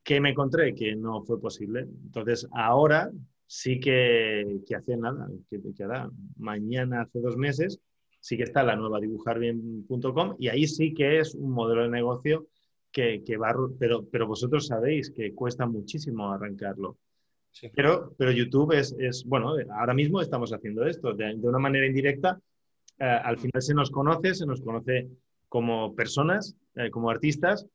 [0.02, 0.74] ¿Qué me encontré?
[0.74, 1.80] Que no fue posible.
[1.80, 3.10] Entonces, ahora
[3.50, 7.80] sí que, que hace nada, que, que hará mañana, hace dos meses,
[8.20, 12.46] sí que está la nueva dibujarbien.com y ahí sí que es un modelo de negocio
[12.92, 16.96] que, va, pero, pero vosotros sabéis que cuesta muchísimo arrancarlo.
[17.74, 21.86] Pero, pero YouTube es, es, bueno, ahora mismo estamos haciendo esto de, de una manera
[21.86, 22.40] indirecta.
[23.00, 25.08] Eh, al final se nos conoce, se nos conoce
[25.48, 27.66] como personas, eh, como artistas,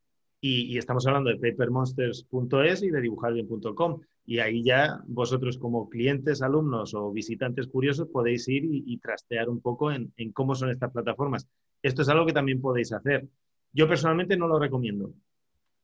[0.48, 4.02] y, estamos hablando de papermonsters.es y de dibujarbién.com.
[4.28, 9.60] Y ahí ya vosotros como clientes, alumnos o visitantes curiosos podéis ir y, trastear un
[9.60, 11.48] poco en, en, cómo son estas plataformas.
[11.82, 13.28] Esto es algo que también podéis hacer.
[13.74, 15.14] Yo personalmente no lo recomiendo.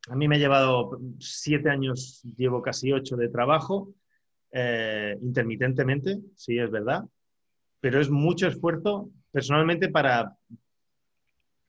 [0.10, 3.94] A mí me ha llevado siete años, llevo casi ocho de trabajo,
[4.52, 7.04] eh, intermitentemente, sí, es verdad,
[7.80, 10.36] pero es mucho esfuerzo personalmente para,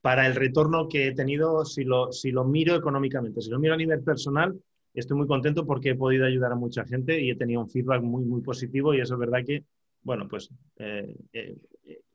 [0.03, 3.41] para el retorno que he tenido si lo, si lo miro económicamente.
[3.41, 4.61] Si lo miro a nivel personal,
[4.93, 8.03] estoy muy contento porque he podido ayudar a mucha gente y he tenido un feedback
[8.03, 9.65] muy, muy positivo y eso es verdad que,
[10.03, 11.57] bueno, pues eh, eh,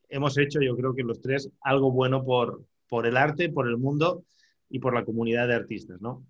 [0.09, 3.77] hemos hecho, yo creo que los tres, algo bueno por, por el arte, por el
[3.77, 4.25] mundo
[4.69, 6.25] y por la comunidad de artistas, ¿no?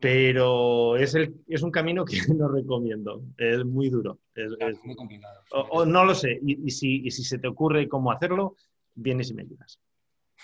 [0.00, 4.18] Pero es, el, es un camino que no recomiendo, es muy duro.
[4.34, 4.50] Es,
[4.82, 5.42] muy complicado.
[5.52, 8.56] O, no lo sé, y, si, y si se te ocurre cómo hacerlo,
[8.94, 9.78] vienes y me ayudas.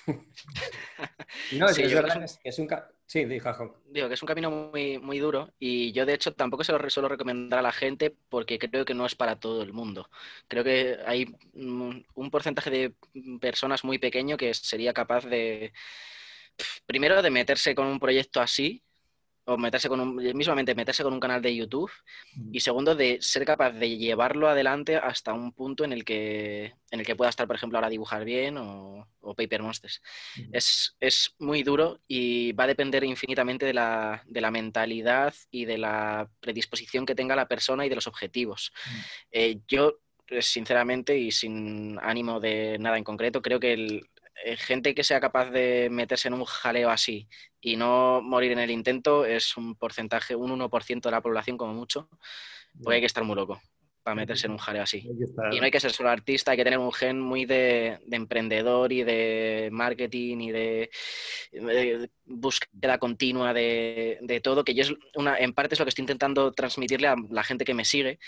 [1.53, 2.69] no, es, verdad que es un...
[3.07, 6.73] Sí, Digo que es un camino muy, muy duro y yo de hecho tampoco se
[6.73, 10.11] lo suelo recomendar a la gente porque creo que no es para todo el mundo.
[10.49, 12.95] Creo que hay un porcentaje de
[13.41, 15.73] personas muy pequeño que sería capaz de,
[16.87, 18.83] primero, de meterse con un proyecto así
[19.47, 21.91] o meterse con un, mismamente meterse con un canal de YouTube
[22.53, 27.01] y segundo de ser capaz de llevarlo adelante hasta un punto en el que en
[27.01, 30.01] el que pueda estar por ejemplo ahora dibujar bien o, Paper Monsters.
[30.53, 35.65] Es, es, muy duro y va a depender infinitamente de la, de la, mentalidad y
[35.65, 38.73] de la predisposición que tenga la persona y de los objetivos.
[39.33, 39.99] Eh, yo
[40.41, 44.16] sinceramente y sin ánimo de nada en concreto creo que el, eh,
[44.57, 47.29] gente que sea capaz de meterse en un jaleo así
[47.61, 51.75] y no morir en el intento es un porcentaje, un 1% de la población como
[51.75, 52.09] mucho,
[52.83, 53.61] pues hay que estar muy loco
[54.07, 55.05] para meterse en un jaleo así.
[55.51, 58.93] Y no hay que ser solo artista, hay que tener un gen muy de, emprendedor
[58.93, 60.91] y de marketing y de,
[62.25, 66.05] búsqueda continua de, de, todo, que yo es una, en parte es lo que estoy
[66.05, 68.21] intentando transmitirle a la gente que me sigue.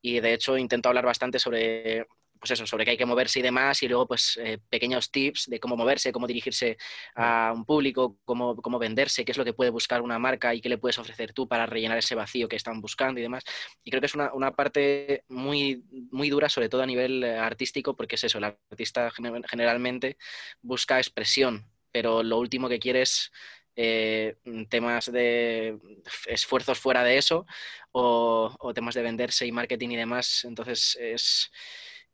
[0.00, 2.06] Y de hecho intento hablar bastante sobre
[2.40, 5.46] pues eso, sobre qué hay que moverse y demás, y luego pues eh, pequeños tips
[5.48, 6.78] de cómo moverse, cómo dirigirse
[7.14, 10.60] a un público, cómo, cómo, venderse, qué es lo que puede buscar una marca y
[10.60, 13.44] qué le puedes ofrecer tú para rellenar ese vacío que están buscando y demás.
[13.84, 17.36] Y creo que es una, una parte muy, muy dura, sobre todo a nivel eh,
[17.38, 20.16] artístico, porque es eso, el artista generalmente
[20.62, 23.30] busca expresión, pero lo último que quiere es
[23.76, 24.36] eh,
[24.68, 25.78] temas de
[26.26, 27.46] esfuerzos fuera de eso
[27.92, 30.44] o, temas de venderse y marketing y demás.
[30.44, 31.50] Entonces es,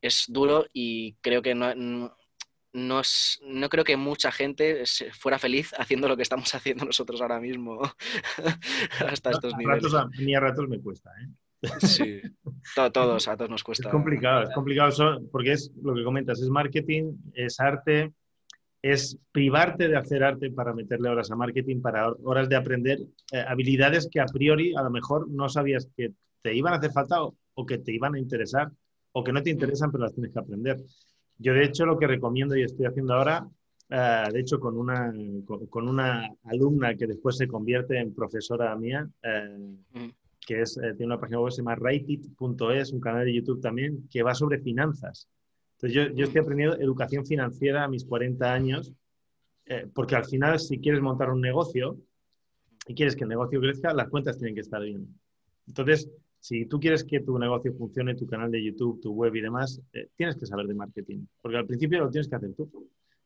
[0.00, 3.02] es duro y creo que no, no,
[3.42, 7.80] no, creo que mucha gente fuera feliz haciendo lo que estamos haciendo nosotros ahora mismo
[9.08, 9.94] hasta estos a niveles.
[9.94, 11.28] a mí a ratos me cuesta, ¿eh?
[11.80, 12.20] Sí,
[12.92, 13.88] todos, a todos nos cuesta.
[13.88, 18.12] Es complicado, es complicado porque es lo que comentas, es marketing, es arte,
[18.82, 22.98] es privarte de hacer arte para meterle horas a marketing, para horas de aprender
[23.32, 26.92] eh, habilidades que a priori a lo mejor no sabías que te iban a hacer
[26.92, 28.70] falta o que te iban a interesar
[29.18, 30.76] o que no te interesan, pero las tienes que aprender.
[31.38, 33.48] Yo, de hecho, lo que recomiendo y estoy haciendo ahora,
[33.88, 35.10] eh, de hecho, con una,
[35.70, 39.74] con, una alumna que después se convierte en profesora mía, eh,
[40.38, 43.62] que es, eh, tiene una página web que se llama writeit.es, un canal de YouTube
[43.62, 45.30] también, que va sobre finanzas.
[45.76, 48.92] Entonces, yo, yo estoy aprendiendo educación financiera a mis 40 años,
[49.94, 51.98] porque al final, si quieres montar un negocio
[52.86, 55.08] y quieres que el negocio crezca, las cuentas tienen que estar bien.
[55.66, 56.08] Entonces,
[56.40, 59.80] si tú quieres que tu negocio funcione, tu canal de YouTube, tu web y demás,
[59.92, 62.70] eh, tienes que saber de marketing, porque al principio lo tienes que hacer tú.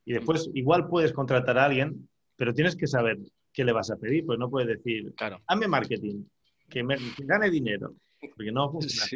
[0.04, 3.18] Y después igual puedes contratar a alguien, pero tienes que saber
[3.52, 5.40] qué le vas a pedir, pues no puedes decir, claro.
[5.46, 6.24] hazme marketing,
[6.68, 7.94] que, me, gane dinero.
[8.36, 9.06] Porque no funciona.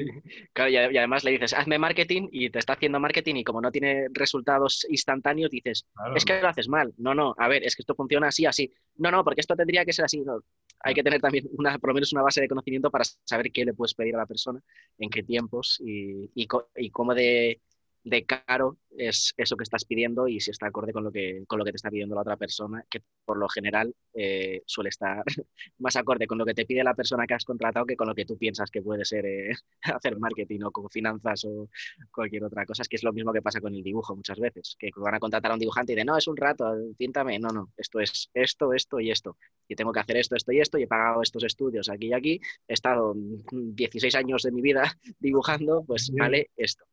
[0.55, 3.71] Claro, y, además le dices, hazme marketing y te está haciendo marketing y como no
[3.71, 5.87] tiene resultados instantáneos, dices,
[6.17, 6.95] es que lo haces mal.
[6.97, 8.73] No, no, a ver, es que esto funciona así, así.
[8.97, 10.23] No, no, porque esto tendría que ser así.
[10.23, 10.41] No
[10.85, 13.65] hay que tener también una, por lo menos una base de conocimiento para saber qué
[13.65, 14.61] le puedes pedir a la persona,
[14.99, 17.61] en qué tiempos y, y, y cómo de,
[18.05, 21.59] de caro es eso que estás pidiendo y si está acorde con lo que, con
[21.59, 25.25] lo que te está pidiendo la otra persona, que por lo general eh, suele estar
[25.79, 28.15] más acorde con lo que te pide la persona que has contratado que con lo
[28.15, 31.71] que tú piensas que puede ser eh, hacer marketing o con finanzas o
[32.13, 32.83] cualquier otra cosa.
[32.83, 35.21] Es que es lo mismo que pasa con el dibujo muchas veces, que van a
[35.21, 37.39] contratar a un dibujante y de no, es un rato, píntame.
[37.39, 39.39] No, no, esto es esto, esto y esto.
[39.67, 42.13] Y tengo que hacer esto, esto y esto y he pagado estos estudios aquí y
[42.13, 42.41] aquí.
[42.69, 43.15] He estado
[43.51, 44.83] 16 años de mi vida
[45.19, 46.85] dibujando, pues vale esto.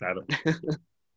[0.00, 0.24] Claro.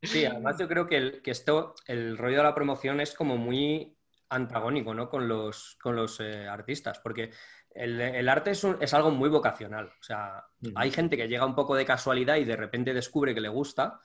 [0.02, 3.38] Sí, además yo creo que, el, que esto, el rollo de la promoción es como
[3.38, 3.96] muy
[4.28, 5.10] antagónico ¿no?
[5.10, 7.32] con los, con los eh, artistas, porque
[7.74, 9.88] el, arte es, algo muy vocacional.
[9.88, 10.44] O sea,
[10.76, 14.02] hay gente que llega un poco de casualidad y de repente descubre que le gusta,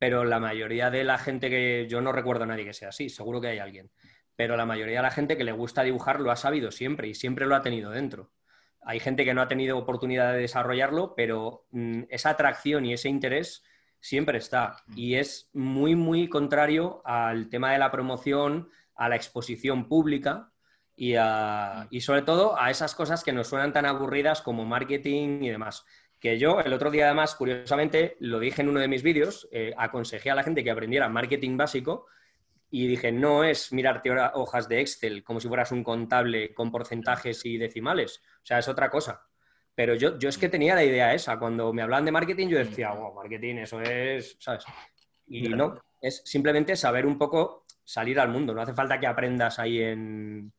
[0.00, 3.08] pero la mayoría de la gente que yo no recuerdo a nadie que sea así,
[3.08, 3.92] seguro que hay alguien,
[4.34, 7.14] pero la mayoría de la gente que le gusta dibujar lo ha sabido siempre y
[7.14, 8.32] siempre lo ha tenido dentro.
[8.82, 13.08] Hay gente que no ha tenido oportunidad de desarrollarlo, pero mm, esa atracción y ese
[13.08, 13.62] interés
[14.00, 14.76] siempre está.
[14.94, 20.52] Y es muy, muy contrario al tema de la promoción, a la exposición pública
[20.94, 21.14] y,
[21.90, 25.84] y sobre todo a esas cosas que nos suenan tan aburridas como marketing y demás
[26.20, 29.74] que yo el otro día además, curiosamente, lo dije en uno de mis vídeos, eh,
[29.76, 32.06] aconsejé a la gente que aprendiera marketing básico
[32.70, 37.44] y dije, no es mirarte hojas de Excel como si fueras un contable con porcentajes
[37.44, 39.25] y decimales, o sea, es otra cosa.
[39.76, 42.58] Pero yo, yo es que tenía la idea esa, cuando me hablaban de marketing yo
[42.58, 44.64] decía, wow, marketing, eso es, ¿sabes?
[45.28, 49.58] Y no, es simplemente saber un poco salir al mundo, no hace falta que aprendas
[49.58, 50.50] ahí en,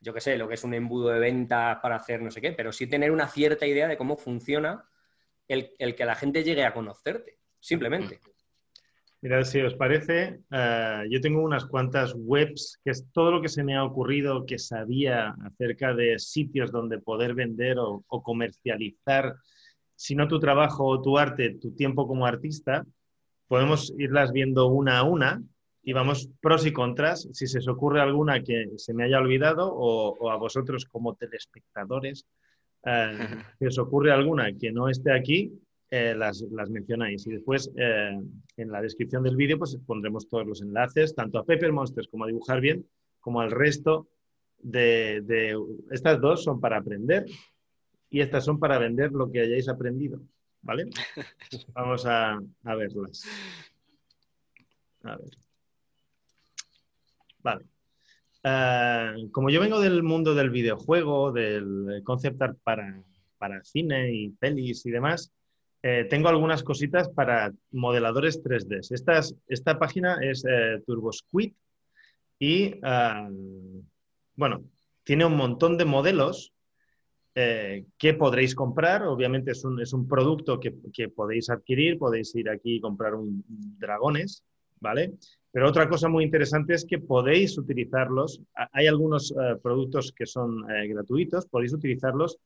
[0.00, 2.52] yo qué sé, lo que es un embudo de ventas para hacer no sé qué,
[2.52, 4.84] pero sí tener una cierta idea de cómo funciona
[5.46, 8.20] el, que la gente llegue a conocerte, simplemente.
[9.24, 13.48] Mira, si os parece, eh, yo tengo unas cuantas webs, que es todo lo que
[13.48, 19.34] se me ha ocurrido que sabía acerca de sitios donde poder vender o, comercializar,
[19.96, 22.84] si no tu trabajo o tu arte, tu tiempo como artista.
[23.48, 25.42] Podemos irlas viendo una a una
[25.82, 27.26] y vamos pros y contras.
[27.32, 32.26] Si se os ocurre alguna que se me haya olvidado o a vosotros como telespectadores,
[32.84, 33.18] eh,
[33.58, 35.50] si os ocurre alguna que no esté aquí,
[35.94, 37.26] eh, las, mencionáis.
[37.26, 38.18] Y después eh,
[38.56, 42.24] en la descripción del vídeo pues pondremos todos los enlaces, tanto a Pepper Monsters como
[42.24, 42.86] a Dibujar Bien,
[43.20, 44.08] como al resto
[44.58, 45.56] de,
[45.90, 47.26] Estas dos son para aprender
[48.10, 50.20] y estas son para vender lo que hayáis aprendido.
[50.62, 50.88] ¿Vale?
[51.74, 53.24] Vamos a, a verlas.
[55.02, 55.30] A ver.
[57.42, 57.66] Vale.
[58.46, 63.02] Eh, como yo vengo del mundo del videojuego, del concept art para,
[63.62, 65.32] cine y pelis y demás,
[65.86, 68.90] eh, tengo algunas cositas para modeladores 3D.
[68.90, 71.52] Esta, esta página es eh, TurboSquid
[72.38, 72.80] y,
[74.34, 74.64] bueno,
[75.02, 76.52] tiene un montón de modelos
[77.34, 79.02] que podréis comprar.
[79.02, 83.14] Obviamente es un, es un producto que, que, podéis adquirir, podéis ir aquí y comprar
[83.14, 84.42] un, dragones,
[84.80, 85.12] ¿vale?
[85.54, 88.40] Pero otra cosa muy interesante es que podéis utilizarlos.
[88.72, 92.38] Hay algunos eh, productos que son eh, gratuitos, podéis utilizarlos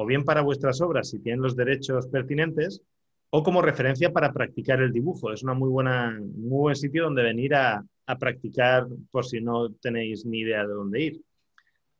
[0.00, 2.80] o bien para vuestras obras si tienen los derechos pertinentes
[3.28, 5.30] o como referencia para practicar el dibujo.
[5.30, 7.84] Es una muy buena, muy buen sitio donde venir a,
[8.18, 11.20] practicar por si no tenéis ni idea de dónde ir.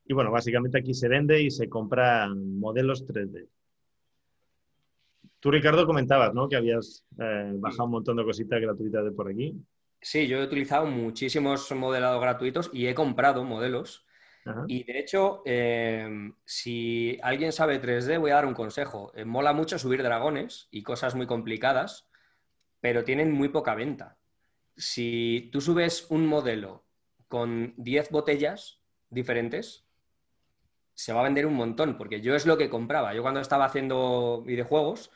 [0.07, 3.47] Y bueno, básicamente aquí se vende y se compran modelos 3D.
[5.39, 6.49] Tú, Ricardo, comentabas, ¿no?
[6.49, 9.55] Que habías eh, bajado un montón de cositas gratuitas de por aquí.
[10.01, 14.05] Sí, yo he utilizado muchísimos modelados gratuitos y he comprado modelos.
[14.67, 19.13] Y de hecho, em, si alguien sabe 3D, voy a dar un consejo.
[19.15, 22.09] Eh, mola mucho subir dragones y cosas muy complicadas,
[22.81, 24.19] pero tienen muy poca venta.
[24.77, 26.85] Si tú subes un modelo
[27.29, 28.81] con 10 botellas
[29.11, 29.87] diferentes,
[30.95, 33.15] se va a vender un montón, porque yo es lo que compraba.
[33.15, 35.11] Yo cuando estaba haciendo videojuegos,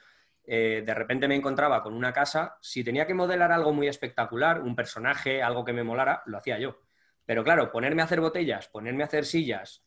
[0.46, 4.62] eh, de repente me encontraba con una casa, si tenía que modelar algo muy espectacular,
[4.62, 6.83] un personaje, algo que me molara, lo hacía yo.
[7.26, 9.84] Pero claro, ponerme a hacer botellas, ponerme a hacer sillas,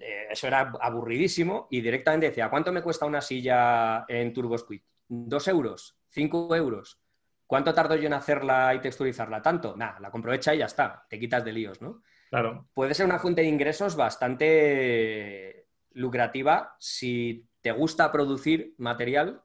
[0.00, 4.80] eh, eso era aburridísimo y directamente decía, ¿cuánto me cuesta una silla en TurboSquid?
[5.08, 5.98] ¿Dos euros?
[6.08, 7.00] ¿Cinco euros?
[7.46, 9.42] ¿Cuánto tardo yo en hacerla y texturizarla?
[9.42, 9.76] ¿Tanto?
[9.76, 12.02] Nada, la compro hecha y ya está, te quitas de líos, ¿no?
[12.30, 12.68] Claro.
[12.72, 19.42] Puede ser una fuente de ingresos bastante lucrativa si te gusta producir material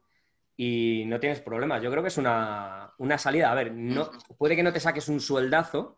[0.55, 1.83] y no tienes problemas.
[1.83, 3.51] Yo creo que es una, salida.
[3.51, 5.97] A ver, no, puede que no te saques un sueldazo,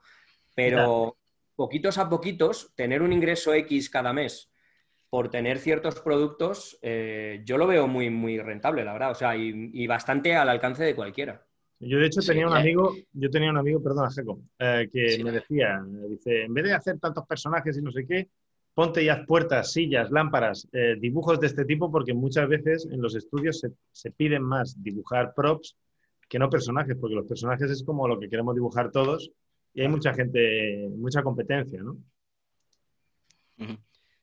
[0.55, 1.18] pero
[1.59, 4.49] poquitos a poquitos, tener un ingreso X cada mes
[5.09, 9.11] por tener ciertos productos, eh, yo lo veo muy, muy rentable, la verdad.
[9.11, 11.45] O sea, y, bastante al alcance de cualquiera.
[11.81, 15.33] Yo de hecho tenía un amigo, yo tenía un amigo, perdona, Jacob, eh, que me
[15.33, 18.29] decía, dice, en vez de hacer tantos personajes y no sé qué,
[18.73, 23.15] ponte ya puertas, sillas, lámparas, eh, dibujos de este tipo, porque muchas veces en los
[23.15, 25.75] estudios se, piden más dibujar props
[26.29, 29.29] que no personajes, porque los personajes es como lo que queremos dibujar todos
[29.79, 31.95] y hay mucha gente, mucha competencia, ¿no?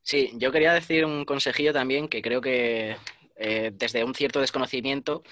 [0.02, 2.96] Sí, yo quería decir un consejillo también que creo que
[3.36, 5.22] eh, desde un cierto desconocimiento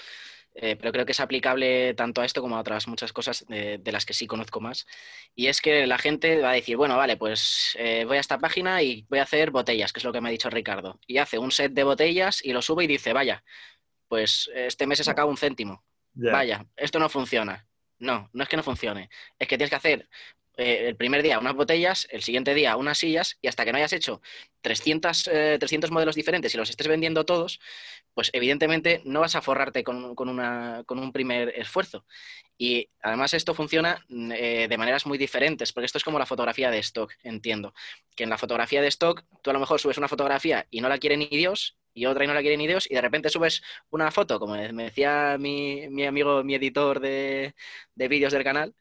[0.55, 3.81] eh, pero creo que es aplicable tanto a esto como a otras muchas cosas de,
[3.87, 4.87] las que sí conozco más.
[5.35, 8.39] Y es que la gente va a decir, bueno, vale, pues eh, voy a esta
[8.39, 11.01] página y voy a hacer botellas, que es lo que me ha dicho Ricardo.
[11.09, 13.43] Y hace un set de botellas y lo sube y dice, vaya,
[14.07, 15.85] pues este mes he sacado un céntimo.
[16.14, 17.66] Vaya, esto no funciona.
[18.05, 19.09] No, no es que no funcione.
[19.38, 20.09] Es que tienes que hacer
[20.57, 23.78] eh, el primer día unas botellas, el siguiente día unas sillas, y hasta que no
[23.78, 24.20] hayas hecho
[24.61, 27.61] 300, 300 modelos diferentes y los estés vendiendo todos,
[28.14, 32.07] pues evidentemente no vas a forrarte con, con, un primer esfuerzo.
[32.57, 36.26] Y además esto funciona mm, eh, de maneras muy diferentes, porque esto es como la
[36.26, 37.74] fotografía de stock, entiendo.
[38.14, 40.88] Que en la fotografía de stock tú a lo mejor subes una fotografía y no
[40.88, 43.30] la quiere ni Dios, y otra y no la quiere ni Dios, y de repente
[43.30, 47.55] subes una foto, como me decía mi, mi amigo, mi editor de,
[47.95, 48.74] de vídeos del canal,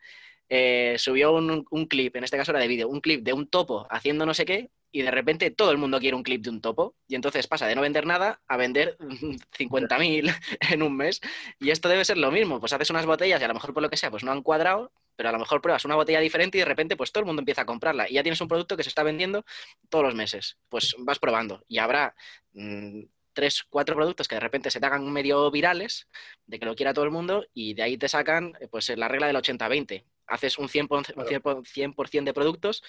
[0.50, 3.48] eh, subió un, un, clip, en este caso era de vídeo, un clip de un
[3.48, 6.52] topo haciendo no sé qué, y de repente todo el mundo quiere un clip de
[6.52, 10.36] un topo y entonces pasa de no vender nada a vender 50.000
[10.72, 11.20] en un mes.
[11.60, 13.82] Y esto debe ser lo mismo, pues haces unas botellas y a lo mejor por
[13.82, 16.60] lo que sea pues no han cuadrado, pero a lo mejor pruebas una botella diferente
[16.60, 18.78] y de repente pues todo el mundo empieza a comprarla y ya tienes un producto
[18.78, 19.44] que se está vendiendo
[19.90, 22.16] todos los meses, pues vas probando y habrá
[22.54, 23.02] mm,
[23.34, 26.08] tres, cuatro productos que de repente se te hagan medio virales,
[26.46, 29.26] de que lo quiera todo el mundo, y de ahí te sacan pues la regla
[29.26, 31.66] del 80-20 haces un 100%,
[32.10, 32.84] 100 de productos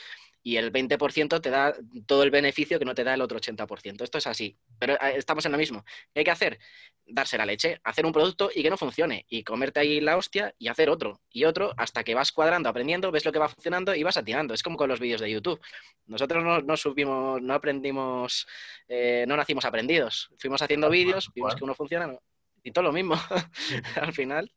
[0.47, 1.74] y el 20% te da
[2.07, 4.03] todo el beneficio que no te da el otro 80%.
[4.03, 5.82] Esto es así, pero eh, estamos en lo mismo.
[6.12, 6.59] ¿Qué hay que hacer?
[7.07, 10.55] Darse la leche, hacer un producto y que no funcione, y comerte ahí la hostia
[10.59, 13.95] y hacer otro y otro hasta que vas cuadrando, aprendiendo, ves lo que va funcionando
[13.95, 14.53] y vas atinando.
[14.53, 15.59] Es como con los vídeos de YouTube.
[16.07, 18.47] Nosotros no, no subimos, no aprendimos,
[18.86, 20.28] eh, no nacimos aprendidos.
[20.38, 22.14] Fuimos haciendo vídeos, vimos que uno funciona
[22.62, 23.14] y todo lo mismo
[24.01, 24.53] al final.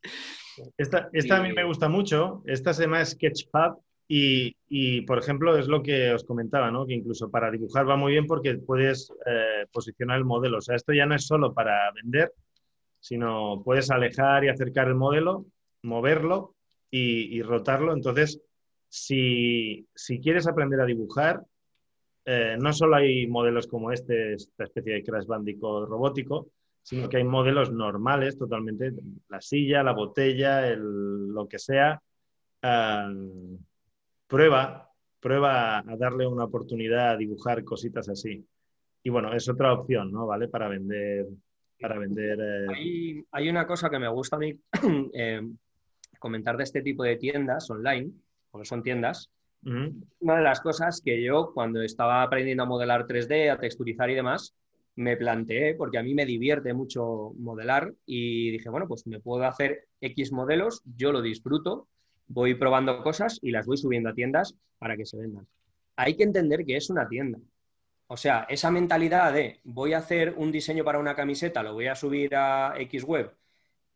[0.78, 2.42] Esta, esta a mí me gusta mucho.
[2.46, 3.76] Esta se llama Sketchpad
[4.10, 6.86] y, por ejemplo, es lo que os comentaba, ¿no?
[6.86, 10.60] Que incluso para dibujar va muy bien porque puedes eh, posicionar el modelo.
[10.60, 12.32] O sea, esto ya no es solo para vender,
[13.00, 15.46] sino puedes alejar y acercar el modelo,
[15.84, 16.56] moverlo
[16.90, 17.94] y, rotarlo.
[17.94, 18.42] Entonces,
[18.88, 21.42] si, si, quieres aprender a dibujar,
[22.24, 26.48] eh, no solo hay modelos como este, esta especie de Crash robótico,
[26.82, 28.94] sino que hay modelos normales totalmente,
[29.28, 32.02] la silla, la botella, el, lo que sea.
[34.28, 38.46] Prueba, prueba a darle una oportunidad a dibujar cositas así.
[39.04, 40.28] Y bueno, es otra opción, ¿no?
[40.28, 40.48] ¿Vale?
[40.48, 41.28] Para vender.
[41.80, 44.60] Para vender eh, hay, una cosa que me gusta a mí
[45.14, 45.42] eh,
[46.18, 48.12] comentar de este tipo de tiendas online,
[48.50, 49.30] porque son tiendas.
[50.20, 54.16] Una de las cosas que yo, cuando estaba aprendiendo a modelar 3D, a texturizar y
[54.16, 54.56] demás,
[54.96, 59.44] me planteé, porque a mí me divierte mucho modelar, y dije, bueno, pues me puedo
[59.44, 61.88] hacer X modelos, yo lo disfruto,
[62.28, 65.48] voy probando cosas y las voy subiendo a tiendas para que se vendan.
[65.96, 67.40] Hay que entender que es una tienda.
[68.08, 71.88] O sea, esa mentalidad de voy a hacer un diseño para una camiseta, lo voy
[71.88, 73.36] a subir a X web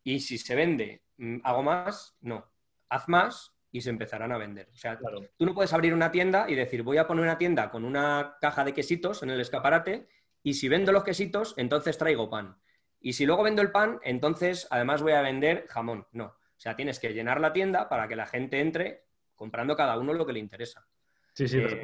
[0.04, 2.50] y si se vende, mm, hago más, no.
[2.88, 4.68] Haz más y se empezarán a vender.
[4.72, 7.70] O sea, tú no puedes abrir una tienda y decir voy a poner una tienda
[7.70, 10.08] con una caja de quesitos en el escaparate
[10.42, 12.56] y si vendo los quesitos, entonces traigo pan.
[13.00, 16.06] Y si luego vendo el pan, entonces además voy a vender jamón.
[16.12, 16.34] No.
[16.62, 19.02] O sea, tienes que llenar la tienda para que la gente entre
[19.34, 20.86] comprando cada uno lo que le interesa.
[21.32, 21.82] Sí, sí, eh,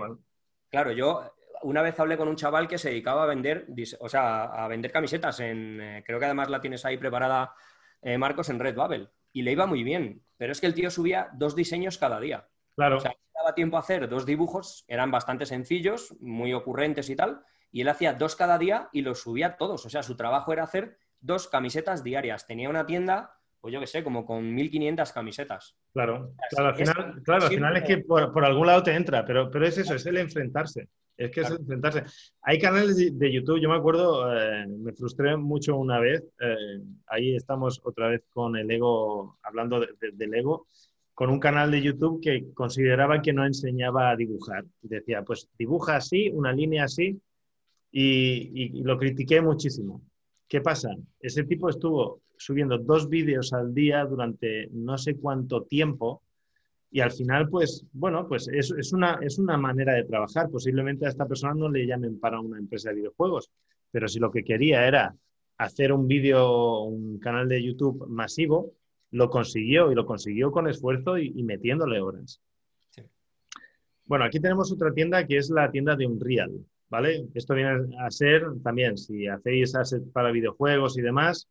[0.70, 3.66] Claro, yo una vez hablé con un chaval que se dedicaba a vender,
[3.98, 7.52] o sea, a vender camisetas en, eh, creo que además la tienes ahí preparada,
[8.02, 9.08] eh, Marcos, en Redbubble.
[9.32, 12.46] Y le iba muy bien, pero es que el tío subía dos diseños cada día.
[12.76, 12.98] Claro.
[12.98, 17.42] O sea, daba tiempo a hacer dos dibujos, eran bastante sencillos, muy ocurrentes y tal,
[17.72, 19.84] y él hacía dos cada día y los subía todos.
[19.84, 22.46] O sea, su trabajo era hacer dos camisetas diarias.
[22.46, 25.74] Tenía una tienda, pues yo qué sé, como con 1.500 camisetas.
[25.92, 29.50] Claro, claro, al final, claro, al final es que por, algún lado te entra, pero,
[29.50, 30.88] pero es eso, es el enfrentarse.
[31.16, 32.04] Es que es enfrentarse.
[32.42, 37.34] Hay canales de, YouTube, yo me acuerdo, eh, me frustré mucho una vez, eh, ahí
[37.34, 40.68] estamos otra vez con el ego, hablando del ego,
[41.14, 44.64] con un canal de YouTube que consideraba que no enseñaba a dibujar.
[44.80, 47.20] Decía, pues dibuja así, una línea así,
[47.90, 50.02] y, lo critiqué muchísimo.
[50.46, 50.90] ¿Qué pasa?
[51.20, 56.22] Ese tipo estuvo subiendo dos vídeos al día durante no sé cuánto tiempo
[56.90, 60.48] y al final, pues, bueno, pues es, es, una, es una manera de trabajar.
[60.50, 63.50] Posiblemente a esta persona no le llamen para una empresa de videojuegos,
[63.90, 65.14] pero si lo que quería era
[65.58, 68.72] hacer un vídeo, un canal de YouTube masivo,
[69.10, 72.40] lo consiguió y lo consiguió con esfuerzo y, metiéndole horas.
[74.06, 76.52] Bueno, aquí tenemos otra tienda que es la tienda de Unreal.
[76.88, 77.28] ¿vale?
[77.34, 81.48] Esto viene a ser también, si hacéis assets para videojuegos y demás,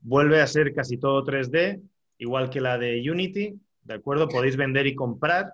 [0.00, 1.82] vuelve a ser casi todo 3D,
[2.18, 4.28] igual que la de Unity, ¿de acuerdo?
[4.28, 5.52] Podéis vender y comprar.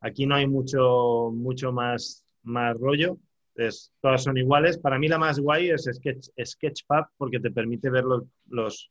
[0.00, 3.18] Aquí no hay mucho, mucho más, más rollo.
[3.54, 4.78] Es, todas son iguales.
[4.78, 8.90] Para mí la más guay es Sketch, Sketchpad porque te permite ver los, los,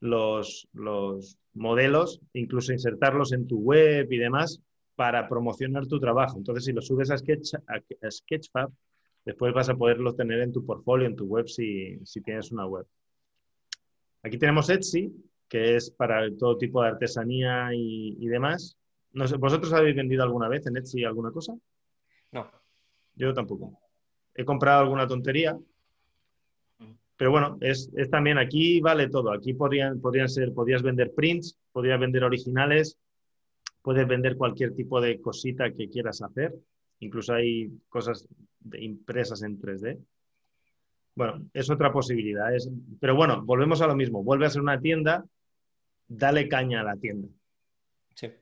[0.00, 4.60] los, los modelos, incluso insertarlos en tu web y demás
[4.94, 6.36] para promocionar tu trabajo.
[6.36, 8.70] Entonces, si lo subes a, Sketch, a Sketchfab,
[9.24, 12.86] después vas a poderlo tener en tu portfolio, en tu web, si, tienes una web.
[14.22, 15.12] Aquí tenemos Etsy,
[15.48, 18.76] que es para todo tipo de artesanía y, demás.
[19.12, 21.54] No sé, ¿vosotros habéis vendido alguna vez en Etsy alguna cosa?
[22.32, 22.50] No.
[23.16, 23.78] Yo tampoco.
[24.34, 25.58] He comprado alguna tontería,
[27.20, 29.30] pero bueno, es, también aquí vale todo.
[29.30, 32.96] Aquí podrían, podrían ser, podrías vender prints, podrías vender originales,
[33.82, 36.54] puedes vender cualquier tipo de cosita que quieras hacer.
[37.00, 38.26] Incluso hay cosas
[38.72, 39.98] impresas en 3D.
[41.20, 42.54] Bueno, es otra posibilidad.
[42.54, 42.66] Es,
[42.98, 44.24] pero bueno, volvemos a lo mismo.
[44.24, 45.22] Vuelve a ser una tienda,
[46.08, 47.28] dale caña a la tienda.
[48.14, 48.32] Sí.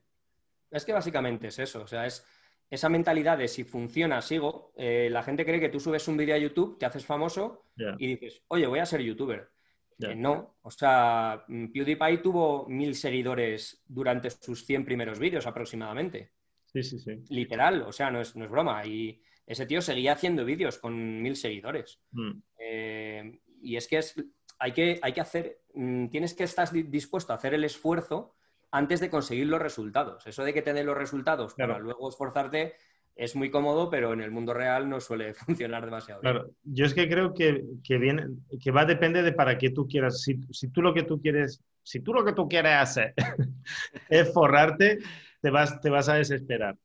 [0.71, 1.83] Es que básicamente es eso.
[1.83, 2.25] O sea, es
[2.71, 4.75] esa mentalidad de si funciona, sigo.
[4.77, 7.65] Eh, la gente cree que tú subes un vídeo a YouTube, te haces famoso
[7.99, 9.51] y dices, oye, voy a ser youtuber.
[9.99, 16.31] Eh, no, o sea, mm, PewDiePie tuvo mil seguidores durante sus 100 primeros vídeos aproximadamente.
[16.67, 17.25] Sí, sí, sí.
[17.31, 18.87] Literal, o sea, no es, no es broma.
[18.87, 22.01] Y ese tío seguía haciendo vídeos con mil seguidores.
[22.13, 22.33] Mm.
[22.59, 24.15] Eh, y es que, es,
[24.59, 28.35] hay, que hay que hacer, mm, tienes que estar dispuesto a hacer el esfuerzo
[28.71, 30.27] antes de conseguir los resultados.
[30.27, 32.75] Eso de que te den los resultados para luego esforzarte
[33.17, 36.35] es muy cómodo, pero en el mundo real no suele funcionar demasiado bien.
[36.35, 37.65] Claro, yo es que creo que,
[37.99, 38.27] viene,
[38.63, 40.23] que va a depender de para qué tú quieras.
[40.23, 43.15] Si, tú lo que tú quieres, si tú lo que tú quieres hacer
[44.11, 44.99] es forrarte,
[45.41, 46.77] te vas, te vas a desesperar.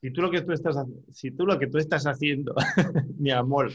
[0.00, 0.76] Si tú lo que tú estás,
[1.12, 2.54] si tú lo que tú estás haciendo,
[3.18, 3.70] mi amor,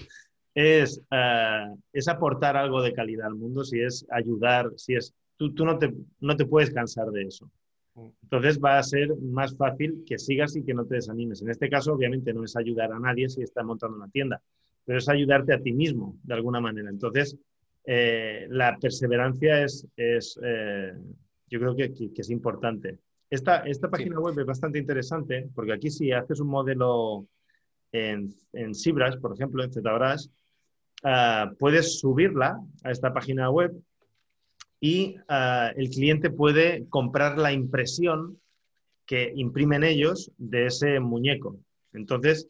[0.53, 5.53] es, eh, es aportar algo de calidad al mundo, si es ayudar, si es tú,
[5.53, 7.49] tú no, te, no te puedes cansar de eso.
[8.23, 11.41] Entonces va a ser más fácil que sigas y que no te desanimes.
[11.41, 14.41] En este caso, obviamente, no es ayudar a nadie si está montando una tienda,
[14.85, 16.89] pero es ayudarte a ti mismo, de alguna manera.
[16.89, 17.37] Entonces,
[17.85, 20.93] eh, la perseverancia es, es eh,
[21.49, 22.99] yo creo que, que, es importante.
[23.29, 27.27] Esta, esta página web es bastante interesante porque aquí si haces un modelo
[27.91, 30.27] en, en ZBrush, por ejemplo, en ZBrush,
[31.03, 33.71] uh, puedes subirla a esta página web
[34.79, 38.39] y ah, el cliente puede comprar la impresión
[39.05, 41.57] que imprimen ellos de ese muñeco.
[41.93, 42.47] Entonces,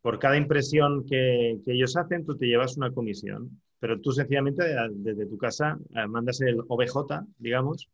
[0.00, 4.88] por cada impresión que, ellos hacen, tú te llevas una comisión, pero tú sencillamente ah,
[4.90, 7.88] desde tu casa ah, mandas el OBJ, digamos,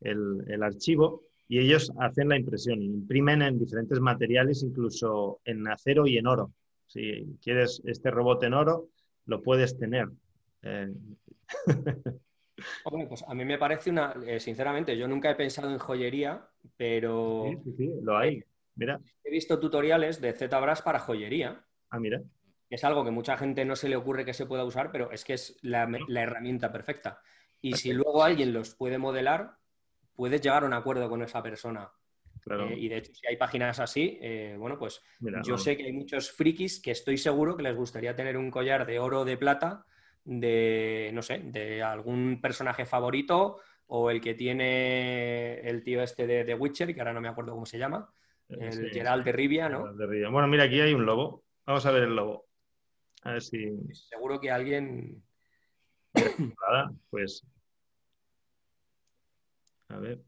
[0.00, 6.18] el, archivo, y ellos hacen la impresión, imprimen en diferentes materiales, incluso en acero y
[6.18, 6.52] en oro.
[6.86, 8.88] Si quieres este robot en oro,
[9.26, 10.08] lo puedes tener.
[10.62, 10.92] Eh,
[12.84, 16.48] Hombre, pues a mí me parece una, eh, sinceramente, yo nunca he pensado en joyería,
[16.76, 17.46] pero...
[17.48, 18.42] Sí, sí, sí, lo hay.
[18.74, 19.00] Mira.
[19.24, 21.64] He visto tutoriales de ZBrush para joyería.
[21.90, 22.22] Ah, mira.
[22.70, 25.24] Es algo que mucha gente no se le ocurre que se pueda usar, pero es
[25.24, 27.20] que es la, herramienta perfecta.
[27.60, 29.52] Y si luego alguien los puede modelar,
[30.18, 31.88] puedes llegar a un acuerdo con esa persona.
[32.40, 32.70] Claro.
[32.70, 35.00] Eh, y de hecho, si hay páginas así, eh, bueno, pues
[35.44, 38.84] yo sé que hay muchos frikis que estoy seguro que les gustaría tener un collar
[38.84, 39.86] de oro o de plata
[40.24, 46.44] de, no sé, de algún personaje favorito o el que tiene el tío este de
[46.44, 48.12] The Witcher, que ahora no me acuerdo cómo se llama,
[48.48, 49.94] eh, el Gerald de Rivia, ¿no?
[49.94, 51.44] Bueno, mira, aquí hay un lobo.
[51.64, 52.46] Vamos a ver el lobo.
[53.22, 53.70] A ver si...
[53.92, 55.22] Seguro que alguien...
[56.68, 57.46] Nada, pues...
[59.88, 60.20] A ver,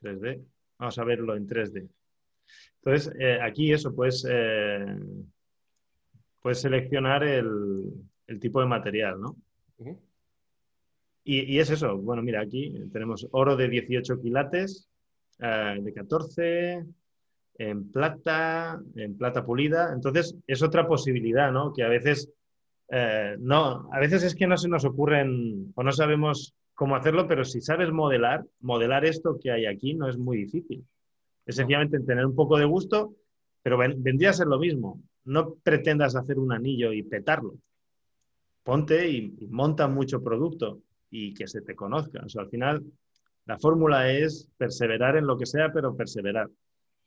[0.00, 0.44] 3D.
[0.78, 1.88] Vamos a verlo en 3D.
[2.76, 4.96] Entonces, eh, aquí eso, pues, eh,
[6.40, 7.92] puedes seleccionar el,
[8.26, 9.36] el tipo de material, ¿no?
[11.24, 11.98] y, es eso.
[11.98, 14.88] Bueno, mira, aquí tenemos oro de 18 quilates,
[15.40, 16.86] eh, de 14,
[17.58, 19.92] en plata, en plata pulida.
[19.92, 21.72] Entonces, es otra posibilidad, ¿no?
[21.72, 22.30] Que a veces,
[23.40, 27.44] no, a veces es que no se nos ocurren o no sabemos cómo hacerlo, pero
[27.44, 30.86] si sabes modelar, modelar esto que hay aquí no es muy difícil.
[31.44, 33.16] Es sencillamente tener un poco de gusto,
[33.62, 35.02] pero vendría a ser lo mismo.
[35.24, 37.56] No pretendas hacer un anillo y petarlo
[38.68, 42.20] ponte y, monta mucho producto y que se te conozca.
[42.22, 42.84] O sea, al final,
[43.46, 46.50] la fórmula es perseverar en lo que sea, pero perseverar.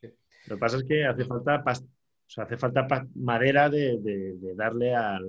[0.02, 5.24] Lo que pasa es que hace falta, hace falta madera de, darle al,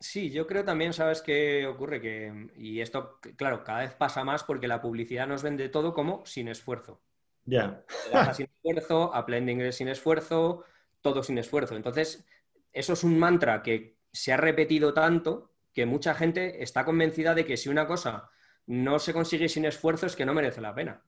[0.00, 2.00] Sí, yo creo también, ¿sabes qué ocurre?
[2.00, 6.24] Que, y esto, claro, cada vez pasa más porque la publicidad nos vende todo como
[6.24, 7.02] sin esfuerzo.
[7.44, 7.84] Ya.
[8.32, 10.64] sin esfuerzo, Apple sin esfuerzo,
[11.02, 11.76] todo sin esfuerzo.
[11.76, 12.26] Entonces,
[12.72, 17.44] eso es un mantra que se ha repetido tanto que mucha gente está convencida de
[17.44, 18.30] que si una cosa
[18.66, 21.02] no se consigue sin esfuerzo es que no merece la pena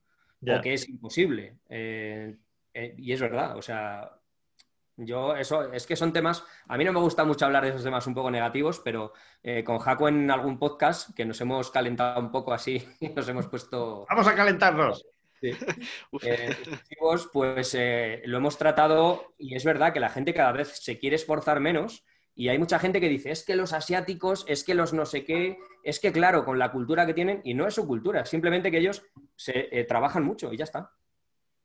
[0.47, 1.59] o que es imposible.
[1.69, 2.37] Eh,
[2.75, 4.11] eh, y es verdad, o sea,
[4.97, 7.83] yo eso es que son temas, a mí no me gusta mucho hablar de esos
[7.83, 9.13] temas un poco negativos, pero
[9.43, 12.87] eh, con Jaco en algún podcast que nos hemos calentado un poco así,
[13.17, 14.07] nos hemos puesto...
[14.09, 15.05] Vamos a calentarnos.
[17.33, 17.75] pues
[18.25, 22.05] lo hemos tratado y es verdad que la gente cada vez se quiere esforzar menos
[22.35, 25.25] y hay mucha gente que dice, es que los asiáticos, es que los no sé
[25.25, 28.71] qué, es que claro, con la cultura que tienen, y no es su cultura, simplemente
[28.71, 29.05] que ellos
[29.37, 30.93] se eh, trabajan mucho y ya está.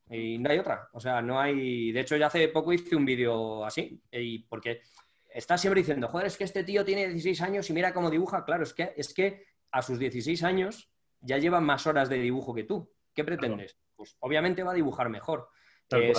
[0.10, 0.90] Y no hay otra.
[0.94, 1.92] O sea, no hay.
[1.92, 4.02] De hecho, ya hace poco hice un vídeo así.
[4.12, 4.82] Y porque
[5.30, 8.44] estás siempre diciendo, joder, es que este tío tiene 16 años y mira cómo dibuja.
[8.46, 10.90] Claro, es que, es que a sus 16 años
[11.20, 12.92] ya lleva más horas de dibujo que tú.
[13.14, 13.78] ¿Qué pretendes?
[13.96, 15.50] Pues obviamente va a dibujar mejor.
[15.92, 16.14] Eh,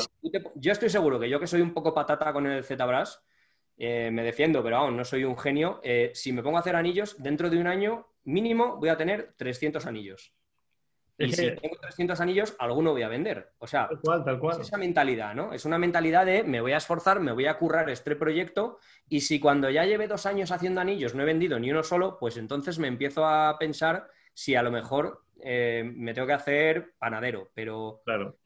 [0.55, 3.10] yo estoy seguro que yo que soy un poco patata con el ZBrush,
[3.77, 5.81] eh, me defiendo, pero aún no soy un genio.
[5.82, 9.35] Eh, si me pongo a hacer anillos, dentro de un año mínimo voy a tener
[9.36, 10.35] 300 anillos.
[11.19, 13.51] Y si tengo 300 anillos, alguno voy a vender.
[13.59, 15.53] O sea, es esa mentalidad, ¿no?
[15.53, 18.78] Es una mentalidad de me voy a esforzar, me voy a currar este proyecto
[19.09, 22.19] y si cuando ya lleve dos años haciendo anillos no he vendido ni uno solo,
[22.20, 26.95] pues entonces me empiezo a pensar si a lo mejor eh, me tengo que hacer
[26.99, 27.49] panadero.
[27.53, 28.36] Pero claro.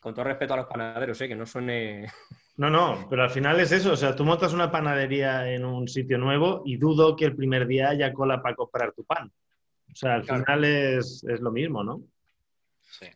[0.00, 1.28] con todo respeto a los panaderos, ¿eh?
[1.28, 2.06] que no suene...
[2.56, 3.94] No, no, pero al final es eso.
[3.94, 7.66] O sea, tú montas una panadería en un sitio nuevo y dudo que el primer
[7.66, 9.32] día haya cola para comprar tu pan.
[9.94, 12.02] O sea, al final es, lo mismo, ¿no?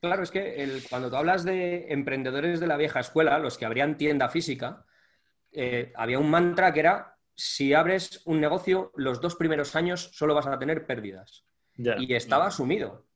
[0.01, 3.97] Claro, es que cuando tú hablas de emprendedores de la vieja escuela, los que abrían
[3.97, 4.85] tienda física,
[5.51, 10.35] eh, había un mantra que era, si abres un negocio, los dos primeros años solo
[10.37, 11.45] vas a tener pérdidas.
[11.77, 13.07] Y estaba asumido.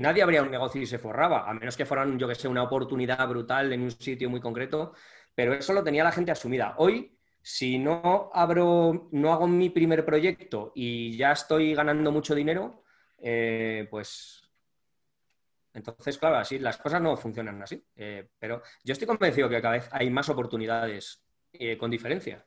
[0.00, 2.64] Nadie abría un negocio y se forraba, a menos que fueran, yo que sé, una
[2.64, 4.94] oportunidad brutal en un sitio muy concreto,
[5.32, 6.74] pero eso lo tenía la gente asumida.
[6.78, 7.16] Hoy
[7.48, 12.82] si no abro, no hago mi primer proyecto y ya estoy ganando mucho dinero,
[13.18, 14.46] eh, pues
[15.76, 17.84] entonces, claro, así las cosas no funcionan así.
[17.96, 21.22] Eh, pero yo estoy convencido que cada vez hay más oportunidades
[21.52, 22.46] eh, con diferencia.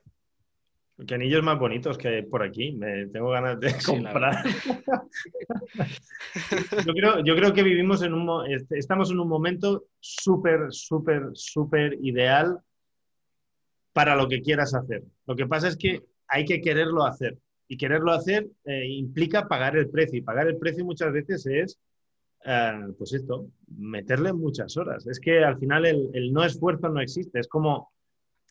[1.06, 2.72] Que anillos más bonitos que por aquí.
[2.72, 4.44] Me tengo ganas de comprar.
[6.86, 8.28] yo, creo, yo creo que vivimos en un
[8.70, 12.58] estamos en un momento súper, súper, súper ideal
[13.92, 15.04] para lo que quieras hacer.
[15.26, 17.38] Lo que pasa es que hay que quererlo hacer.
[17.72, 20.18] Y quererlo hacer eh, implica pagar el precio.
[20.18, 21.78] Y pagar el precio muchas veces es,
[22.44, 23.46] eh, pues esto,
[23.78, 25.06] meterle muchas horas.
[25.06, 27.38] Es que al final el, no esfuerzo no existe.
[27.38, 27.92] Es como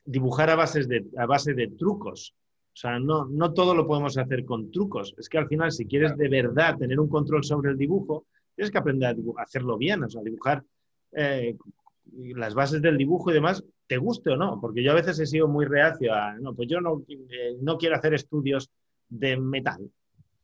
[0.06, 2.34] dibujar a, bases de, a base de trucos.
[2.68, 5.14] O sea, no, no todo lo podemos hacer con trucos.
[5.18, 8.26] Es que al final, si quieres de verdad tener un control sobre el dibujo,
[8.56, 10.02] tienes que aprender a, hacerlo bien.
[10.02, 10.64] O sea, dibujar
[11.12, 11.58] eh,
[12.38, 14.62] las bases del dibujo y demás, te guste o no.
[14.62, 17.04] Porque yo a veces he sido muy reacio a, no, pues yo no,
[17.60, 18.72] no quiero hacer estudios
[19.10, 19.90] de metal.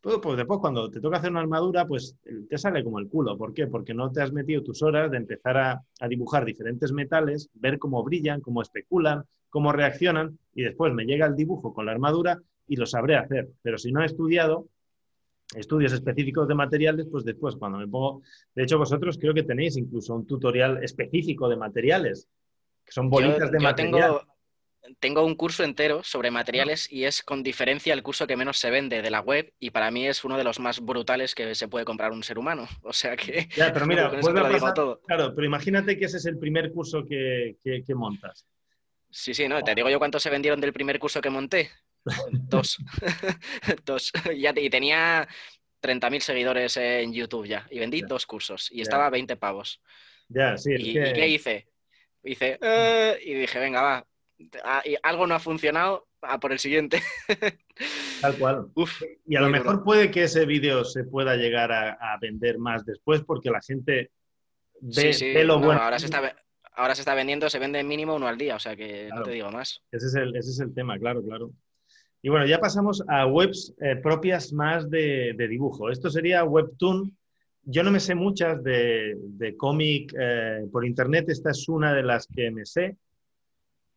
[0.05, 2.15] Pues, pues después cuando te toca hacer una armadura, pues
[2.47, 3.37] te sale como el culo.
[3.37, 3.65] ¿Por qué?
[3.65, 8.03] Porque no te has metido tus horas de empezar a, dibujar diferentes metales, ver cómo
[8.03, 12.75] brillan, cómo especulan, cómo reaccionan, y después me llega el dibujo con la armadura y
[12.75, 13.49] lo sabré hacer.
[13.63, 14.67] Pero si no he estudiado
[15.55, 18.21] estudios específicos de materiales, pues después cuando me pongo...
[18.53, 22.27] De hecho, vosotros creo que tenéis incluso un tutorial específico de materiales,
[22.85, 24.34] que son bolitas de material tengo
[25.23, 29.01] un curso entero sobre materiales y es con diferencia el curso que menos se vende
[29.01, 31.85] de la web y para mí es uno de los más brutales que se puede
[31.85, 32.67] comprar un ser humano.
[32.83, 33.47] O sea que...
[33.55, 34.11] Ya, pero mira,
[34.75, 35.01] todo.
[35.01, 37.57] claro, pero imagínate que ese es el primer curso que,
[37.95, 38.45] montas.
[39.09, 41.71] Sí, sí, no, te digo yo cuántos se vendieron del primer curso que monté.
[42.31, 42.77] Dos.
[43.83, 44.11] dos.
[44.31, 45.27] y tenía
[45.81, 49.81] 30.000 seguidores en YouTube ya y vendí dos cursos y estaba a 20 pavos.
[50.29, 50.73] Ya, sí.
[50.77, 51.67] ¿Y, qué hice?
[52.23, 54.07] Hice, eh", y dije, venga, va,
[55.03, 57.01] algo no ha funcionado, a por el siguiente.
[58.21, 58.67] Tal cual.
[59.25, 63.23] y a lo mejor puede que ese vídeo se pueda llegar a, vender más después
[63.23, 64.11] porque la gente
[64.81, 65.81] ve, lo bueno.
[65.81, 66.35] Ahora se, está,
[66.73, 69.31] ahora se está vendiendo, se vende mínimo uno al día, o sea que no te
[69.31, 69.81] digo más.
[69.91, 71.51] Ese es, el, ese es el tema, claro, claro.
[72.21, 75.91] Y bueno, ya pasamos a webs eh, propias más de, dibujo.
[75.91, 77.15] Esto sería Webtoon.
[77.67, 82.27] Yo no me sé muchas de, cómic eh, por internet, esta es una de las
[82.27, 82.97] que me sé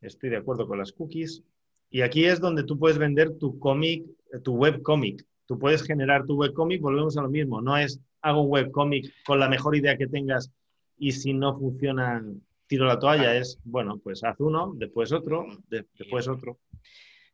[0.01, 1.43] estoy de acuerdo con las cookies.
[1.91, 4.05] Y aquí es donde tú puedes vender tu cómic,
[4.43, 5.25] tu web cómic.
[5.47, 7.63] Tú puedes generar tu web cómic, volvemos a lo mismo.
[7.63, 10.51] No es hago un web cómic con la mejor idea que tengas
[10.99, 12.23] y si no funciona,
[12.67, 13.37] tiro la toalla.
[13.37, 16.59] Es, bueno, pues haz uno, después otro, después otro.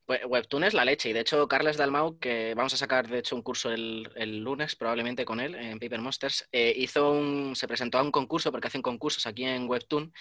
[0.07, 3.21] Pues Webtoon es la leche y de hecho Carles Dalmau, que vamos a sacar de
[3.21, 7.67] hecho un curso el, lunes probablemente con él en Paper Monsters, eh, hizo un, se
[7.67, 10.13] presentó a un concurso porque hacen concursos aquí en Webtoon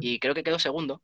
[0.00, 1.02] y creo que quedó segundo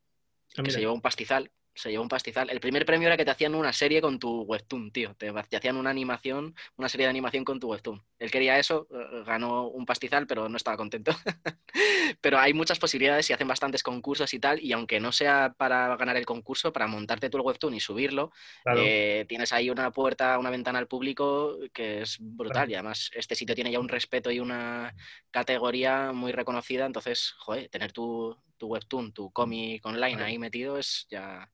[0.56, 2.50] Ah, que se llevó un pastizal se llevó un pastizal.
[2.50, 5.14] El primer premio era que te hacían una serie con tu webtoon, tío.
[5.14, 8.02] Te, hacían una animación, una serie de animación con tu webtoon.
[8.18, 11.12] Él quería eso, eh, ganó un pastizal, pero no estaba contento.
[12.20, 14.60] pero hay muchas posibilidades y hacen bastantes concursos y tal.
[14.60, 18.32] Y aunque no sea para ganar el concurso, para montarte tu webtoon y subirlo,
[18.76, 22.70] eh, tienes ahí una puerta, una ventana al público que es brutal.
[22.70, 24.94] Y además, este sitio tiene ya un respeto y una
[25.32, 26.86] categoría muy reconocida.
[26.86, 31.50] Entonces, joder, tener tu, tu webtoon, tu cómic online ahí metido es ya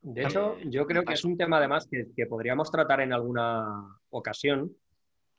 [0.00, 4.72] de hecho, yo creo que es un tema además que, podríamos tratar en alguna ocasión,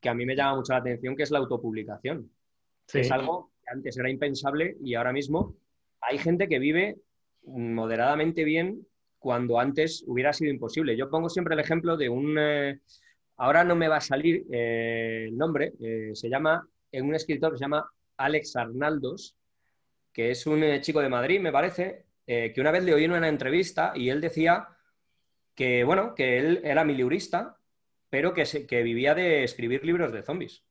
[0.02, 2.30] que a mí me llama mucho la atención, que es la autopublicación.
[2.94, 5.56] Es algo antes era impensable y ahora mismo
[6.02, 6.98] hay gente que vive
[7.44, 8.86] moderadamente bien
[9.20, 10.98] cuando antes hubiera sido imposible.
[10.98, 12.36] Yo pongo siempre el ejemplo de un...
[12.40, 12.80] Eh,
[13.38, 17.52] ahora no me va a salir eh, el nombre, eh, se llama, en un escritor
[17.52, 19.36] que se llama Alex Arnaldos,
[20.12, 23.28] que es un chico de Madrid, me parece, que una vez le oí en una
[23.28, 24.68] entrevista y él decía
[25.56, 27.58] que, bueno, que él era miliurista,
[28.10, 30.64] pero que, que vivía de escribir libros de zombies.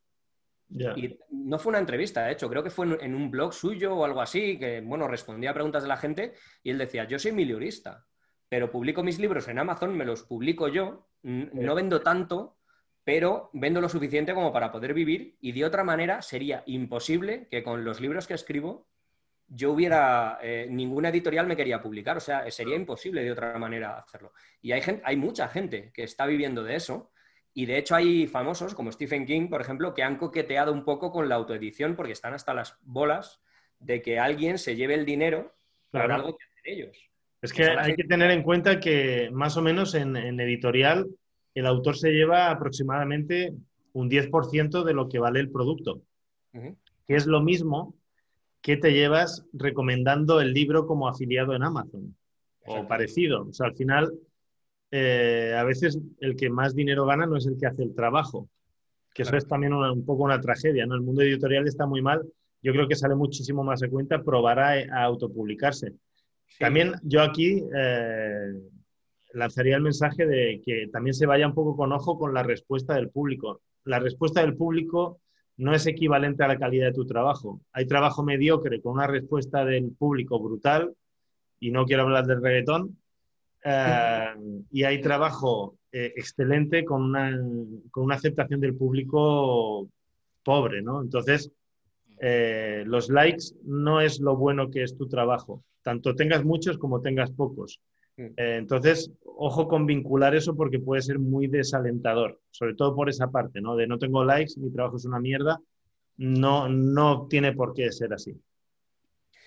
[0.71, 4.05] Y no fue una entrevista, de hecho, creo que fue en, un blog suyo o
[4.05, 7.33] algo así, que, bueno, respondía a preguntas de la gente y él decía, yo soy
[7.33, 8.05] miliurista,
[8.49, 12.58] pero publico mis libros en Amazon, me los publico yo, no vendo tanto,
[13.09, 17.63] pero vendo lo suficiente como para poder vivir y de otra manera sería imposible que
[17.63, 18.87] con los libros que escribo
[19.47, 23.97] yo hubiera, eh, ninguna editorial me quería publicar, o sea, sería imposible de otra manera
[23.97, 24.35] hacerlo.
[24.61, 27.11] Y hay, gente, hay mucha gente que está viviendo de eso
[27.55, 31.11] y de hecho hay famosos como Stephen King, por ejemplo, que han coqueteado un poco
[31.11, 33.41] con la autoedición porque están hasta las bolas
[33.79, 35.57] de que alguien se lleve el dinero
[35.91, 37.11] para algo que hacen ellos.
[37.41, 41.07] Es que hay que tener en cuenta que más o menos en, editorial
[41.59, 43.55] el autor se lleva aproximadamente
[43.93, 46.03] un 10% de lo que vale el producto,
[46.53, 47.95] que es lo mismo
[48.61, 52.17] que te llevas recomendando el libro como afiliado en Amazon
[52.67, 53.49] o parecido.
[53.49, 54.13] O sea, al final
[54.91, 58.49] eh, a veces el que más dinero gana no es el que hace el trabajo,
[59.13, 60.95] que eso es también un poco una tragedia, ¿no?
[60.95, 62.23] El mundo editorial está muy mal.
[62.63, 65.93] Yo creo que sale muchísimo más de cuenta probar a, autopublicarse.
[66.59, 68.53] También yo aquí eh,
[69.33, 72.95] lanzaría el mensaje de que también se vaya un poco con ojo con la respuesta
[72.95, 73.61] del público.
[73.85, 75.21] La respuesta del público
[75.59, 77.61] no es equivalente a la calidad de tu trabajo.
[77.73, 80.95] Hay trabajo mediocre con una respuesta del público brutal,
[81.61, 82.97] y no quiero hablar del reggaetón,
[83.65, 84.35] eh,
[84.71, 87.37] y hay trabajo eh, excelente con una,
[87.91, 89.89] con una, aceptación del público
[90.45, 91.03] pobre, ¿no?
[91.03, 91.51] Entonces,
[92.21, 97.01] eh, los likes no es lo bueno que es tu trabajo, tanto tengas muchos como
[97.01, 97.81] tengas pocos.
[98.19, 98.35] Mm.
[98.37, 103.61] entonces, ojo con vincular eso porque puede ser muy desalentador, sobre todo por esa parte,
[103.61, 103.77] ¿no?
[103.77, 105.61] De no tengo likes, mi trabajo es una mierda,
[106.17, 108.35] no, no tiene por qué ser así.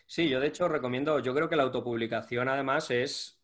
[0.05, 3.41] Sí, yo de hecho recomiendo, yo creo que la autopublicación además es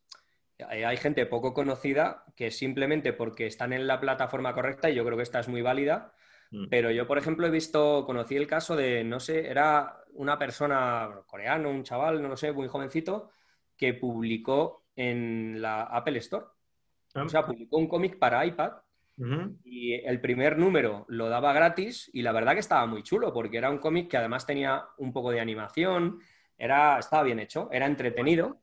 [0.66, 5.16] hay gente poco conocida que simplemente porque están en la plataforma correcta, y yo creo
[5.16, 6.14] que esta es muy válida,
[6.50, 6.68] mm.
[6.68, 11.22] pero yo, por ejemplo, he visto, conocí el caso de, no sé, era una persona
[11.26, 13.30] coreano, un chaval, no lo sé, muy jovencito,
[13.76, 16.46] que publicó en la Apple Store.
[17.14, 17.22] Ah.
[17.24, 18.72] O sea, publicó un cómic para iPad
[19.64, 23.58] y el primer número lo daba gratis y la verdad que estaba muy chulo porque
[23.58, 26.20] era un cómic que además tenía un poco de animación,
[26.56, 28.60] era, estaba bien hecho, era entretenido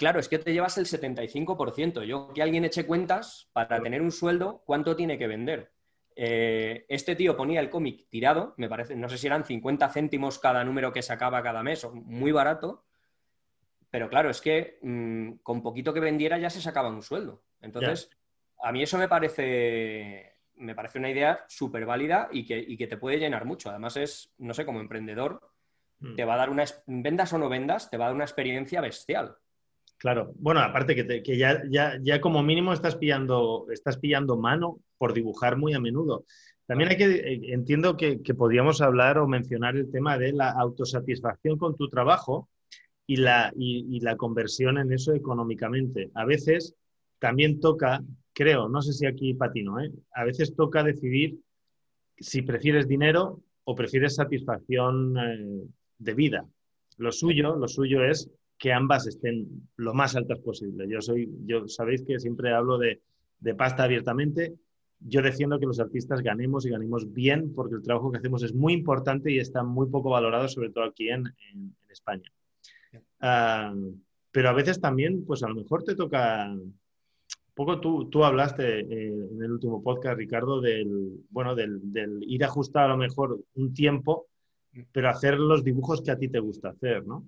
[0.00, 2.04] Claro, es que te llevas el 75%.
[2.04, 5.72] Yo que alguien eche cuentas para tener un sueldo, ¿cuánto tiene que vender?
[6.16, 10.38] Eh, este tío ponía el cómic tirado, me parece, no sé si eran 50 céntimos
[10.38, 12.86] cada número que sacaba cada mes, muy barato,
[13.90, 17.42] pero claro, es que mm, con poquito que vendiera ya se sacaba un sueldo.
[17.60, 18.08] Entonces,
[18.62, 23.18] a mí eso me parece, me parece una idea súper válida y que, te puede
[23.18, 23.70] llenar mucho.
[23.70, 25.40] Además es, no sé, como emprendedor,
[25.98, 26.14] mm.
[26.14, 28.80] te va a dar una, vendas o no vendas, te va a dar una experiencia
[28.80, 29.36] bestial.
[30.00, 35.58] Claro, bueno, aparte que, ya, ya, como mínimo estás pillando, estás pillando mano por dibujar
[35.58, 36.24] muy a menudo.
[36.64, 41.58] También hay que, eh, entiendo que, podríamos hablar o mencionar el tema de la autosatisfacción
[41.58, 42.48] con tu trabajo
[43.10, 46.12] y la, y, la conversión en eso económicamente.
[46.14, 46.76] A veces
[47.18, 49.90] también toca, creo, no sé si aquí patino, ¿eh?
[50.14, 51.40] a veces toca decidir
[52.16, 55.60] si prefieres dinero o prefieres satisfacción eh,
[55.98, 56.46] de vida.
[56.98, 60.86] Lo suyo, lo suyo es que ambas estén lo más altas posible.
[60.88, 63.00] Yo soy, yo sabéis que siempre hablo de,
[63.58, 64.54] pasta abiertamente.
[65.00, 68.54] Yo defiendo que los artistas ganemos y ganemos bien porque el trabajo que hacemos es
[68.54, 71.24] muy importante y está muy poco valorado, sobre todo aquí en,
[71.88, 72.30] España.
[74.32, 76.50] Pero a veces también, pues a lo mejor te toca.
[76.50, 76.74] Un
[77.54, 82.44] poco tú, tú hablaste eh, en el último podcast, Ricardo, del, bueno, del, del ir
[82.44, 84.28] a ajustar a lo mejor un tiempo,
[84.72, 84.80] mm.
[84.92, 87.26] pero hacer los dibujos que a ti te gusta hacer, ¿no?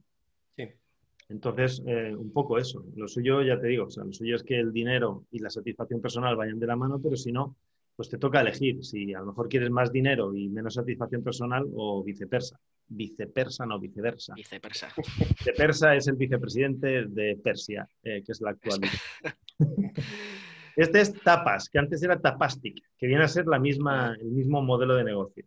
[1.32, 2.84] Entonces, eh, un poco eso.
[2.94, 5.48] Lo suyo, ya te digo, o sea, lo suyo es que el dinero y la
[5.48, 7.56] satisfacción personal vayan de la mano, pero si no,
[7.96, 11.66] pues te toca elegir si a lo mejor quieres más dinero y menos satisfacción personal
[11.74, 12.58] o viceversa.
[12.94, 14.34] Viceversa, no viceversa.
[14.34, 14.88] Viceversa.
[15.28, 18.80] Viceversa es el vicepresidente de Persia, eh, que es la actual.
[20.74, 24.62] Este es Tapas, que antes era Tapastic, que viene a ser la misma, el mismo
[24.62, 25.44] modelo de negocio.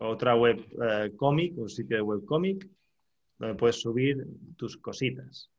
[0.00, 2.68] Otra web eh, cómic, un sitio de web cómic,
[3.38, 4.26] donde puedes subir
[4.56, 5.52] tus cositas.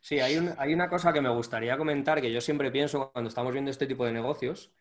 [0.00, 3.52] Sí, hay, hay, una cosa que me gustaría comentar que yo siempre pienso cuando estamos
[3.52, 4.72] viendo este tipo de negocios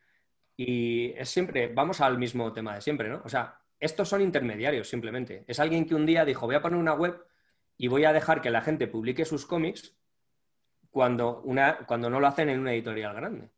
[0.57, 3.21] y es siempre, vamos al mismo tema de siempre, ¿no?
[3.23, 5.43] O sea, estos son intermediarios simplemente.
[5.47, 7.25] Es alguien que un día dijo, voy a poner una web
[7.77, 9.97] y voy a dejar que la gente publique sus cómics
[10.91, 13.49] cuando, una, cuando no lo hacen en una editorial grande.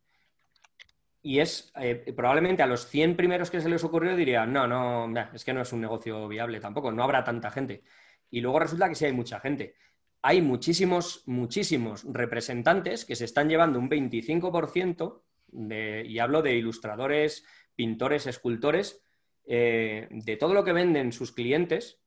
[1.22, 5.14] Y es eh, probablemente a los 100 primeros que se les ocurrió dirían, no, no,
[5.34, 7.84] es que no es un negocio viable tampoco, no habrá tanta gente.
[8.30, 9.76] Y luego resulta que sí hay mucha gente.
[10.22, 17.46] Hay muchísimos, muchísimos representantes que se están llevando un 25% de, y hablo de ilustradores,
[17.76, 19.04] pintores, escultores,
[19.46, 22.00] eh, de todo lo que venden sus clientes,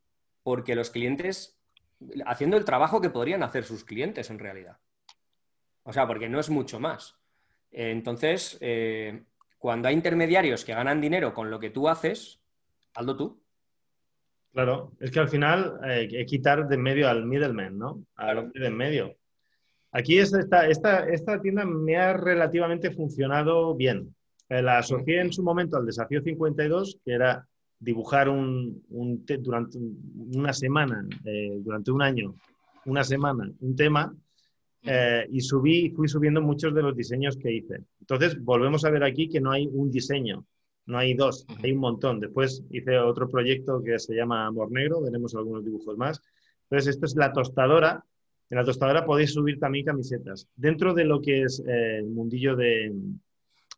[0.43, 1.59] porque los clientes,
[2.25, 4.79] haciendo el trabajo que podrían hacer sus clientes en realidad.
[5.83, 7.17] O sea, porque no es mucho más.
[7.71, 9.25] entonces, eh,
[9.59, 12.41] cuando hay intermediarios que ganan dinero con lo que tú haces,
[12.95, 13.43] hazlo tú.
[14.53, 18.05] Claro, es que al final hay que quitar de en medio al middleman, ¿no?
[18.15, 19.17] Al de en medio.
[19.93, 24.16] Aquí esta, esta, esta tienda me ha relativamente funcionado bien.
[24.49, 27.47] Eh, la asocié en su momento al desafío 52, que era
[27.79, 28.83] dibujar un,
[29.41, 29.79] durante
[30.35, 32.35] una semana, eh, durante un año,
[32.85, 34.15] una semana, un tema,
[34.83, 37.85] eh, y subí, fui subiendo muchos de los diseños que hice.
[38.01, 40.47] Entonces, volvemos a ver aquí que no hay un diseño,
[40.87, 42.21] no hay dos, hay un montón.
[42.21, 46.23] Después hice otro proyecto que se llama Amor Negro, veremos algunos dibujos más.
[46.63, 48.05] Entonces, esto es la tostadora,
[48.49, 50.49] en la tostadora podéis subir también camisetas.
[50.55, 52.95] Dentro de lo que es eh, el mundillo de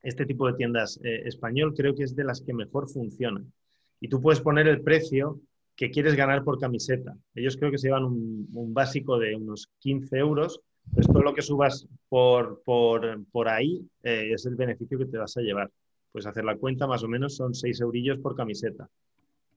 [0.03, 3.53] este tipo de tiendas eh, español, creo que es de las que mejor funcionan.
[4.01, 5.41] Y tú puedes poner el precio
[5.75, 7.16] que quieres ganar por camiseta.
[7.35, 10.61] Ellos creo que se llevan un, básico de unos 15 euros.
[10.93, 15.37] Pues todo lo que subas por, por, ahí eh, es el beneficio que te vas
[15.37, 15.70] a llevar.
[16.11, 18.89] Puedes hacer la cuenta, más o menos son 6 eurillos por camiseta.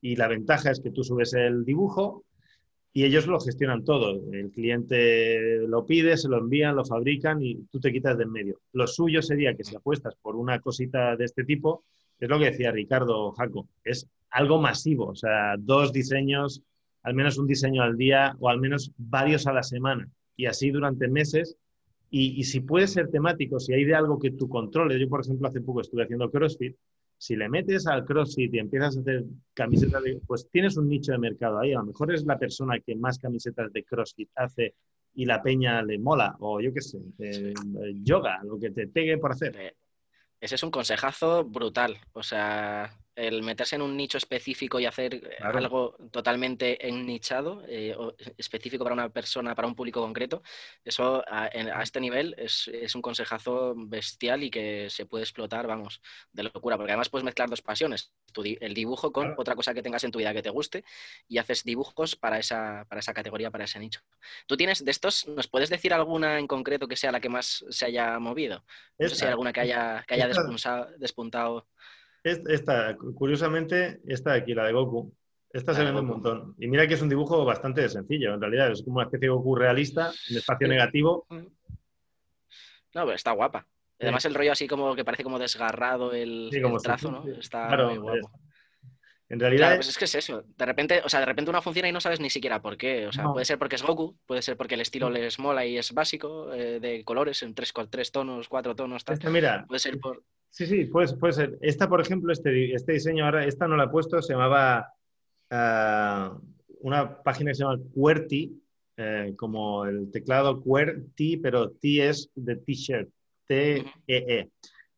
[0.02, 2.26] Y la ventaja es que tú subes el dibujo,
[2.94, 4.22] y ellos lo gestionan todo.
[4.32, 8.32] El cliente lo pide, se lo envían, lo fabrican y tú te quitas de en
[8.32, 8.60] medio.
[8.74, 11.84] Lo suyo sería que si apuestas por una cosita de este tipo,
[12.20, 16.62] es lo que decía Ricardo Jaco, es algo masivo, o sea, dos diseños,
[17.04, 20.70] al menos un diseño al día o al menos varios a la semana y así
[20.70, 21.58] durante meses.
[22.10, 25.22] Y, y si puede ser temático, si hay de algo que tú controles, yo por
[25.22, 26.76] ejemplo hace poco estuve haciendo CrossFit
[27.22, 31.20] si le metes al CrossFit y empiezas a hacer camisetas, pues tienes un nicho de
[31.20, 31.72] mercado ahí.
[31.72, 34.74] A lo mejor es la persona que más camisetas de CrossFit hace
[35.14, 36.98] y la peña le mola, o yo qué sé,
[38.02, 39.56] yoga, lo que te pegue por hacer.
[39.56, 39.76] Eh,
[40.40, 41.96] ese es un consejazo brutal.
[42.14, 42.92] O sea,
[43.22, 47.96] el meterse en un nicho específico y hacer eh, algo totalmente ennichado, eh,
[48.38, 50.42] específico para una persona, para un público concreto,
[50.84, 56.02] eso a, este nivel es, un consejazo bestial y que se puede explotar, vamos,
[56.34, 58.12] de locura, porque además puedes mezclar dos pasiones,
[58.60, 60.84] el dibujo con otra cosa que tengas en tu vida que te guste
[61.28, 64.02] y haces dibujos para esa, para esa categoría, para ese nicho.
[64.48, 67.64] ¿Tú tienes de estos, nos puedes decir alguna en concreto que sea la que más
[67.70, 68.66] se haya movido?
[68.98, 70.28] No sé si hay alguna que haya, que haya
[70.98, 71.68] despuntado.
[72.24, 75.14] Esta, curiosamente, esta de aquí, la de Goku,
[75.52, 76.56] esta se vende un montón.
[76.60, 78.72] Y mira que es un dibujo bastante sencillo, en realidad.
[78.72, 81.26] Es como una especie de Goku realista, en espacio negativo.
[81.30, 81.46] No,
[82.94, 83.66] pero está guapa.
[84.00, 86.50] Además, el rollo así como que parece como desgarrado el,
[86.82, 87.28] trazo, ¿no?
[87.28, 88.32] Está muy guapo.
[89.30, 89.76] En realidad.
[89.76, 90.44] pues es que es eso.
[90.58, 93.08] De repente, o sea, de repente una funciona y no sabes ni siquiera por qué.
[93.08, 95.78] O sea, puede ser porque es Goku, puede ser porque el estilo les mola y
[95.78, 99.18] es básico, eh, de colores, en tres, tres tonos, cuatro tonos, tal.
[99.32, 100.24] mira, puede ser por.
[100.52, 101.58] Sí, sí, puede, puede ser.
[101.62, 104.94] Esta, por ejemplo, este, este diseño, ahora, esta no la he puesto, se llamaba
[105.50, 106.38] ah,
[106.82, 108.62] una página que se llama QWERTY,
[108.98, 113.10] eh, como el teclado QWERTY, pero T es de T-shirt,
[113.48, 113.86] T-E-E.
[114.08, 114.50] -E.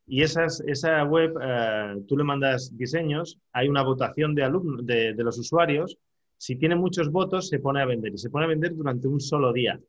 [0.07, 5.13] Y esas, esa web, ah, tú le mandas diseños, hay una votación de, alumnos, de,
[5.17, 5.97] los usuarios,
[6.35, 9.21] si tiene muchos votos se pone a vender y se pone a vender durante un
[9.21, 9.79] solo día.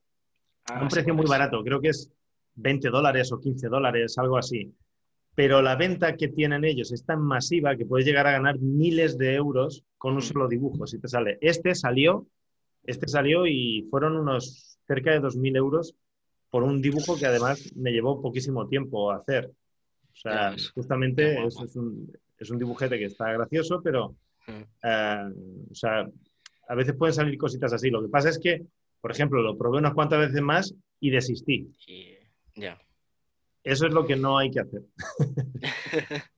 [0.67, 2.13] a un ah, precio muy barato, creo que es
[2.57, 4.71] 20 dólares o 15 dólares, algo así
[5.35, 9.19] pero la venta que tienen ellos es tan masiva que puedes llegar a ganar miles
[9.19, 11.39] de euros con un solo dibujo, si te sale.
[11.41, 12.27] Este salió,
[12.85, 15.95] este salió y fueron unos cerca de 2.000 euros
[16.51, 19.51] por un dibujo que además me llevó poquísimo tiempo a hacer.
[20.13, 24.15] O sea, justamente es, un, es, un, dibujete que está gracioso, pero
[24.47, 25.33] eh,
[25.69, 26.09] o sea,
[26.69, 27.91] a veces pueden salir cositas así.
[27.91, 28.63] Lo que pasa es que,
[29.01, 31.69] por ejemplo, lo probé unas cuantas veces más y desistí.
[32.55, 32.79] Ya.
[33.65, 34.83] Eso es lo que no hay que hacer.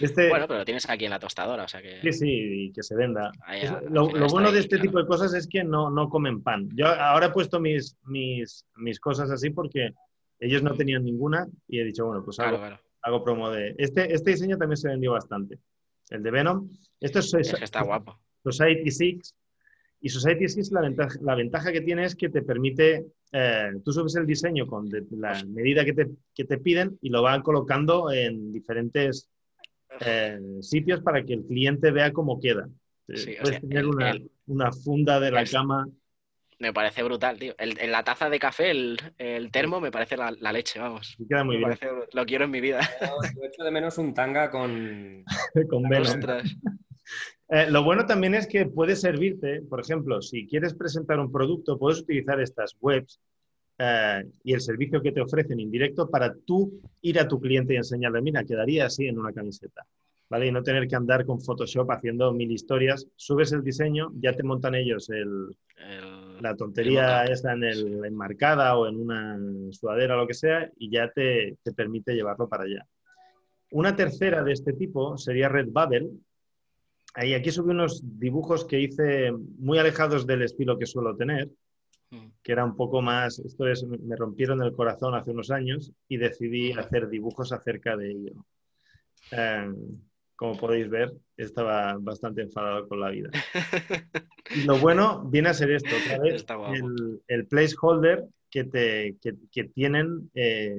[0.00, 2.00] Este bueno, pero lo tienes aquí en la tostadora, o sea que...
[2.00, 3.30] Sí, sí, y que se venda.
[3.90, 6.68] lo, bueno de este tipo de cosas es que no, no comen pan.
[6.74, 9.90] Yo ahora he puesto mis, mis, mis cosas así porque
[10.40, 12.60] ellos no tenían ninguna y he dicho, bueno, pues hago,
[13.02, 13.74] hago promo de...
[13.78, 15.58] Este, este diseño también se vendió bastante.
[16.10, 16.68] El de Venom.
[17.00, 18.18] Esto es, es que está guapo.
[18.44, 19.34] Society Six.
[20.00, 23.92] Y Society Six, la ventaja, la ventaja que tiene es que te permite eh, tú
[23.92, 29.28] subes el diseño con la medida que te, piden y lo van colocando en diferentes
[30.00, 32.68] eh, sitios para que el cliente vea cómo queda.
[33.06, 33.86] Puedes tener
[34.46, 35.86] una, funda de la cama.
[36.58, 37.54] Me parece brutal, tío.
[37.58, 41.16] en la taza de café, el, termo, me parece la, leche, vamos.
[41.28, 41.78] queda muy bien.
[42.12, 42.80] lo quiero en mi vida.
[43.00, 45.24] Yo echo de menos un tanga con,
[45.68, 45.82] con
[47.48, 51.78] eh, lo bueno también es que puede servirte, por ejemplo, si quieres presentar un producto,
[51.78, 53.20] puedes utilizar estas webs
[53.78, 57.76] eh, y el servicio que te ofrecen indirecto para tú ir a tu cliente y
[57.76, 59.86] enseñarle, mira, quedaría así en una camiseta.
[60.30, 60.46] ¿Vale?
[60.46, 63.06] Y no tener que andar con Photoshop haciendo mil historias.
[63.16, 65.56] Subes el diseño, ya te montan ellos el,
[66.42, 69.38] la tontería esa en el, enmarcada o en una
[69.70, 72.86] sudadera o lo que sea y ya te, te permite llevarlo para allá.
[73.70, 76.10] Una tercera de este tipo sería Redbubble.
[77.18, 81.48] Ahí aquí subí unos dibujos que hice muy alejados del estilo que suelo tener,
[82.10, 82.28] Mm.
[82.42, 86.16] que era un poco más, esto es, me rompieron el corazón hace unos años y
[86.16, 88.32] decidí hacer dibujos acerca de ello.
[89.30, 89.76] Em,
[90.34, 93.30] como podéis ver, estaba bastante enfadado con la vida.
[94.54, 96.46] Y lo bueno viene a ser esto, otra vez,
[97.26, 100.74] el, placeholder que, te, que, tienen, eh,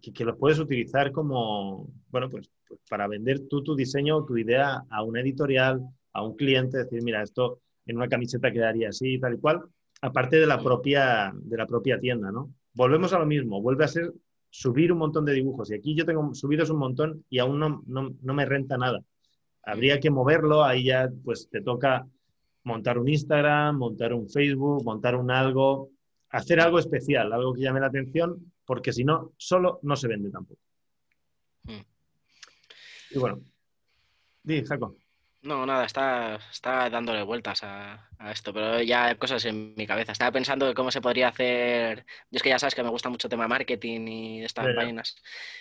[0.00, 4.24] que, que, los puedes utilizar como, bueno, pues, pues, para vender tú tu diseño o
[4.24, 5.80] tu idea a una editorial,
[6.12, 9.62] a un cliente, decir, mira, esto en una camiseta quedaría así, tal y cual,
[10.02, 12.52] aparte de la propia, de la propia tienda, ¿no?
[12.74, 14.12] Volvemos a lo mismo, vuelve a ser
[14.50, 15.70] subir un montón de dibujos.
[15.70, 19.00] Y aquí yo tengo subidos un montón y aún no, no, me renta nada.
[19.62, 22.06] Habría que moverlo, ahí ya pues te toca
[22.64, 25.90] montar un Instagram, montar un Facebook, montar un algo,
[26.30, 30.30] hacer algo especial, algo que llame la atención, porque si no, solo no se vende
[30.30, 30.60] tampoco.
[31.62, 31.80] Mm.
[33.12, 33.40] Y bueno,
[34.42, 34.94] di, Jaco.
[35.40, 36.38] No, nada, está,
[36.90, 40.12] dándole vueltas a, esto, pero ya hay cosas en mi cabeza.
[40.12, 42.04] Estaba pensando de cómo se podría hacer.
[42.30, 45.16] Yo es que ya sabes que me gusta mucho el tema marketing y estas páginas.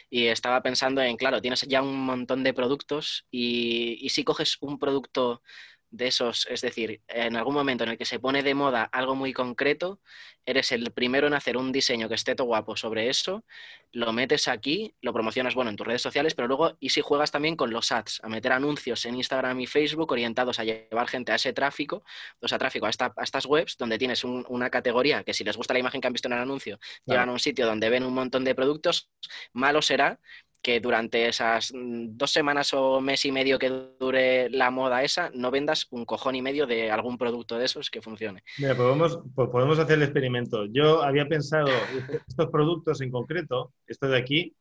[0.10, 4.58] Y estaba pensando en, claro, tienes ya un montón de productos y, y si coges
[4.60, 5.42] un producto
[5.90, 9.16] de esos, es decir, en algún momento en el que se pone de moda algo
[9.16, 10.00] muy concreto,
[10.46, 13.44] eres el primero en hacer un diseño que esté todo guapo sobre eso,
[13.92, 17.32] lo metes aquí, lo promocionas, bueno, en tus redes sociales, pero luego, y si juegas
[17.32, 21.32] también con los ads, a meter anuncios en Instagram y Facebook orientados a llevar gente
[21.32, 22.04] a ese tráfico,
[22.40, 25.80] o sea, tráfico a, estas webs, donde tienes una categoría que si les gusta la
[25.80, 28.44] imagen que han visto en el anuncio, llegan a un sitio donde ven un montón
[28.44, 29.10] de productos,
[29.52, 30.20] malo será
[30.62, 33.70] que durante esas mm, dos semanas o mes y medio que
[34.00, 37.90] dure la moda esa, no vendas un cojón y medio de algún producto de esos
[37.90, 38.44] que funcione.
[38.58, 40.66] Mira, podemos, pues podemos hacer el experimento.
[40.66, 41.68] Yo había pensado,
[42.28, 44.56] estos productos en concreto, estos de aquí,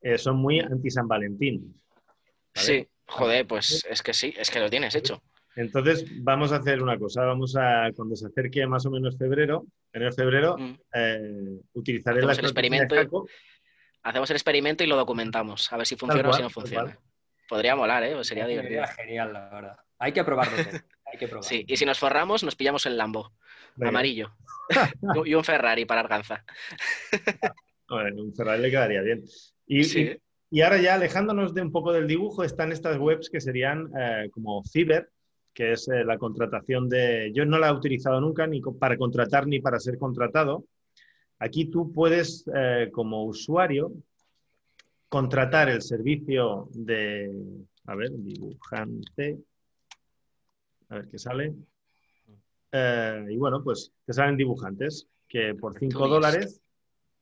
[0.00, 1.80] eh, son muy anti-San Valentín.
[2.54, 5.22] Sí, joder, pues es que sí, es que lo tienes hecho.
[5.54, 7.24] Entonces, vamos a hacer una cosa.
[7.24, 10.74] Vamos a, cuando se acerque más o menos febrero, enero febrero, mm.
[10.94, 12.96] eh, utilizaré el experimento
[14.02, 16.98] hacemos el experimento y lo documentamos, a ver si funciona o si no funciona.
[17.48, 18.24] Podría molar, ¿eh?
[18.24, 18.84] Sería divertido.
[18.96, 19.76] genial, la verdad.
[19.98, 20.56] Hay que probarlo.
[20.56, 21.48] Hay que probarlo.
[21.48, 23.32] Sí, y si nos forramos, nos pillamos el Lambo,
[23.80, 24.34] amarillo.
[25.24, 26.44] y un Ferrari para Arganza.
[27.88, 29.24] bueno, un Ferrari le quedaría bien.
[29.66, 30.18] Y,
[30.50, 34.28] y, ahora ya, alejándonos de un poco del dibujo, están estas webs que serían eh,
[34.30, 35.10] como Fiverr,
[35.52, 37.30] que es eh, la contratación de...
[37.34, 40.64] Yo no la he utilizado nunca ni para contratar ni para ser contratado,
[41.44, 43.90] Aquí tú puedes, eh, como usuario,
[45.08, 47.32] contratar el servicio de,
[47.84, 49.38] a ver, dibujante,
[50.88, 51.52] a ver qué sale.
[52.70, 56.62] Eh, y bueno, pues te salen dibujantes que por 5 dólares,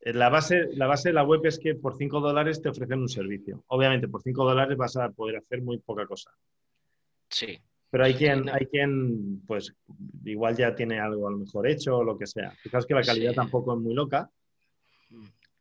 [0.01, 3.01] eh, la base, la base de la web es que por 5 dólares te ofrecen
[3.01, 3.65] un servicio.
[3.69, 6.31] Obviamente, por 5 dólares vas a poder hacer muy poca cosa.
[7.31, 7.59] Sí.
[7.91, 9.75] Pero hay quien, hay quien, pues,
[10.25, 12.53] igual ya tiene algo a lo mejor hecho o lo que sea.
[12.53, 14.31] Fijaos que la calidad tampoco es muy loca.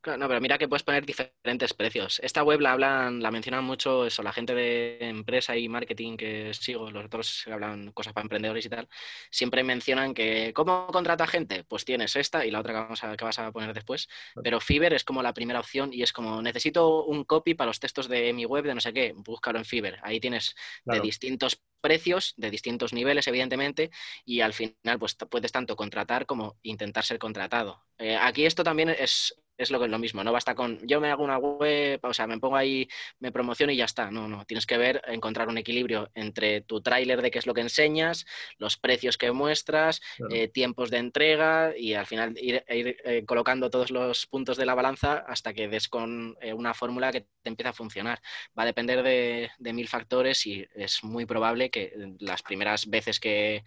[0.06, 2.20] no, pero mira que puedes poner diferentes precios.
[2.24, 6.54] Esta web la hablan, la mencionan mucho eso, la gente de empresa y marketing que
[6.54, 8.88] sigo, los otros que hablan cosas para emprendedores y tal,
[9.32, 11.64] siempre mencionan que ¿cómo contrata gente?
[11.64, 14.08] Pues tienes esta y la otra que, vamos a, que vas a poner después.
[14.44, 17.80] Pero Fiverr es como la primera opción y es como necesito un copy para los
[17.80, 19.98] textos de mi web de no sé qué, búscalo en Fiverr.
[20.04, 23.92] Ahí tienes de distintos precios de distintos niveles, evidentemente,
[24.26, 27.84] y al final pues puedes tanto contratar como intentar ser contratado.
[27.98, 31.22] Eh, aquí esto también es, es lo, lo mismo, no basta con yo me hago
[31.22, 32.88] una web, o sea, me pongo ahí,
[33.20, 34.10] me promociono y ya está.
[34.10, 37.54] No, no, tienes que ver, encontrar un equilibrio entre tu tráiler de qué es lo
[37.54, 38.26] que enseñas,
[38.58, 40.00] los precios que muestras,
[40.32, 44.76] eh, tiempos de entrega y al final ir, eh, colocando todos los puntos de la
[44.76, 48.22] balanza hasta que des con una fórmula que te empiece a funcionar.
[48.58, 53.20] Va a depender de, de mil factores y es muy probable que las primeras veces
[53.20, 53.64] que,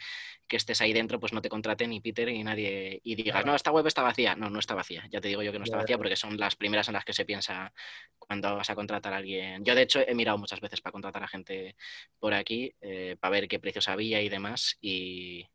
[0.49, 3.71] estés ahí dentro, pues no te contraten ni Peter ni nadie y digas, no, esta
[3.71, 4.37] web está vacía.
[4.37, 5.03] No, no está vacía.
[5.11, 7.15] Ya te digo yo que no está fotografía porque son las primeras en las que
[7.15, 7.73] se piensa
[8.19, 9.65] cuando vas a contratar a alguien.
[9.65, 11.75] Yo, de hecho, he mirado muchas veces para contratar a gente
[12.19, 14.77] por aquí, eh, para ver qué precios había y demás.
[14.83, 15.47] Y,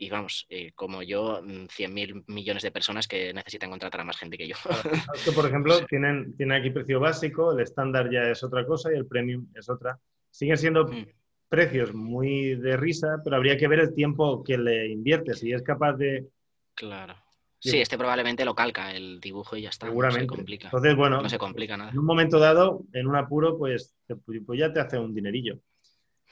[0.00, 4.16] y vamos, eh, como yo, 100.000 mm, millones de personas que necesitan contratar a más
[4.16, 4.56] gente que yo.
[5.34, 9.06] por ejemplo, tienen, tienen aquí precio básico, el estándar ya es otra cosa y el
[9.06, 9.98] premium es otra.
[10.30, 11.06] Siguen siendo mm.
[11.50, 15.40] Precios muy de risa, pero habría que ver el tiempo que le inviertes.
[15.40, 16.28] Si es capaz de...
[16.74, 17.14] Claro.
[17.58, 19.86] Sí, este probablemente lo calca el dibujo y ya está.
[19.86, 20.24] Seguramente.
[20.24, 20.68] No se complica.
[20.68, 21.90] Entonces, bueno, no se complica nada.
[21.90, 23.94] En un momento dado, en un apuro, pues,
[24.24, 25.60] pues ya te hace un dinerillo.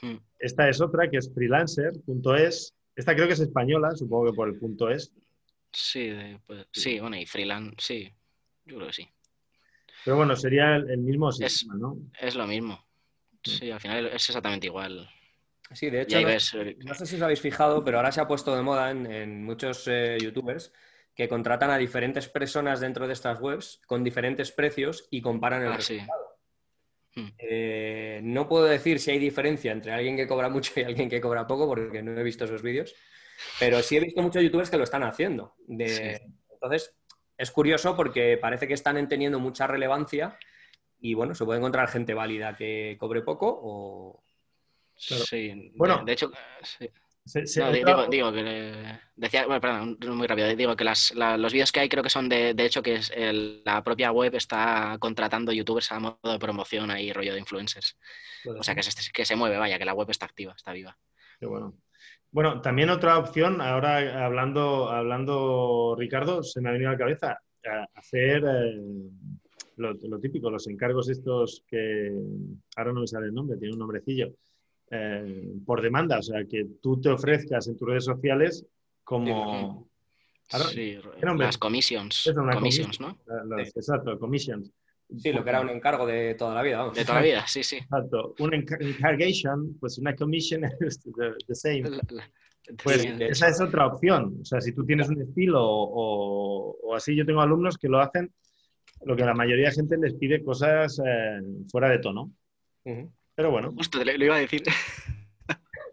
[0.01, 0.15] Mm.
[0.39, 4.59] Esta es otra que es freelancer.es esta creo que es española, supongo que por el
[4.59, 5.13] punto es.
[5.71, 6.11] Sí,
[6.45, 8.13] pues, sí, bueno, y freelance, sí,
[8.65, 9.09] yo creo que sí.
[10.03, 11.97] Pero bueno, sería el, mismo sistema, ¿no?
[12.19, 12.85] Es lo mismo.
[13.43, 15.09] Sí, al final es exactamente igual.
[15.71, 18.55] Sí, de hecho, eh, no, sé si os habéis fijado, pero ahora se ha puesto
[18.55, 20.73] de moda en, muchos eh, youtubers
[21.13, 25.73] que contratan a diferentes personas dentro de estas webs con diferentes precios y comparan el
[25.73, 26.39] ah, resultado.
[27.15, 27.27] Hmm.
[27.37, 31.21] Eh, no puedo decir si hay diferencia entre alguien que cobra mucho y alguien que
[31.21, 32.95] cobra poco, porque no he visto esos vídeos,
[33.59, 35.55] pero sí he visto muchos youtubers que lo están haciendo.
[35.67, 36.95] Entonces,
[37.37, 40.37] es curioso porque parece que están teniendo mucha relevancia
[40.99, 44.23] y bueno, se puede encontrar gente válida que cobre poco o...
[44.95, 46.29] Sí, bueno, de, hecho,
[47.25, 50.53] digo, digo, que decía, bueno, perdón, muy rápido.
[50.55, 53.11] Digo que los vídeos que hay creo que son de, de hecho, que es
[53.63, 57.97] la propia web está contratando youtubers a modo de promoción ahí, rollo de influencers.
[58.45, 60.97] o sea, que se, que se mueve, vaya, que la web está activa, está viva.
[61.39, 61.75] Qué bueno.
[62.31, 67.39] Bueno, también otra opción, ahora hablando, hablando Ricardo, se me ha venido a la cabeza
[67.95, 68.79] hacer eh,
[69.79, 72.13] lo, lo, típico, los encargos estos que
[72.75, 74.33] ahora no me sale el nombre, tiene un nombrecillo
[74.91, 78.65] eh, por demanda, o sea, que tú te ofrezcas en tus redes sociales
[79.03, 79.87] como...
[80.71, 80.97] Sí,
[81.37, 83.19] las commissions, commissions ¿no?
[83.59, 84.71] Exacto, commissions.
[85.17, 86.89] Sí, lo que era un encargo de toda la vida.
[86.93, 87.77] De toda la vida, sí, sí.
[87.77, 88.35] Exacto.
[88.39, 91.01] Un encargation, pues una commission es
[91.47, 91.83] the, same.
[92.83, 94.37] Pues esa es otra opción.
[94.41, 98.31] O sea, si tú tienes un estilo o, así, yo tengo alumnos que lo hacen,
[99.05, 101.39] lo que la mayoría de gente les pide cosas eh,
[101.71, 102.31] fuera de tono.
[103.35, 103.71] Pero bueno.
[103.71, 104.63] Justo, lo iba a decir.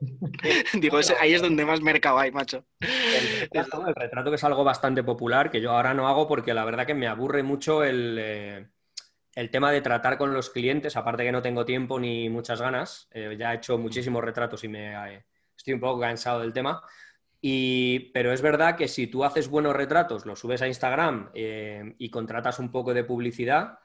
[0.81, 2.65] Digo, ahí es donde más mercado hay, macho.
[2.81, 6.87] El retrato, que es algo bastante popular, que yo ahora no hago porque la verdad
[6.87, 8.69] que me aburre mucho el, eh,
[9.51, 13.09] tema de tratar con los clientes, aparte que no tengo tiempo ni muchas ganas.
[13.11, 15.25] Eh, ya he hecho muchísimos retratos y me eh,
[15.57, 16.83] estoy un poco cansado del tema.
[17.41, 22.11] Y, pero es verdad que si tú haces buenos retratos, los subes a Instagram y
[22.11, 23.79] contratas un poco de publicidad,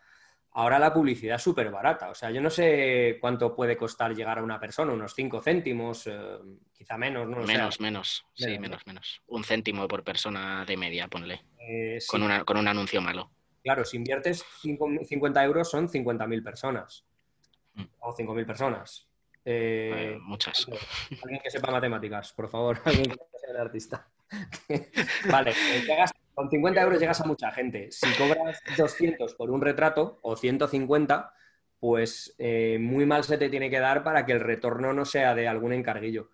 [0.53, 2.10] Ahora la publicidad es súper barata.
[2.10, 6.07] O sea, yo no sé cuánto puede costar llegar a una persona, unos 5 céntimos,
[6.07, 6.38] eh,
[6.73, 7.38] quizá menos, ¿no?
[7.44, 9.22] menos, menos, sí, menos, menos.
[9.28, 11.41] Un céntimo por persona de media, ponle.
[11.57, 13.32] Eh, con, con un anuncio malo.
[13.64, 17.06] Claro, si inviertes 50 euros son 50.000 personas.
[17.76, 17.84] Mm.
[17.99, 19.07] O 5.000 personas.
[19.44, 20.68] Eh, muchas.
[21.24, 22.80] Alguien que sepa matemáticas, por favor.
[22.86, 24.08] Alguien que sea el artista.
[25.30, 25.54] vale,
[26.34, 27.92] con 50 euros llegas a mucha gente.
[27.92, 31.34] Si cobras 200 por un retrato o 150,
[31.80, 35.36] pues eh, muy mal se te tiene que dar para que el retorno no sea
[35.36, 36.32] de algún encarguillo.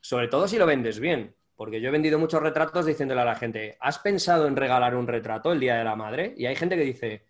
[0.00, 3.34] Sobre todo si lo vendes bien, porque yo he vendido muchos retratos diciéndole a la
[3.34, 6.34] gente, ¿has pensado en regalar un retrato el Día de la Madre?
[6.36, 7.26] Y hay gente que dice,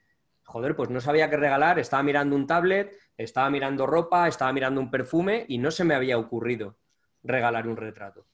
[0.51, 4.81] joder, pues no sabía qué regalar, estaba mirando un tablet, estaba mirando ropa, estaba mirando
[4.81, 6.77] un perfume y no se me había ocurrido
[7.22, 8.27] regalar un retrato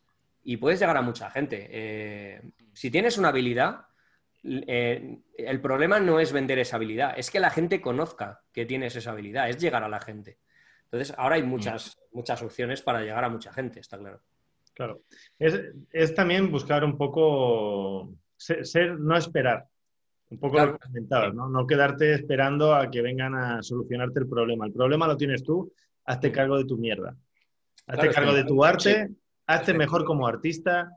[0.46, 1.66] y puedes llegar a mucha gente.
[1.70, 2.40] Eh,
[2.72, 3.86] si tienes una habilidad,
[4.44, 8.94] eh, el problema no es vender esa habilidad, es que la gente conozca que tienes
[8.94, 10.38] esa habilidad, es llegar a la gente.
[10.84, 14.20] Entonces, ahora hay muchas, muchas opciones para llegar a mucha gente, está claro.
[14.72, 15.00] Claro.
[15.36, 19.66] Es, también buscar un poco, ser, no esperar,
[20.30, 21.48] un poco lo que comentabas, ¿no?
[21.48, 24.66] No quedarte esperando a que vengan a solucionarte el problema.
[24.66, 25.72] El problema lo tienes tú,
[26.04, 27.16] hazte cargo de tu mierda.
[27.86, 29.10] Hazte cargo de tu arte
[29.46, 30.90] hazte mejor como artista,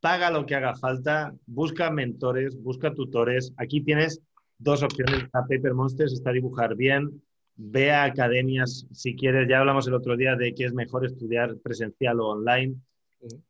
[0.00, 3.52] paga lo que haga falta, busca mentores, busca tutores.
[3.56, 4.20] Aquí tienes
[4.58, 5.24] dos opciones.
[5.32, 7.22] A Paper Monsters está dibujar bien,
[7.56, 9.48] ve a academias si quieres.
[9.48, 12.74] Ya hablamos el otro día de que es mejor estudiar presencial o online.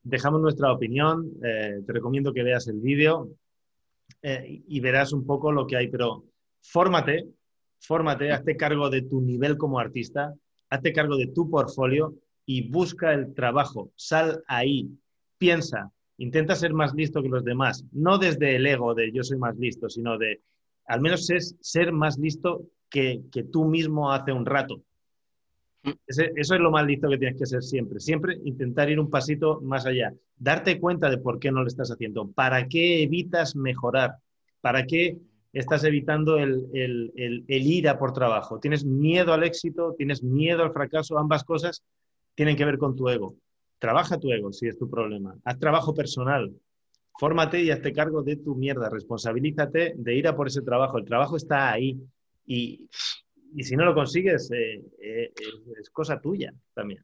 [0.05, 3.29] Dejamos nuestra opinión, eh, te recomiendo que veas el vídeo
[4.27, 6.25] eh, y verás un poco lo que hay, pero
[6.63, 7.29] fórmate,
[7.79, 10.33] fórmate, hazte cargo de tu nivel como artista,
[10.71, 12.15] hazte cargo de tu portfolio
[12.47, 13.93] y busca el trabajo.
[13.97, 14.89] Sal ahí,
[15.37, 17.85] piensa, intenta ser más listo que los demás.
[17.93, 20.41] No desde el ego de yo soy más listo, sino de
[20.87, 23.21] al menos es ser más listo que,
[23.53, 24.81] tú mismo hace un rato.
[25.85, 25.91] Mm.
[26.07, 28.01] eso es lo más listo que tienes que ser siempre.
[28.01, 30.13] Siempre intentar ir un pasito más allá.
[30.37, 32.31] Darte cuenta de por qué no lo estás haciendo.
[32.33, 34.17] ¿Para qué evitas mejorar?
[34.61, 35.19] ¿Para qué
[35.55, 38.59] estás evitando el, el, ir a por trabajo.
[38.59, 41.85] Tienes miedo al éxito, tienes miedo al fracaso, ambas cosas
[42.35, 43.37] tienen que ver con tu ego.
[43.79, 45.37] Trabaja tu ego si es tu problema.
[45.45, 46.53] Haz trabajo personal.
[47.19, 48.91] Fórmate y hazte cargo de tu mierda.
[48.91, 50.99] Responsabilízate de ir a por ese trabajo.
[50.99, 52.01] El trabajo está ahí.
[52.47, 52.89] Y,
[53.63, 55.33] si no lo consigues, eh, eh,
[55.81, 57.03] es cosa tuya también.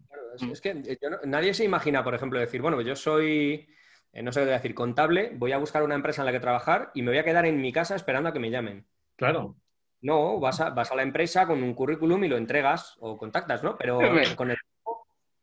[0.53, 3.69] es, que nadie se imagina, por ejemplo, decir, bueno, yo soy
[4.13, 6.91] eh, no sé qué decir, contable, voy a buscar una empresa en la que trabajar
[6.95, 8.87] y me voy a quedar en mi casa esperando a que me llamen.
[9.17, 9.57] Claro.
[10.01, 13.63] No, vas a, vas a la empresa con un currículum y lo entregas o contactas,
[13.63, 13.77] ¿no?
[13.77, 14.01] Pero
[14.35, 14.57] con el...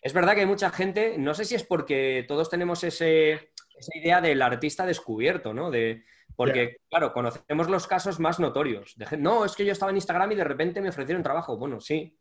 [0.02, 3.98] Es verdad que hay mucha gente, no sé si es porque todos tenemos ese, esa
[3.98, 5.70] idea del artista descubierto, ¿no?
[5.72, 6.04] De,
[6.36, 8.96] porque, claro, conocemos los casos más notorios.
[9.18, 11.58] no, es que yo estaba en Instagram y de repente me ofrecieron trabajo.
[11.58, 12.18] Bueno, sí.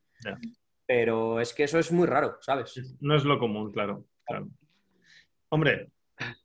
[0.86, 2.96] Pero es que eso es muy raro, ¿sabes?
[3.00, 4.04] No es lo común, claro.
[4.24, 4.48] claro.
[5.48, 5.90] Hombre,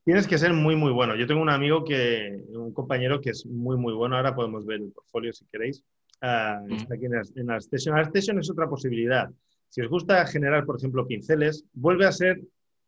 [0.04, 1.16] Tienes que ser muy, muy bueno.
[1.16, 4.16] Yo tengo un amigo que, un compañero que es muy, muy bueno.
[4.16, 5.82] Ahora podemos ver el portfolio si queréis.
[6.20, 7.96] Ah, está aquí en, ArtStation.
[7.96, 9.30] ArtStation es otra posibilidad.
[9.68, 12.40] Si os gusta generar, por ejemplo, pinceles, vuelve a ser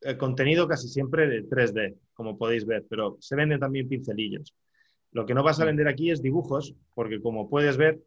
[0.03, 4.55] eh, contenido casi siempre de 3D, como podéis ver, pero se venden también pincelillos.
[5.13, 8.01] Lo que no vas a vender aquí es dibujos, porque como puedes ver,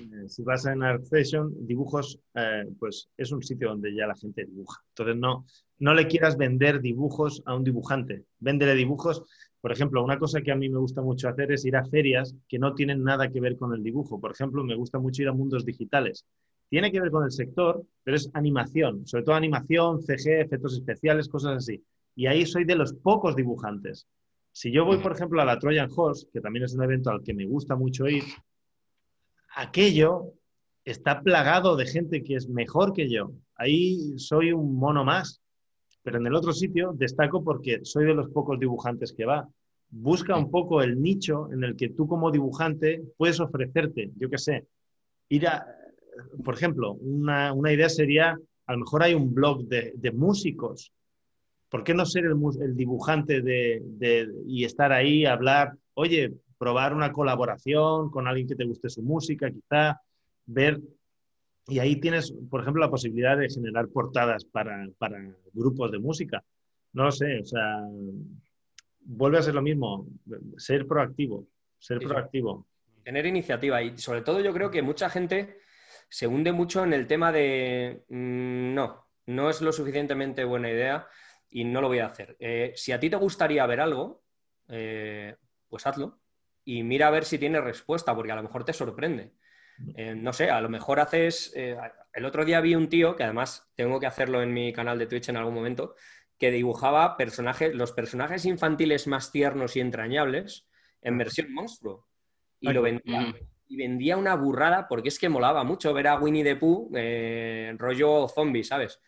[0.00, 4.44] eh, si vas en ArtStation, dibujos, eh, pues es un sitio donde ya la gente
[4.44, 4.82] dibuja.
[4.88, 5.44] Entonces no,
[5.78, 8.24] no le quieras vender dibujos a un dibujante.
[8.38, 9.22] Véndele dibujos.
[9.60, 12.34] Por ejemplo, una cosa que a mí me gusta mucho hacer es ir a ferias
[12.48, 14.20] que no tienen nada que ver con el dibujo.
[14.20, 16.24] Por ejemplo, me gusta mucho ir a mundos digitales.
[16.70, 21.28] Tiene que ver con el sector, pero es animación, sobre todo animación, CG, efectos especiales,
[21.28, 21.82] cosas así.
[22.20, 24.06] Y ahí soy de los pocos dibujantes.
[24.52, 27.22] Si yo voy, por ejemplo, a la Trojan Horse, que también es un evento al
[27.22, 28.24] que me gusta mucho ir,
[29.56, 30.34] aquello
[30.84, 33.32] está plagado de gente que es mejor que yo.
[33.54, 35.40] Ahí soy un mono más.
[36.02, 39.48] Pero en el otro sitio destaco porque soy de los pocos dibujantes que va.
[39.88, 44.36] Busca un poco el nicho en el que tú como dibujante puedes ofrecerte, yo qué
[44.36, 44.66] sé,
[45.30, 45.66] ir a,
[46.44, 50.92] por ejemplo, una, idea sería, a lo mejor hay un blog de, músicos.
[51.70, 58.10] ¿Por qué no ser el, dibujante de, y estar ahí, hablar, oye, probar una colaboración
[58.10, 60.00] con alguien que te guste su música, quizá,
[60.46, 60.80] ver
[61.70, 64.88] y ahí tienes, por ejemplo, la posibilidad de generar portadas para,
[65.52, 66.42] grupos de música.
[66.92, 67.86] No lo sé, o sea,
[69.02, 70.08] vuelve a ser lo mismo,
[70.56, 71.46] ser proactivo,
[71.78, 72.66] ser proactivo.
[73.04, 75.60] Tener iniciativa y sobre todo yo creo que mucha gente
[76.08, 81.06] se hunde mucho en el tema de mm, no, no es lo suficientemente buena idea
[81.50, 82.36] y no lo voy a hacer.
[82.38, 84.22] Eh, si a ti te gustaría ver algo,
[84.68, 85.36] eh,
[85.68, 86.20] pues hazlo
[86.64, 89.32] y mira a ver si tiene respuesta, porque a lo mejor te sorprende.
[89.96, 91.52] Eh, no sé, a lo mejor haces...
[91.54, 95.06] El otro día vi un tío, que además tengo que hacerlo en mi canal de
[95.06, 95.94] Twitch en algún momento,
[96.38, 100.68] que dibujaba personajes, los personajes infantiles más tiernos y entrañables
[101.02, 102.06] en versión monstruo.
[102.60, 103.34] Y lo vendía.
[103.68, 107.72] Y vendía una burrada porque es que molaba mucho ver a Winnie the Pooh eh,
[107.78, 109.00] rollo zombie, ¿sabes?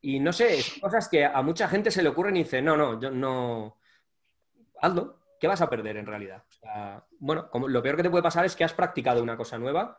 [0.00, 2.76] Y no sé, son cosas que a mucha gente se le ocurren y dice, no,
[2.76, 3.78] no, yo no.
[4.80, 5.18] Hazlo.
[5.38, 6.42] ¿qué vas a perder en realidad?
[7.18, 9.98] bueno, lo peor que te puede pasar es que has practicado una cosa nueva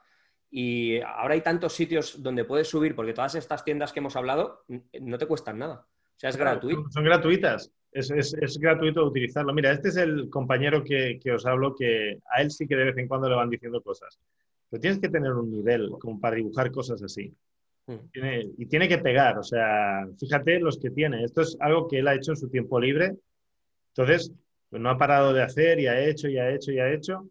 [0.49, 4.63] y ahora hay tantos sitios donde puedes subir, porque todas estas tiendas que hemos hablado
[5.01, 5.85] no te cuestan nada.
[5.85, 6.89] O sea, es gratuito.
[6.89, 7.71] Son gratuitas.
[7.91, 9.53] Es, gratuito utilizarlo.
[9.53, 12.97] Mira, este es el compañero que, os hablo, que a él sí que de vez
[12.97, 14.19] en cuando le van diciendo cosas.
[14.69, 17.33] Pero tienes que tener un nivel como para dibujar cosas así.
[17.87, 18.09] Hmm.
[18.57, 21.23] y tiene que pegar, o sea, fíjate los que tiene.
[21.23, 23.15] Esto es algo que él ha hecho en su tiempo libre.
[23.95, 24.33] Entonces,
[24.69, 27.29] pues no ha parado de hacer y ha hecho y ha hecho y ha hecho.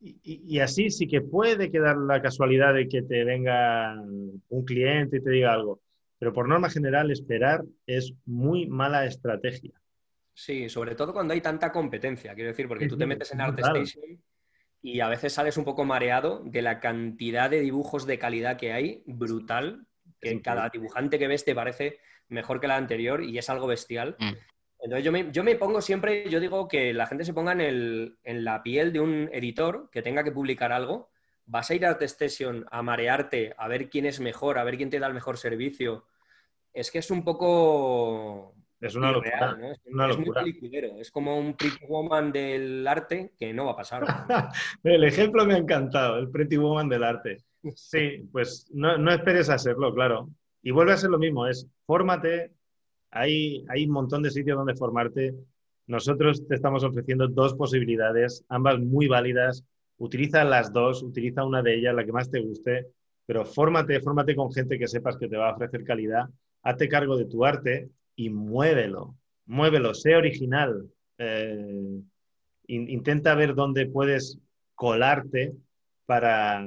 [0.00, 4.00] Y, así sí que puede quedar la casualidad de que te venga
[4.48, 5.80] un cliente y te diga algo.
[6.18, 9.72] Pero por norma general, esperar es muy mala estrategia.
[10.32, 12.34] Sí, sobre todo cuando hay tanta competencia.
[12.34, 14.18] Quiero decir, porque tú te metes en ArtStation
[14.86, 18.72] y a veces sales un poco mareado de la cantidad de dibujos de calidad que
[18.72, 19.84] hay, brutal,
[20.20, 21.98] que en cada dibujante que ves te parece
[22.28, 24.14] mejor que la anterior y es algo bestial.
[24.20, 24.34] Mm.
[24.78, 28.92] Entonces yo me, pongo siempre, yo digo que la gente se ponga en, la piel
[28.92, 31.10] de un editor que tenga que publicar algo.
[31.46, 34.90] Vas a ir a ArtStation a marearte, a ver quién es mejor, a ver quién
[34.90, 36.06] te da el mejor servicio.
[36.72, 38.54] Es que es un poco...
[38.80, 39.58] Es una locura.
[39.72, 40.44] Es, una locura.
[40.98, 44.04] es como un Pretty Woman del arte que no va a pasar.
[44.84, 47.38] el ejemplo me ha encantado, el Pretty Woman del arte.
[47.74, 50.28] Sí, pues no, no esperes a serlo, claro.
[50.62, 52.52] Y vuelve a ser lo mismo, es fórmate,
[53.10, 55.34] hay, un montón de sitios donde formarte.
[55.86, 59.64] Nosotros te estamos ofreciendo dos posibilidades, ambas muy válidas.
[59.98, 62.88] Utiliza las dos, utiliza una de ellas, la que más te guste,
[63.24, 66.28] pero fórmate, fórmate con gente que sepas que te va a ofrecer calidad.
[66.62, 70.90] Hazte cargo de tu arte y muévelo, muévelo, sé original.
[71.18, 72.00] Eh,
[72.68, 74.38] intenta ver dónde puedes
[74.74, 75.54] colarte
[76.06, 76.64] para,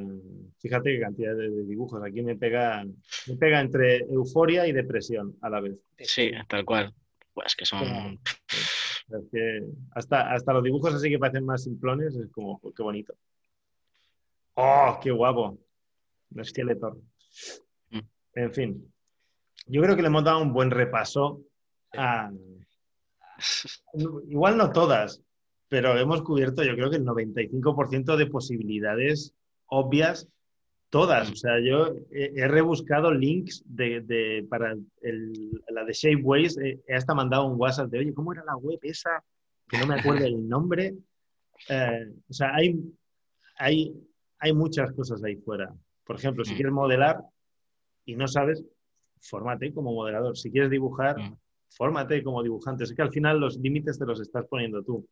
[0.59, 2.85] fíjate qué cantidad de, dibujos, aquí me pega,
[3.27, 5.77] me pega entre euforia y depresión a la vez.
[5.99, 6.93] Sí, tal cual.
[7.33, 8.19] Pues que son...
[9.91, 13.13] hasta, hasta los dibujos así que parecen más simplones, es como, qué bonito.
[14.55, 15.57] ¡Oh, qué guapo!
[16.43, 16.97] Skeletor.
[17.89, 17.99] Mm.
[18.35, 18.93] En fin,
[19.69, 21.41] yo creo que le hemos dado un buen repaso
[21.93, 22.31] a...
[24.27, 25.21] Igual no todas,
[25.69, 29.33] pero hemos cubierto yo creo que el 95% de posibilidades
[29.67, 30.27] obvias,
[30.89, 31.31] todas.
[31.31, 37.59] O sea, yo he, rebuscado links de, para la de Shapeways, he, hasta mandado un
[37.59, 39.23] WhatsApp de, oye, ¿cómo era la web esa?
[39.67, 40.95] Que no me acuerdo el nombre.
[41.67, 42.73] Eh, o sea, hay,
[43.57, 43.93] hay,
[44.39, 45.69] hay muchas cosas ahí fuera.
[46.05, 46.55] Por ejemplo, si mm.
[46.55, 47.21] quieres modelar
[48.05, 48.63] y no sabes,
[49.19, 50.37] fórmate como modelador.
[50.37, 51.37] Si quieres dibujar, mm.
[51.69, 52.83] fórmate como dibujante.
[52.83, 55.07] Es que al final los límites te los estás poniendo tú.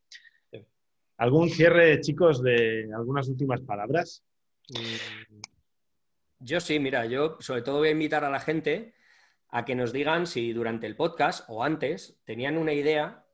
[1.17, 4.23] ¿Algún cierre, chicos, de algunas últimas palabras?
[4.69, 5.39] Mm,
[6.39, 8.93] yo sí, mira, yo sobre todo voy a invitar a la gente
[9.49, 13.25] a que nos digan si durante el podcast o antes tenían una idea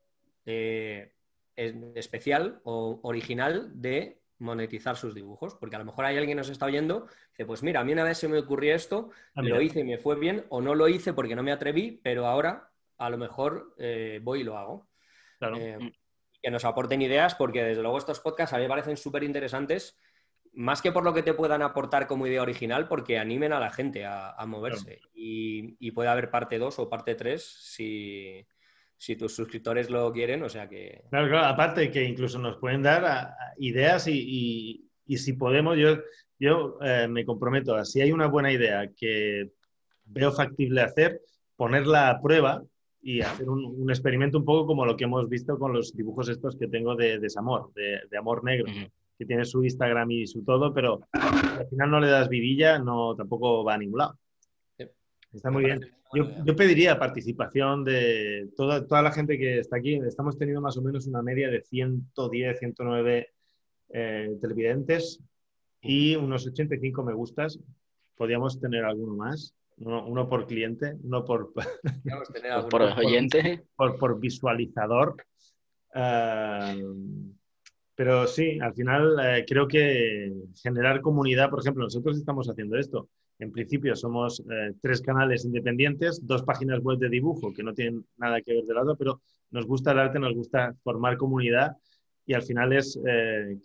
[0.45, 1.13] eh,
[1.55, 6.49] especial o original de monetizar sus dibujos, porque a lo mejor hay alguien que nos
[6.49, 9.61] está oyendo dice, pues mira, a mí una vez se me ocurrió esto, ah, lo
[9.61, 12.72] hice y me fue bien, o no lo hice porque no me atreví, pero ahora
[12.97, 14.88] a lo mejor eh, voy y lo hago.
[15.39, 15.57] Claro.
[15.57, 15.93] Eh,
[16.41, 19.97] que nos aporten ideas, porque desde luego estos podcasts a mí me parecen súper interesantes,
[20.51, 23.72] más que por lo que te puedan aportar como idea original, porque animen a la
[23.72, 24.99] gente a, moverse.
[25.14, 28.45] Y, puede haber parte 2 o parte 3 si,
[29.18, 31.03] tus suscriptores lo quieren, o sea que...
[31.10, 35.98] Claro, claro, aparte que incluso nos pueden dar ideas y, si podemos, yo,
[36.40, 39.52] yo eh, me comprometo a, si hay una buena idea que
[40.06, 41.22] veo factible hacer,
[41.56, 42.64] ponerla a prueba
[43.02, 46.56] y hacer un, experimento un poco como lo que hemos visto con los dibujos estos
[46.56, 48.72] que tengo de desamor, de, amor negro,
[49.18, 53.14] que tiene su Instagram y su todo, pero al final no le das vidilla, no,
[53.15, 54.18] tampoco va a ningún lado.
[55.34, 55.81] Está muy bien.
[56.14, 59.95] Yo, pediría participación de toda, toda la gente que está aquí.
[59.95, 63.30] Estamos teniendo más o menos una media de 110, 109
[63.89, 65.19] eh, televidentes
[65.81, 67.60] y unos 85 me gustas.
[68.15, 69.55] Podríamos tener alguno más.
[69.77, 71.51] Uno, por cliente, uno por,
[72.69, 73.64] por oyente.
[73.76, 75.15] Por, visualizador.
[75.95, 76.84] Eh,
[77.95, 80.31] pero sí, al final eh, creo que
[80.61, 83.10] generar comunidad, por ejemplo, nosotros estamos haciendo esto.
[83.44, 88.06] En principio somos eh, tres canales independientes, dos páginas web de dibujo que no tienen
[88.18, 89.22] nada que ver de lado, pero
[89.52, 91.78] nos gusta el arte, nos gusta formar comunidad
[92.26, 92.98] y al final es,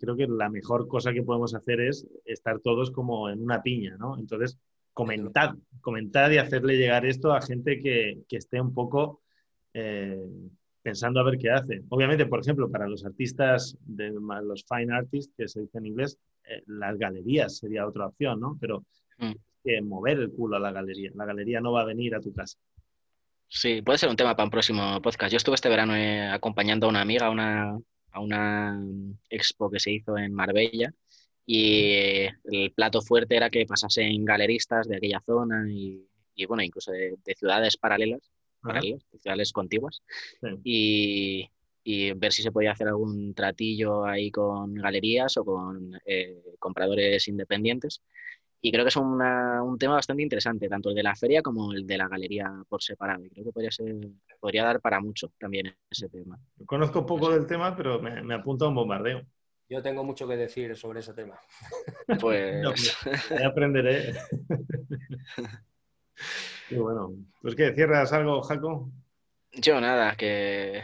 [0.01, 3.95] creo que la mejor cosa que podemos hacer es estar todos como en una piña,
[3.97, 4.19] ¿no?
[4.19, 4.59] Entonces,
[4.99, 9.21] comentad, comentad y hacerle llegar esto a gente que, esté un poco
[9.73, 10.27] eh,
[10.81, 11.83] pensando a ver qué hace.
[11.87, 16.17] Obviamente, por ejemplo, para los artistas, de, los fine artists, que se dice en inglés,
[16.43, 18.57] eh, las galerías sería otra opción, ¿no?
[18.59, 18.83] Pero
[19.19, 19.31] mm.
[19.63, 21.11] Que mover el culo a la galería.
[21.15, 22.57] La galería no va a venir a tu casa.
[23.47, 25.31] Sí, puede ser un tema para un próximo podcast.
[25.31, 27.79] Yo estuve este verano eh, acompañando a una amiga a una,
[28.11, 28.79] a una
[29.29, 30.93] expo que se hizo en Marbella
[31.51, 36.07] y el plato fuerte era que pasasen galeristas de aquella zona y,
[36.47, 38.21] bueno, incluso de, ciudades paralelas,
[38.61, 40.03] paralelas ciudades contiguas,
[40.63, 41.49] y,
[42.17, 48.03] ver si se podía hacer algún tratillo ahí con galerías o con eh, compradores independientes.
[48.61, 51.87] Y creo que es un tema bastante interesante, tanto el de la feria como el
[51.87, 53.23] de la galería por separado.
[53.23, 53.95] Y creo que podría, ser,
[54.39, 56.37] podría dar para mucho también ese tema.
[56.65, 59.25] Conozco poco del tema, pero me, me apunta a un bombardeo.
[59.69, 61.39] Yo tengo mucho que decir sobre ese tema.
[62.19, 62.97] Pues,
[63.29, 64.15] pues aprenderé.
[66.71, 68.89] y bueno, pues que cierras algo, Jaco.
[69.53, 70.81] Yo nada, que,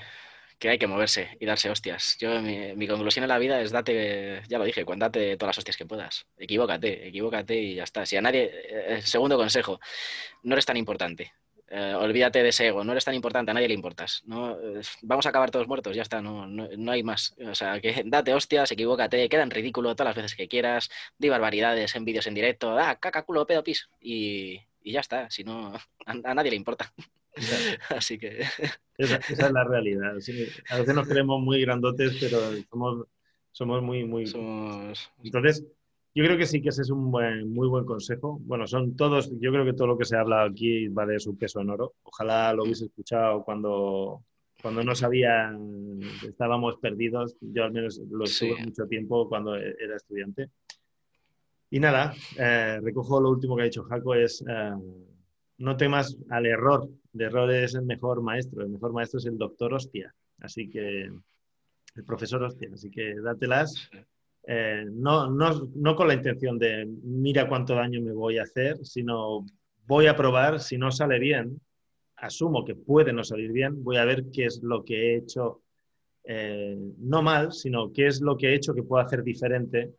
[0.64, 2.18] hay que moverse y darse hostias.
[2.20, 5.78] Yo mi, conclusión en la vida es date, ya lo dije, cuéntate todas las hostias
[5.78, 6.26] que puedas.
[6.38, 8.06] Equivócate, equivócate y ya está.
[8.06, 9.80] Si a nadie, eh, segundo consejo,
[10.44, 11.34] no eres tan importante.
[11.68, 14.22] Eh, olvídate de ese ego, no eres tan importante, a nadie le importas.
[14.26, 14.58] ¿no?
[15.02, 17.36] Vamos a acabar todos muertos, ya está, no, no, hay más.
[17.40, 21.30] O sea, que date hostias, equivócate, queda en ridículo todas las veces que quieras, di
[21.30, 25.74] barbaridades en vídeos en directo, ah, caca, culo, pedo, pis, y, ya está, si no,
[26.06, 26.94] a, nadie le importa.
[27.90, 28.42] Así que...
[28.98, 30.12] Esa, es la realidad.
[30.12, 32.40] a veces nos creemos muy grandotes, pero
[32.70, 33.08] somos,
[33.52, 34.24] somos muy, muy...
[35.22, 35.66] Entonces,
[36.16, 38.40] yo creo que sí que ese es un buen, muy buen consejo.
[38.44, 41.20] Bueno, son todos, yo creo que todo lo que se ha hablado aquí va de
[41.20, 41.96] su peso en oro.
[42.04, 44.24] Ojalá lo hubiese escuchado cuando,
[44.62, 45.54] cuando no sabía,
[46.26, 47.36] estábamos perdidos.
[47.42, 50.52] Yo al menos lo estuve mucho tiempo cuando e-, era estudiante.
[51.70, 54.72] Y nada, eh, recojo lo último que ha dicho Jaco, es eh,
[55.58, 56.88] no temas al error.
[57.16, 58.62] De error es el mejor maestro.
[58.62, 60.14] El mejor maestro es el doctor hostia.
[60.40, 63.90] Así que el profesor hostia, así que dátelas.
[64.46, 68.86] Eh, no, no, no con la intención de mira cuánto daño me voy a hacer,
[68.86, 69.46] sino
[69.88, 71.62] voy a probar, si no sale bien,
[72.18, 75.62] asumo que puede no salir bien, voy a ver qué es lo que he hecho,
[76.26, 79.94] eh, no mal, sino qué es lo que he hecho que puedo hacer diferente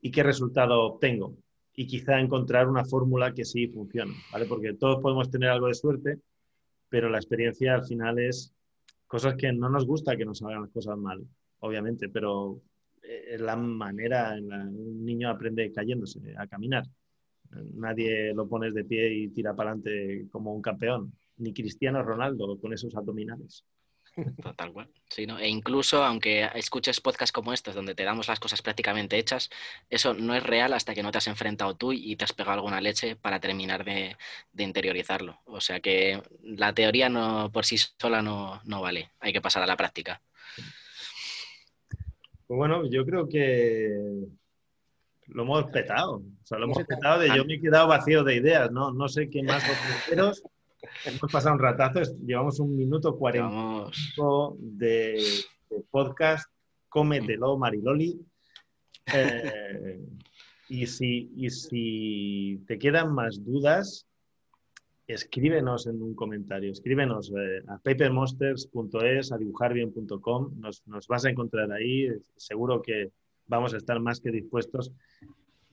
[0.00, 1.34] y qué resultado obtengo.
[1.74, 4.46] Y quizá encontrar una fórmula que sí funcione, ¿vale?
[4.46, 6.20] Porque todos podemos tener algo de suerte,
[6.90, 8.52] pero la experiencia al final es
[9.06, 11.26] cosas que no nos gusta que nos salgan las cosas mal,
[11.60, 12.60] obviamente, pero
[13.02, 16.84] eh, es la manera en la un niño aprende cayéndose a caminar.
[17.74, 22.58] Nadie lo pones de pie y tira para adelante como un campeón, ni Cristiano Ronaldo
[22.60, 23.64] con esos abdominales.
[24.56, 24.88] Tal cual.
[25.08, 25.38] Sí, ¿no?
[25.38, 29.50] E incluso, aunque escuches podcasts como estos, donde te damos las cosas prácticamente hechas,
[29.88, 32.56] eso no es real hasta que no te has enfrentado tú y te has pegado
[32.56, 34.16] alguna leche para terminar de,
[34.56, 35.38] interiorizarlo.
[35.46, 39.62] O sea que la teoría no, por sí sola no, no vale, hay que pasar
[39.62, 40.20] a la práctica.
[42.46, 44.26] Pues bueno, yo creo que
[45.28, 46.16] lo hemos petado.
[46.16, 48.92] O sea, lo hemos petado de yo me he quedado vacío de ideas, ¿no?
[48.92, 50.42] No sé qué más vosotros.
[51.04, 53.90] hemos pasado un ratazo, llevamos un minuto cuarenta
[54.58, 55.22] de,
[55.70, 56.50] de, podcast.
[56.88, 58.20] Cómetelo, Mariloli.
[59.12, 59.98] Eh,
[60.68, 64.06] y, si, y si te quedan más dudas,
[65.08, 71.72] escríbenos en un comentario, escríbenos eh, a papermonsters.es, a dibujarbien.com, nos, nos vas a encontrar
[71.72, 73.10] ahí, seguro que
[73.48, 74.92] vamos a estar más que dispuestos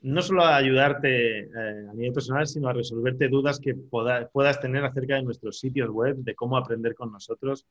[0.01, 1.49] no solo a ayudarte eh,
[1.89, 6.17] a nivel personal, sino a resolverte dudas que puedas tener acerca de nuestros sitios web,
[6.17, 7.65] de cómo aprender con nosotros.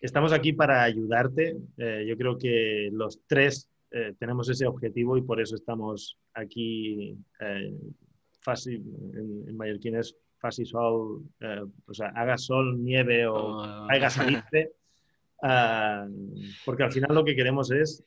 [0.00, 1.56] Estamos aquí para ayudarte.
[1.76, 3.68] Eh, yo creo que los tres
[4.20, 7.18] tenemos ese objetivo y por eso estamos aquí
[8.38, 8.84] fácil,
[9.14, 11.24] en, en mallorquín es fácil sol,
[11.86, 13.62] o sea, haga sol, nieve o oh.
[13.90, 14.74] haga saliste,
[15.42, 16.06] ah,
[16.64, 18.04] porque al final lo que queremos es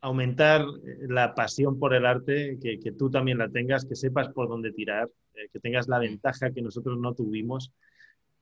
[0.00, 0.64] aumentar
[1.08, 5.08] la pasión por el arte, que, tú también la tengas, que sepas por dónde tirar,
[5.34, 7.72] eh, que tengas la ventaja que nosotros no tuvimos.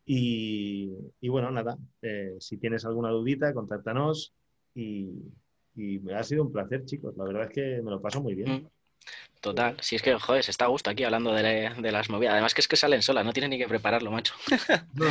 [0.07, 0.91] Y,
[1.23, 4.35] bueno, nada, eh, si tienes alguna dudita, contáctanos
[4.75, 5.09] y,
[5.75, 7.17] y, ha sido un placer, chicos.
[7.17, 8.51] La verdad es que me lo paso muy bien.
[8.51, 8.69] Mm.
[9.41, 12.33] Total, si es que, joder, se está a gusto aquí hablando de, de, las movidas.
[12.33, 14.35] Además que es que salen solas, no tienes ni que prepararlo, macho.
[14.95, 15.05] No,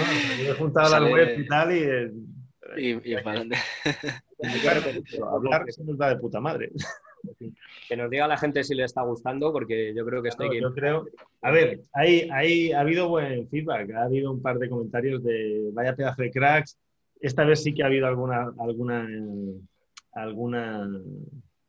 [0.43, 1.79] yo he juntado la web y tal y...
[1.79, 2.11] Eh,
[2.77, 3.41] y, y para
[5.31, 6.71] hablar se nos da de puta madre.
[7.87, 10.59] Que nos diga la gente si le está gustando, porque yo creo que estoy...
[10.59, 11.05] yo creo...
[11.41, 15.69] A ver, hay, hay, ha habido buen feedback, ha habido un par de comentarios de
[15.71, 16.77] vaya pedazo de cracks.
[17.21, 19.07] Esta vez sí que ha habido alguna, alguna,
[20.11, 20.89] alguna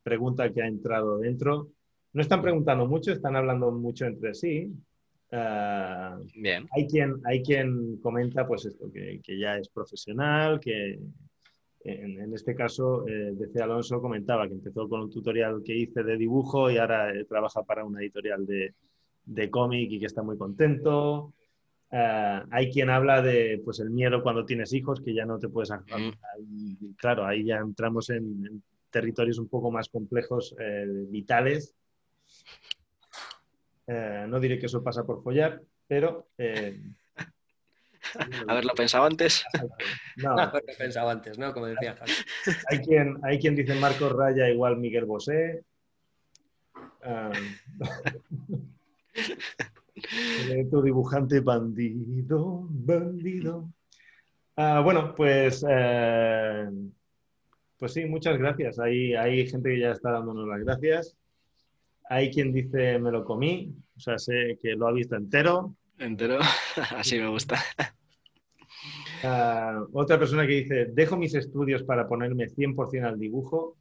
[0.03, 1.69] pregunta que ha entrado dentro.
[2.13, 4.73] No están preguntando mucho, están hablando mucho entre sí.
[5.37, 6.69] Ah, Bien.
[6.73, 11.01] Hay quien, hay quien comenta pues esto, que, que ya es profesional, que
[11.85, 16.17] en, este caso, eh, DC Alonso comentaba que empezó con un tutorial que hice de
[16.17, 18.75] dibujo y ahora eh, trabaja para una editorial de,
[19.27, 21.35] de cómic y que está muy contento.
[21.91, 25.49] Ah, hay quien habla de pues el miedo cuando tienes hijos, que ya no te
[25.49, 25.71] puedes...
[25.71, 26.95] Mm.
[26.97, 31.75] Claro, ahí ya entramos en, territorios un poco más complejos, eh, vitales,
[33.87, 36.29] eh, no diré que eso pasa por follar, pero...
[36.39, 36.81] Eh,
[38.49, 39.45] Haberlo pensado antes.
[40.17, 41.53] No, haberlo pensado antes, ¿no?
[41.53, 41.97] Como decía
[42.71, 45.65] Hay quien, hay quien dice Marcos Raya igual Miguel Bosé.
[50.71, 53.69] Tu dibujante bandido, bandido.
[54.57, 56.71] Ah, bueno, pues, eh,
[57.79, 58.79] pues sí, muchas gracias.
[58.79, 61.17] Hay, hay gente que ya está dándonos las gracias.
[62.09, 65.75] Hay quien dice me lo comí, o sea, sé que lo ha visto entero.
[65.99, 66.39] Entero,
[66.97, 67.59] así me gusta.
[69.23, 73.79] Ah, otra persona que dice, dejo mis estudios para ponerme 100% al dibujo.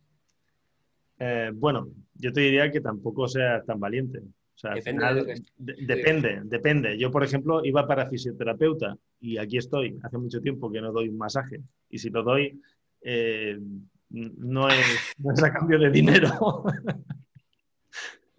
[1.19, 4.19] Eh, bueno, yo te diría que tampoco seas tan valiente.
[4.19, 6.97] O sea, depende, depende, depende.
[6.97, 9.99] Yo, por ejemplo, iba para fisioterapeuta y aquí estoy.
[10.03, 11.59] Hace mucho tiempo que no doy un masaje.
[11.89, 12.61] Y si lo doy,
[13.01, 13.59] eh,
[14.09, 16.63] no, es, no es a cambio de dinero.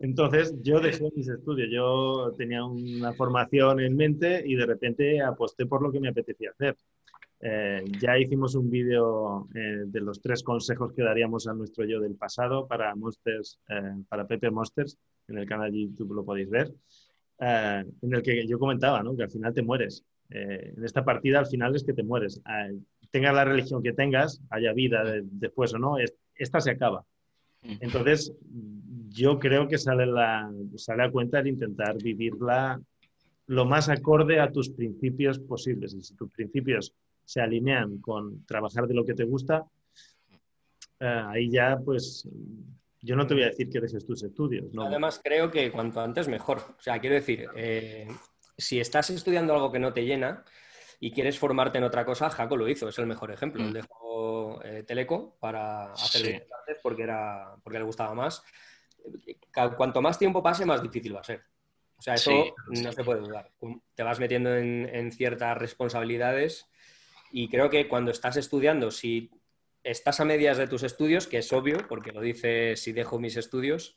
[0.05, 5.65] Entonces yo dejé mis estudios, yo tenía una formación en mente y de repente aposté
[5.65, 6.77] por lo que me apetecía hacer.
[7.41, 12.01] Eh, ya hicimos un vídeo eh, de los tres consejos que daríamos a nuestro yo
[12.01, 16.51] del pasado para Monsters, eh, para Pepe Monsters, en el canal de YouTube lo podéis
[16.51, 16.71] ver,
[17.39, 19.17] en el que yo comentaba ¿no?
[19.17, 20.05] que al final te mueres.
[20.29, 22.43] en esta partida al final es que te mueres.
[23.11, 25.97] tengas la religión que tengas, haya vida después o no,
[26.35, 27.07] esta se acaba.
[27.81, 28.31] Entonces,
[29.15, 32.81] yo creo que sale, la, sale a cuenta de intentar vivirla
[33.47, 35.95] lo más acorde a tus principios posibles.
[35.95, 36.93] Y si tus principios
[37.25, 39.65] se alinean con trabajar de lo que te gusta,
[40.99, 42.29] eh, ahí ya pues
[43.01, 44.73] yo no te voy a decir que dejes tus estudios.
[44.73, 44.85] ¿no?
[44.85, 46.59] Además creo que cuanto antes mejor.
[46.59, 48.09] O sea, quiero decir, eh,
[48.59, 50.45] si estás estudiando algo que no te llena
[50.99, 53.63] y quieres formarte en otra cosa, Jaco lo hizo, es el mejor ejemplo.
[53.63, 53.73] Mm.
[53.73, 56.73] Dejó eh, Teleco para hacer sí.
[56.83, 58.43] porque, era, porque le gustaba más.
[59.77, 61.45] Cuanto más tiempo pase, más difícil va a ser.
[61.97, 63.51] O sea, eso no se puede dudar.
[63.95, 66.69] Te vas metiendo en, ciertas responsabilidades
[67.31, 69.31] y creo que cuando estás estudiando, si
[69.83, 73.37] estás a medias de tus estudios, que es obvio, porque lo dice si dejo mis
[73.37, 73.97] estudios,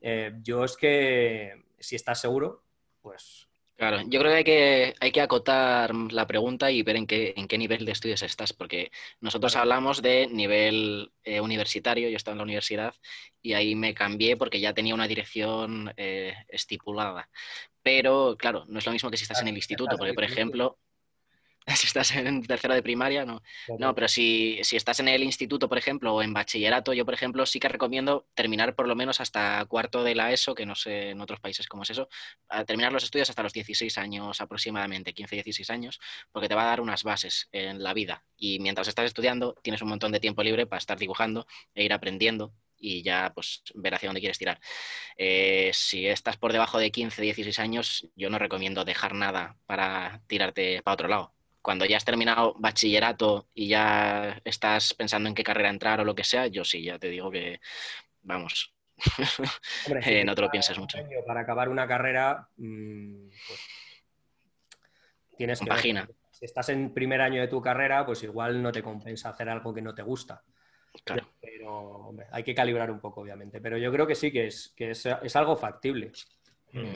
[0.00, 2.64] eh, yo es que si estás seguro,
[3.00, 3.45] pues
[3.76, 7.34] Claro, yo creo que hay que, hay que acotar la pregunta y ver en qué,
[7.36, 8.90] en qué nivel de estudios estás, porque
[9.20, 12.94] nosotros hablamos de nivel eh, universitario, yo estaba en la universidad
[13.42, 17.28] y ahí me cambié porque ya tenía una dirección eh, estipulada.
[17.82, 20.78] Pero, claro, no es lo mismo que si estás en el instituto, porque, por ejemplo,
[21.76, 23.42] si estás en tercero de primaria, no.
[23.78, 27.44] No, pero si, estás en el instituto, por ejemplo, o en bachillerato, yo, por ejemplo,
[27.44, 31.10] sí que recomiendo terminar por lo menos hasta cuarto de la ESO, que no sé
[31.10, 32.08] en otros países cómo es eso,
[32.66, 36.66] terminar los estudios hasta los 16 años aproximadamente, 15, 16 años, porque te va a
[36.66, 38.24] dar unas bases en la vida.
[38.36, 41.92] Y mientras estás estudiando, tienes un montón de tiempo libre para estar dibujando e ir
[41.92, 44.60] aprendiendo y ya pues ver hacia dónde quieres tirar.
[45.16, 50.22] Eh, si estás por debajo de 15, 16 años, yo no recomiendo dejar nada para
[50.28, 51.35] tirarte para otro lado
[51.66, 56.14] cuando ya has terminado bachillerato y ya estás pensando en qué carrera entrar o lo
[56.14, 57.58] que sea, yo sí, ya te digo que,
[58.22, 58.72] vamos,
[60.04, 60.98] eh, no te lo pienses mucho.
[61.26, 63.60] Para acabar una carrera, mm, pues,
[65.36, 66.06] tienes que...
[66.30, 69.74] Si estás en primer año de tu carrera, pues igual no te compensa hacer algo
[69.74, 70.44] que no te gusta.
[71.02, 71.32] Claro.
[71.40, 73.60] Pero hay que calibrar un poco, obviamente.
[73.60, 76.12] Pero yo creo que sí, que es, que es, algo factible.
[76.72, 76.94] Mm.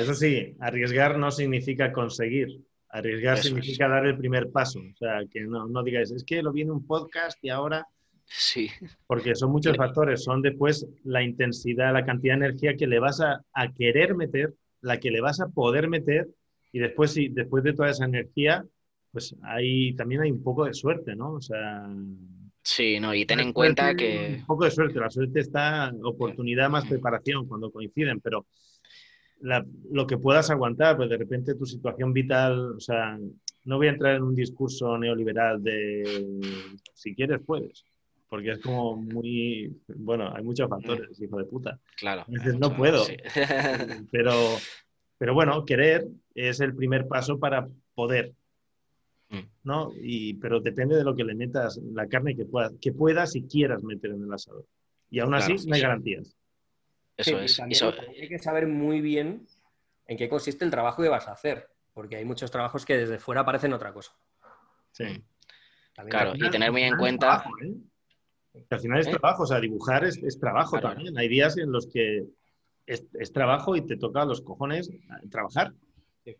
[0.00, 2.60] eso sí, arriesgar no significa conseguir.
[2.96, 4.80] Arriesgar significa dar el primer paso.
[4.80, 7.86] O sea, que no, no digáis, es que lo vi en un podcast y ahora.
[8.24, 8.70] Sí.
[9.06, 10.24] Porque son muchos factores.
[10.24, 13.44] Son después la intensidad, la cantidad de energía que le vas a,
[13.76, 16.26] querer meter, la que le vas a poder meter.
[16.72, 18.64] Y después, sí, después de toda esa energía,
[19.12, 21.34] pues hay, también hay un poco de suerte, ¿no?
[21.34, 21.86] O sea.
[22.62, 24.38] Sí, no, y ten en cuenta que.
[24.40, 24.98] Un poco de suerte.
[24.98, 28.46] La suerte está, oportunidad más preparación cuando coinciden, pero
[29.40, 33.18] lo que puedas aguantar, pues de repente tu situación vital, o sea,
[33.64, 36.40] no voy a entrar en un discurso neoliberal de
[36.94, 37.84] si quieres puedes,
[38.28, 41.78] porque es como muy, bueno, hay muchos factores, hijo de puta.
[41.96, 42.24] Claro.
[42.58, 43.04] no puedo.
[44.10, 44.32] Pero,
[45.18, 48.34] pero bueno, querer es el primer paso para poder.
[49.30, 49.40] Mm.
[49.64, 49.92] ¿no?
[50.00, 53.44] Y, pero depende de lo que le metas, la carne que puedas, que puedas y
[53.44, 54.66] quieras meter en el asador.
[55.10, 56.36] Y aún así no hay garantías.
[57.16, 57.60] Eso es.
[57.60, 59.46] Hay que saber muy bien
[60.06, 63.18] en qué consiste el trabajo que vas a hacer, porque hay muchos trabajos que desde
[63.18, 64.12] fuera parecen otra cosa.
[64.92, 65.22] Sí.
[66.08, 67.44] claro, y tener muy en cuenta...
[67.62, 67.74] ¿eh?
[68.70, 69.10] al final es ¿Eh?
[69.10, 71.16] trabajo, o sea, dibujar es, trabajo también.
[71.18, 72.26] Hay días en los que
[72.86, 74.90] es, trabajo y te toca a los cojones
[75.30, 75.74] trabajar.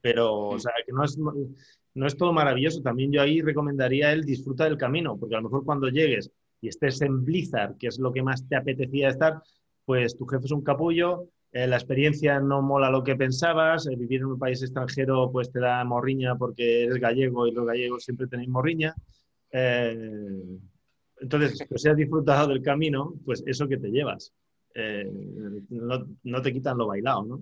[0.00, 2.82] Pero, o sea, que no es, no es todo maravilloso.
[2.82, 6.30] También yo ahí recomendaría el disfruta del camino, porque a lo mejor cuando llegues
[6.60, 9.42] y estés en Blizzard, que es lo que más te apetecía estar,
[9.86, 13.96] pues tu jefe es un capullo, eh, la experiencia no mola lo que pensabas, eh,
[13.96, 18.04] vivir en un país extranjero pues te da morriña porque eres gallego y los gallegos
[18.04, 18.94] siempre tenéis morriña.
[19.50, 20.32] Eh,
[21.18, 24.34] entonces, pues si has disfrutado del camino, pues eso que te llevas.
[25.70, 27.40] No, te quitan lo bailado, ¿no?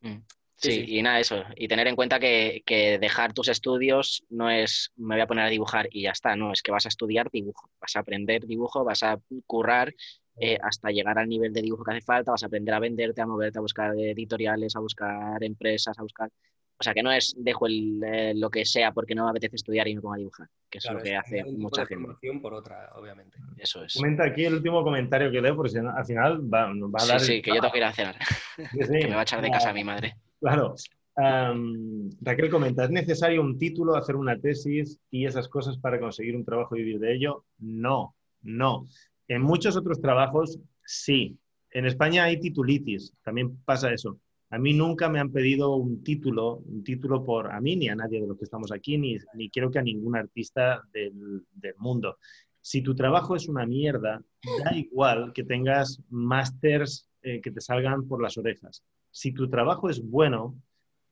[0.00, 0.24] Mm.
[0.56, 1.44] Sí, y nada, eso.
[1.54, 5.44] Y tener en cuenta que, que, dejar tus estudios no es me voy a poner
[5.44, 8.46] a dibujar y ya está, no, es que vas a estudiar dibujo, vas a aprender
[8.46, 9.94] dibujo, vas a currar
[10.36, 13.20] eh, hasta llegar al nivel de dibujo que hace falta, vas a aprender a venderte,
[13.20, 16.28] a moverte, a buscar editoriales, a buscar empresas, a buscar...
[16.76, 19.86] O sea, que no es dejo eh, lo que sea porque no me apetece estudiar
[19.86, 22.08] y me pongo a dibujar, que es lo que hace mucha gente.
[22.42, 23.38] por otra, obviamente.
[23.56, 23.94] Eso es.
[23.94, 27.20] Comenta aquí el último comentario que leo, porque al final va, va a dar...
[27.20, 28.16] Sí, sí, que yo tengo que ir a cenar.
[28.72, 30.16] que me va a echar de casa mi madre.
[30.40, 30.74] Claro.
[31.16, 36.44] Raquel comenta, ¿es necesario un título, hacer una tesis y esas cosas para conseguir un
[36.44, 37.44] trabajo y vivir de ello?
[37.58, 38.88] No, no.
[39.28, 41.38] En muchos otros trabajos, sí.
[41.70, 44.20] En España hay titulitis, también pasa eso.
[44.50, 47.96] A mí nunca me han pedido un título, un título por a mí ni a
[47.96, 51.44] nadie de los que estamos aquí, ni, ni creo que a ningún artista del,
[51.78, 52.18] mundo.
[52.60, 54.22] Si tu trabajo es una mierda,
[54.64, 58.84] da igual que tengas másters eh, que te salgan por las orejas.
[59.10, 60.54] Si tu trabajo es bueno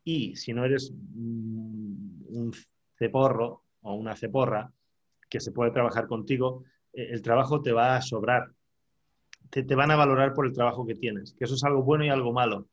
[0.04, 2.52] y si no eres un
[2.96, 4.72] ceporro o una ceporra
[5.28, 6.62] que se puede trabajar contigo,
[6.92, 8.50] el trabajo te va a sobrar.
[9.50, 12.08] Te, van a valorar por el trabajo que tienes, que eso es algo bueno y
[12.08, 12.68] algo malo.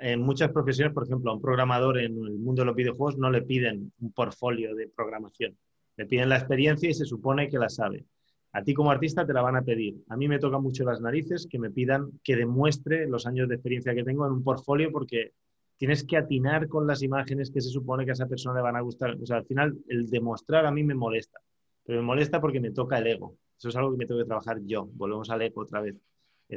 [0.00, 3.30] en muchas profesiones, por ejemplo, a un programador en el mundo de los videojuegos no
[3.30, 5.56] le piden un portfolio de programación.
[5.96, 8.04] Le piden la experiencia y se supone que la sabe.
[8.52, 9.96] A ti como artista te la van a pedir.
[10.08, 13.56] A mí me toca mucho las narices que me pidan que demuestre los años de
[13.56, 15.32] experiencia que tengo en un portfolio porque
[15.76, 18.76] tienes que atinar con las imágenes que se supone que a esa persona le van
[18.76, 19.16] a gustar.
[19.20, 21.40] O sea, al final el demostrar a mí me molesta,
[21.84, 23.36] pero me molesta porque me toca el ego.
[23.58, 24.88] Eso es algo que me tengo que trabajar yo.
[24.92, 25.96] Volvemos al ego otra vez.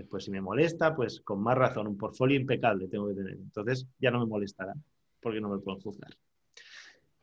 [0.09, 3.33] Pues si me molesta, pues con más razón, un portfolio impecable tengo que tener.
[3.33, 4.73] Entonces ya no me molestará
[5.19, 6.11] porque no me pueden juzgar.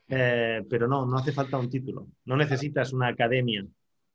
[0.09, 2.09] Eh, pero no, no hace falta un título.
[2.25, 3.65] No necesitas una academia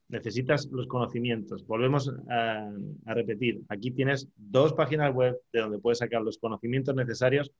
[0.10, 1.66] necesitas los conocimientos.
[1.66, 2.70] Volvemos a,
[3.06, 7.52] repetir, aquí tienes dos páginas web de donde puedes sacar los conocimientos necesarios,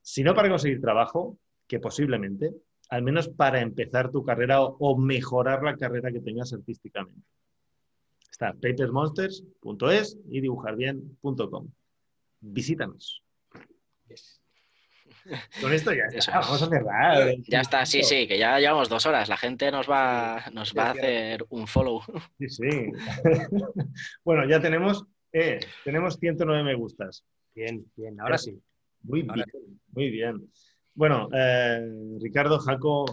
[0.00, 2.52] si no para conseguir trabajo, que posiblemente,
[2.90, 7.26] al menos para empezar tu carrera o, mejorar la carrera que tengas artísticamente.
[8.36, 11.70] Está papersmonsters.es y dibujarbien.com.
[12.42, 13.22] Visítanos.
[15.62, 17.34] Con esto ya está, vamos a cerrar.
[17.48, 19.30] Ya está, sí, sí, que ya llevamos dos horas.
[19.30, 22.02] La gente nos va, nos va a hacer un follow.
[22.38, 22.92] Sí, sí.
[24.22, 27.24] bueno, ya tenemos, eh, tenemos 109 me gustas.
[27.54, 28.60] Bien, bien, ahora sí.
[29.04, 29.46] Muy bien,
[29.92, 30.50] muy bien.
[30.92, 31.88] Bueno, eh,
[32.20, 33.06] Ricardo, Jaco,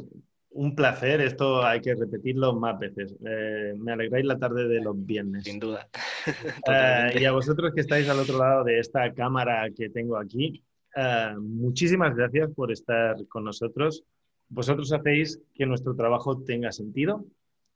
[0.54, 1.22] un placer.
[1.22, 3.16] Esto hay que repetirlo más veces.
[3.26, 5.44] Eh, me alegráis la tarde de los viernes.
[5.44, 5.88] Sin duda.
[7.20, 10.64] y a vosotros que estáis al otro lado de esta cámara que tengo aquí,
[10.96, 14.04] eh, muchísimas gracias por estar con nosotros.
[14.50, 17.26] Vosotros hacéis que nuestro trabajo tenga sentido.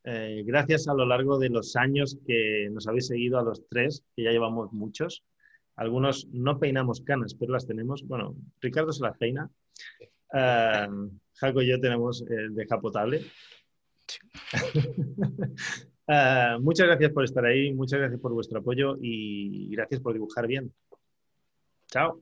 [0.04, 4.04] Eh, gracias a lo largo de los años que nos habéis seguido a los tres,
[4.16, 5.24] que ya llevamos muchos.
[5.76, 8.08] Algunos no peinamos canas, pero las tenemos.
[8.08, 9.50] Bueno, Ricardo se las peina.
[10.34, 10.88] Eh,
[11.38, 12.52] Jaco y yo tenemos el
[12.82, 13.22] potable.
[16.62, 20.74] muchas gracias por estar ahí, muchas gracias por vuestro apoyo y gracias por dibujar bien.
[21.88, 22.22] Chao.